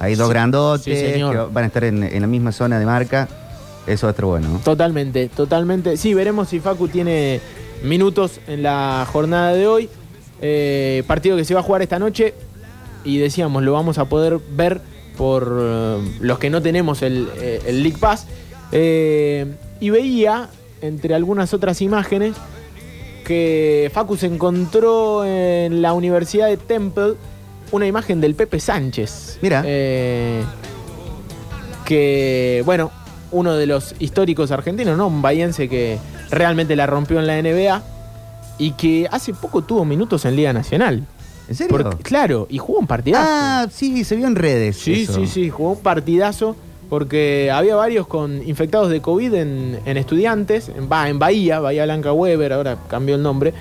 Hay 0.00 0.16
dos 0.16 0.26
Sí, 0.28 0.32
grandotes 0.32 0.84
sí, 0.98 1.14
que 1.14 1.22
van 1.52 1.64
a 1.64 1.66
estar 1.68 1.84
en, 1.84 2.02
en 2.02 2.20
la 2.20 2.26
misma 2.26 2.52
zona 2.52 2.78
de 2.78 2.84
marca. 2.86 3.28
Eso 3.86 4.06
va 4.06 4.10
a 4.10 4.12
estar 4.12 4.24
bueno. 4.24 4.48
¿no? 4.48 4.58
Totalmente, 4.58 5.28
totalmente. 5.28 5.96
Sí, 5.96 6.14
veremos 6.14 6.48
si 6.48 6.60
Facu 6.60 6.88
tiene 6.88 7.40
minutos 7.82 8.40
en 8.46 8.62
la 8.62 9.06
jornada 9.10 9.52
de 9.52 9.66
hoy. 9.66 9.88
Eh, 10.42 11.04
partido 11.06 11.36
que 11.36 11.44
se 11.44 11.54
va 11.54 11.60
a 11.60 11.62
jugar 11.62 11.80
esta 11.82 11.98
noche. 11.98 12.34
Y 13.04 13.18
decíamos, 13.18 13.62
lo 13.62 13.72
vamos 13.72 13.98
a 13.98 14.06
poder 14.06 14.38
ver 14.50 14.80
por 15.16 15.56
eh, 15.60 15.98
los 16.20 16.38
que 16.38 16.50
no 16.50 16.60
tenemos 16.60 17.02
el, 17.02 17.28
el 17.66 17.82
League 17.82 17.98
Pass. 17.98 18.26
Eh, 18.74 19.46
y 19.80 19.90
veía, 19.90 20.48
entre 20.82 21.14
algunas 21.14 21.54
otras 21.54 21.80
imágenes, 21.80 22.34
que 23.24 23.90
Facu 23.94 24.16
se 24.16 24.26
encontró 24.26 25.24
en 25.24 25.80
la 25.80 25.92
Universidad 25.94 26.48
de 26.48 26.56
Temple 26.58 27.14
una 27.72 27.86
imagen 27.86 28.20
del 28.20 28.34
Pepe 28.34 28.60
Sánchez. 28.60 29.38
Mira. 29.40 29.62
Eh, 29.64 30.42
que, 31.84 32.62
bueno, 32.64 32.90
uno 33.30 33.54
de 33.54 33.66
los 33.66 33.94
históricos 33.98 34.50
argentinos, 34.50 34.96
¿no? 34.96 35.06
Un 35.08 35.22
bahiense 35.22 35.68
que 35.68 35.98
realmente 36.30 36.76
la 36.76 36.86
rompió 36.86 37.18
en 37.20 37.26
la 37.26 37.38
NBA 37.40 37.82
y 38.58 38.72
que 38.72 39.08
hace 39.10 39.34
poco 39.34 39.62
tuvo 39.62 39.84
minutos 39.84 40.24
en 40.24 40.36
Liga 40.36 40.52
Nacional. 40.52 41.06
¿En 41.48 41.54
serio? 41.54 41.70
Porque- 41.76 42.02
claro, 42.02 42.46
y 42.48 42.58
jugó 42.58 42.78
un 42.78 42.86
partidazo. 42.86 43.26
ah, 43.28 43.66
sí, 43.70 44.04
se 44.04 44.16
vio 44.16 44.26
en 44.26 44.36
redes. 44.36 44.76
sí, 44.76 45.02
eso. 45.02 45.14
sí, 45.14 45.26
sí, 45.26 45.50
jugó 45.50 45.72
un 45.72 45.80
partidazo 45.80 46.56
porque 46.88 47.50
había 47.52 47.76
varios 47.76 48.06
con 48.06 48.46
infectados 48.46 48.90
de 48.90 49.00
COVID 49.00 49.34
en, 49.34 49.80
en 49.84 49.96
estudiantes, 49.96 50.68
en, 50.68 50.88
en 50.92 51.18
Bahía, 51.18 51.60
Bahía 51.60 51.84
Blanca 51.84 52.12
Weber, 52.12 52.52
ahora 52.52 52.78
cambió 52.88 53.14
el 53.16 53.22
nombre. 53.22 53.52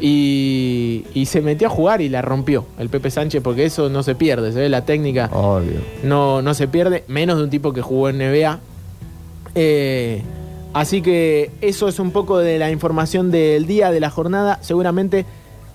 Y, 0.00 1.04
y 1.12 1.26
se 1.26 1.40
metió 1.40 1.66
a 1.66 1.70
jugar 1.70 2.00
y 2.00 2.08
la 2.08 2.22
rompió 2.22 2.66
el 2.78 2.88
Pepe 2.88 3.10
Sánchez 3.10 3.42
porque 3.42 3.64
eso 3.64 3.88
no 3.88 4.04
se 4.04 4.14
pierde, 4.14 4.52
se 4.52 4.60
ve 4.60 4.68
la 4.68 4.84
técnica 4.84 5.28
Obvio. 5.32 5.80
no, 6.04 6.40
no 6.40 6.54
se 6.54 6.68
pierde, 6.68 7.02
menos 7.08 7.36
de 7.38 7.42
un 7.42 7.50
tipo 7.50 7.72
que 7.72 7.82
jugó 7.82 8.08
en 8.08 8.18
NBA. 8.18 8.60
Eh, 9.56 10.22
así 10.72 11.02
que 11.02 11.50
eso 11.60 11.88
es 11.88 11.98
un 11.98 12.12
poco 12.12 12.38
de 12.38 12.60
la 12.60 12.70
información 12.70 13.32
del 13.32 13.66
día, 13.66 13.90
de 13.90 13.98
la 13.98 14.08
jornada. 14.08 14.60
Seguramente 14.62 15.26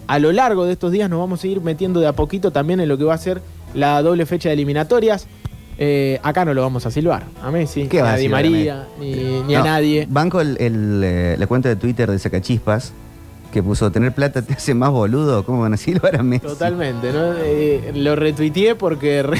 a 0.07 0.19
lo 0.19 0.31
largo 0.31 0.65
de 0.65 0.73
estos 0.73 0.91
días 0.91 1.09
nos 1.09 1.19
vamos 1.19 1.43
a 1.43 1.47
ir 1.47 1.61
metiendo 1.61 1.99
de 1.99 2.07
a 2.07 2.13
poquito 2.13 2.51
también 2.51 2.79
en 2.79 2.89
lo 2.89 2.97
que 2.97 3.03
va 3.03 3.13
a 3.13 3.17
ser 3.17 3.41
la 3.73 4.01
doble 4.01 4.25
fecha 4.25 4.49
de 4.49 4.53
eliminatorias. 4.53 5.27
Eh, 5.77 6.19
acá 6.23 6.45
no 6.45 6.53
lo 6.53 6.61
vamos 6.61 6.85
a 6.85 6.91
silbar, 6.91 7.23
a 7.41 7.49
Messi, 7.51 7.87
¿Qué 7.87 7.97
ni 7.97 8.03
va 8.03 8.09
a 8.11 8.13
a 8.13 8.17
Di 8.17 8.23
silbar 8.23 8.45
a 8.45 8.49
María, 8.49 8.87
ni, 8.99 9.13
ni 9.43 9.55
a 9.55 9.59
No, 9.59 9.65
nadie. 9.65 10.07
Banco 10.09 10.39
el, 10.41 10.55
el, 10.59 11.01
eh, 11.03 11.35
la 11.37 11.47
cuenta 11.47 11.69
de 11.69 11.75
Twitter 11.75 12.09
de 12.11 12.19
Sacachispas 12.19 12.93
que 13.51 13.61
puso 13.63 13.91
tener 13.91 14.13
plata 14.13 14.41
te 14.41 14.53
hace 14.53 14.73
más 14.73 14.91
boludo. 14.91 15.45
¿Cómo 15.45 15.61
van 15.61 15.73
a 15.73 15.77
silbar 15.77 16.15
a 16.15 16.23
Messi? 16.23 16.45
Totalmente, 16.45 17.11
¿no? 17.11 17.33
Eh, 17.37 17.91
lo 17.95 18.15
retuiteé 18.15 18.75
porque. 18.75 19.23
re- 19.23 19.37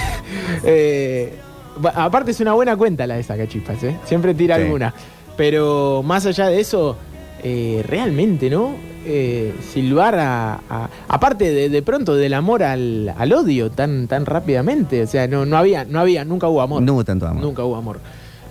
eh, 0.63 1.33
ba- 1.79 1.93
aparte 1.95 2.31
es 2.31 2.39
una 2.39 2.53
buena 2.53 2.75
cuenta 2.77 3.05
la 3.07 3.15
de 3.15 3.23
Sacachispas, 3.23 3.83
¿eh? 3.83 3.97
Siempre 4.05 4.33
tira 4.33 4.55
Sí. 4.57 4.63
alguna. 4.63 4.93
Pero 5.37 6.03
más 6.03 6.25
allá 6.25 6.47
de 6.47 6.59
eso, 6.59 6.95
eh, 7.43 7.83
realmente, 7.87 8.49
¿no? 8.49 8.71
Eh, 9.05 9.53
silbar 9.73 10.15
a, 10.17 10.53
a- 10.69 10.89
Aparte 11.09 11.51
de, 11.51 11.69
de 11.69 11.81
pronto 11.81 12.15
del 12.15 12.33
amor 12.33 12.63
al, 12.63 13.13
al 13.17 13.33
odio 13.33 13.69
tan, 13.69 14.07
tan 14.07 14.25
rápidamente. 14.25 15.03
O 15.03 15.07
sea, 15.07 15.27
no, 15.27 15.45
no 15.45 15.57
había, 15.57 15.83
no 15.85 15.99
había, 15.99 16.23
nunca 16.25 16.47
hubo 16.47 16.61
amor. 16.61 16.81
No 16.81 16.93
hubo 16.93 17.03
tanto 17.03 17.27
amor. 17.27 17.43
Nunca 17.43 17.63
hubo 17.63 17.75
amor. 17.75 17.99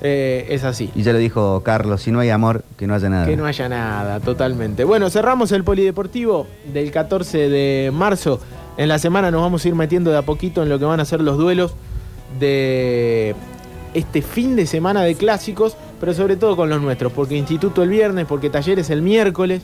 Eh, 0.04 0.46
es 0.50 0.64
así. 0.64 0.90
Y 0.96 1.04
ya 1.04 1.12
lo 1.12 1.18
dijo 1.18 1.62
Carlos, 1.64 2.02
si 2.02 2.10
no 2.10 2.18
hay 2.20 2.28
amor, 2.30 2.64
que 2.76 2.86
no 2.86 2.94
haya 2.94 3.08
nada. 3.08 3.24
Que 3.26 3.36
no 3.36 3.46
haya 3.46 3.68
nada, 3.68 4.20
totalmente. 4.20 4.84
Bueno, 4.84 5.08
cerramos 5.10 5.52
el 5.52 5.62
polideportivo 5.64 6.46
del 6.72 6.90
14 6.90 7.48
de 7.48 7.90
marzo. 7.92 8.40
En 8.76 8.88
la 8.88 8.98
semana 8.98 9.30
nos 9.30 9.40
vamos 9.42 9.64
a 9.64 9.68
ir 9.68 9.74
metiendo 9.74 10.10
de 10.10 10.18
a 10.18 10.22
poquito 10.22 10.62
en 10.62 10.68
lo 10.68 10.78
que 10.78 10.84
van 10.86 10.98
a 11.00 11.04
ser 11.04 11.20
los 11.20 11.38
duelos 11.38 11.74
de 12.40 13.34
este 13.94 14.22
fin 14.22 14.56
de 14.56 14.66
semana 14.66 15.02
de 15.02 15.14
clásicos, 15.14 15.76
pero 16.02 16.14
sobre 16.14 16.34
todo 16.34 16.56
con 16.56 16.68
los 16.68 16.82
nuestros, 16.82 17.12
porque 17.12 17.36
Instituto 17.36 17.84
el 17.84 17.88
viernes, 17.88 18.26
porque 18.26 18.50
Talleres 18.50 18.90
el 18.90 19.02
miércoles, 19.02 19.62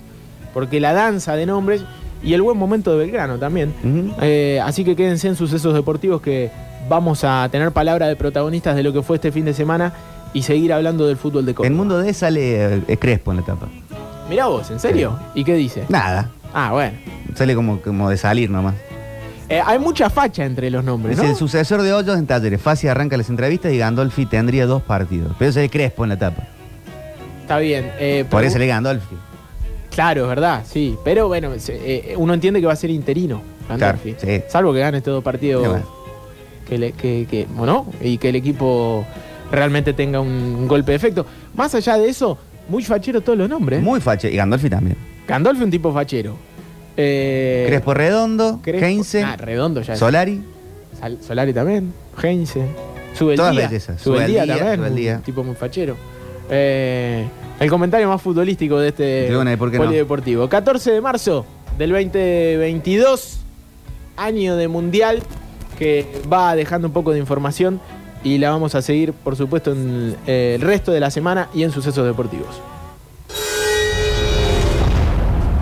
porque 0.55 0.79
la 0.79 0.93
danza 0.93 1.35
de 1.35 1.47
nombres 1.47 1.83
y 2.23 2.33
el 2.33 2.43
buen 2.43 2.57
momento 2.57 2.93
de 2.93 2.99
Belgrano 2.99 3.39
también. 3.39 3.75
Eh, 4.23 4.61
así 4.63 4.85
que 4.85 4.95
quédense 4.95 5.27
en 5.27 5.35
sucesos 5.35 5.75
deportivos 5.75 6.23
que 6.23 6.53
vamos 6.89 7.25
a 7.25 7.49
tener 7.51 7.73
palabra 7.73 8.07
de 8.07 8.15
protagonistas 8.15 8.77
de 8.77 8.85
lo 8.85 8.93
que 8.93 9.03
fue 9.03 9.17
este 9.17 9.33
fin 9.33 9.47
de 9.47 9.53
semana 9.53 9.93
y 10.33 10.43
seguir 10.43 10.73
hablando 10.73 11.09
del 11.09 11.17
fútbol 11.17 11.45
de 11.45 11.55
Córdoba. 11.55 11.73
En 11.73 11.77
Mundo 11.77 11.99
D 11.99 12.15
sale 12.15 12.85
eh, 12.87 12.97
Crespo 12.99 13.33
en 13.33 13.39
la 13.39 13.43
etapa. 13.43 13.67
Mirá 14.31 14.47
vos, 14.47 14.71
¿en 14.71 14.79
serio? 14.79 15.19
¿Y 15.35 15.43
qué 15.43 15.55
dice? 15.55 15.87
Nada. 15.89 16.31
Ah, 16.55 16.71
bueno. 16.71 16.97
Sale 17.35 17.57
como, 17.57 17.81
como 17.81 18.11
de 18.11 18.17
salir 18.17 18.49
nomás. 18.49 18.77
Eh, 19.51 19.63
hay 19.65 19.79
mucha 19.79 20.11
facha 20.11 20.45
entre 20.45 20.71
los 20.71 20.85
nombres, 20.85 21.17
Es 21.19 21.25
¿no? 21.25 21.31
el 21.31 21.37
sucesor 21.37 21.81
de 21.83 21.93
Hoyos 21.93 22.19
en 22.19 22.27
Talleres. 22.27 22.61
Fácil 22.61 22.91
arranca 22.91 23.17
las 23.17 23.31
entrevistas 23.31 23.73
y 23.73 23.79
Gandolfi 23.79 24.27
tendría 24.27 24.67
dos 24.67 24.83
partidos. 24.83 25.33
Pero 25.39 25.51
ese 25.51 25.65
es 25.65 25.71
Crespo 25.71 26.05
en 26.05 26.09
la 26.11 26.15
etapa. 26.17 26.43
Está 27.43 27.59
bien. 27.59 27.91
eh, 27.99 28.27
Por 28.29 28.45
eso 28.45 28.59
le 28.59 28.67
Gandolfi. 28.67 29.17
Claro, 29.91 30.23
es 30.25 30.29
verdad, 30.29 30.65
sí. 30.69 30.97
Pero 31.03 31.29
bueno, 31.29 31.59
se- 31.59 32.13
eh, 32.13 32.15
uno 32.19 32.35
entiende 32.35 32.61
que 32.61 32.67
va 32.67 32.75
a 32.75 32.77
ser 32.77 32.91
interino. 32.91 33.41
Gandolfi. 33.69 34.13
Claro, 34.15 34.35
sí. 34.39 34.43
Salvo 34.49 34.73
que 34.75 34.81
gane 34.81 35.01
todo 35.01 35.23
partido. 35.23 35.63
Ya 35.63 35.69
va. 35.71 35.83
que, 36.69 36.77
le- 36.77 36.93
que, 36.93 37.27
que- 37.31 37.47
bueno, 37.55 37.87
y 38.03 38.19
que 38.19 38.29
el 38.29 38.37
equipo 38.37 39.07
realmente 39.51 39.95
tenga 39.95 40.21
un, 40.21 40.29
un 40.29 40.69
golpe 40.69 40.93
de 40.93 40.97
efecto. 40.97 41.25
Más 41.55 41.75
allá 41.75 41.97
de 41.97 42.11
eso, 42.11 42.37
muy 42.69 42.85
fachero 42.85 43.23
todos 43.23 43.39
los 43.39 43.49
nombres. 43.49 43.83
Muy 43.83 44.03
fache. 44.03 44.31
Y 44.31 44.37
Gandolfi 44.37 44.69
también. 44.69 44.99
Gandolfi 45.27 45.63
un 45.65 45.71
tipo 45.71 45.91
fachero. 45.91 46.37
Eh, 47.01 47.65
Crespo 47.69 47.95
Redondo, 47.95 48.61
Crespo- 48.63 48.85
Heinze, 48.85 49.23
Ah, 49.23 49.37
redondo 49.37 49.81
ya. 49.83 49.93
es. 49.93 49.99
Solari. 50.01 50.43
Sal- 51.01 51.19
Solari 51.23 51.55
también. 51.55 51.93
Heinze. 52.21 52.63
Sube 53.15 53.33
el 53.33 53.37
Todas 53.39 53.53
día. 53.53 53.67
bellezas. 53.69 54.01
Sube 54.03 54.25
el 54.25 54.27
día 54.33 54.47
también. 54.47 54.77
Subeldía. 54.77 55.17
Un 55.17 55.23
tipo 55.23 55.45
muy 55.45 55.55
fachero. 55.55 55.97
Eh, 56.51 57.25
el 57.61 57.71
comentario 57.71 58.09
más 58.09 58.21
futbolístico 58.21 58.79
de 58.81 58.89
este 58.89 59.27
Tribuna, 59.29 59.53
¿y 59.53 59.57
por 59.57 59.71
qué 59.71 59.79
no? 59.79 59.85
polideportivo. 59.85 60.49
14 60.49 60.91
de 60.93 61.01
marzo 61.01 61.47
del 61.79 61.91
2022, 61.91 63.41
año 64.17 64.57
de 64.57 64.67
mundial, 64.69 65.23
que 65.79 66.07
va 66.33 66.57
dejando 66.57 66.89
un 66.89 66.93
poco 66.93 67.13
de 67.13 67.19
información 67.21 67.81
y 68.25 68.39
la 68.39 68.51
vamos 68.51 68.75
a 68.75 68.83
seguir, 68.83 69.13
por 69.13 69.37
supuesto, 69.37 69.71
en 69.73 70.17
eh, 70.27 70.55
el 70.57 70.63
resto 70.63 70.91
de 70.91 70.99
la 71.01 71.11
semana 71.11 71.49
y 71.55 71.63
en 71.63 71.71
sucesos 71.71 72.05
deportivos. 72.05 72.61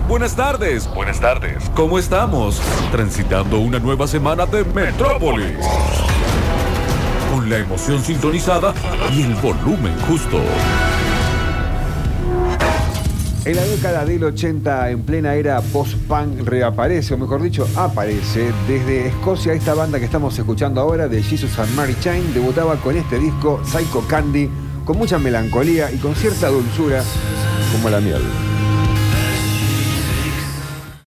Buenas 0.07 0.37
tardes, 0.37 0.87
buenas 0.95 1.19
tardes. 1.19 1.69
¿Cómo 1.75 1.99
estamos? 1.99 2.61
Transitando 2.93 3.59
una 3.59 3.77
nueva 3.77 4.07
semana 4.07 4.45
de 4.45 4.63
Metrópolis. 4.63 5.57
Con 7.29 7.49
la 7.49 7.57
emoción 7.57 8.01
sintonizada 8.01 8.73
y 9.13 9.23
el 9.23 9.35
volumen 9.35 9.93
justo. 10.07 10.39
En 13.43 13.55
la 13.57 13.63
década 13.63 14.05
del 14.05 14.23
80, 14.23 14.91
en 14.91 15.03
plena 15.03 15.35
era 15.35 15.59
post-punk, 15.59 16.39
reaparece, 16.47 17.13
o 17.13 17.17
mejor 17.17 17.41
dicho, 17.41 17.67
aparece. 17.75 18.53
Desde 18.65 19.07
Escocia, 19.07 19.51
esta 19.51 19.73
banda 19.73 19.99
que 19.99 20.05
estamos 20.05 20.39
escuchando 20.39 20.79
ahora, 20.79 21.09
de 21.09 21.21
Jesus 21.21 21.59
and 21.59 21.75
Mary 21.75 21.97
Chain, 21.99 22.33
debutaba 22.33 22.77
con 22.77 22.95
este 22.95 23.19
disco, 23.19 23.61
Psycho 23.65 24.07
Candy, 24.07 24.49
con 24.85 24.97
mucha 24.97 25.19
melancolía 25.19 25.91
y 25.91 25.97
con 25.97 26.15
cierta 26.15 26.47
dulzura, 26.47 27.03
como 27.73 27.89
la 27.89 27.99
miel. 27.99 28.21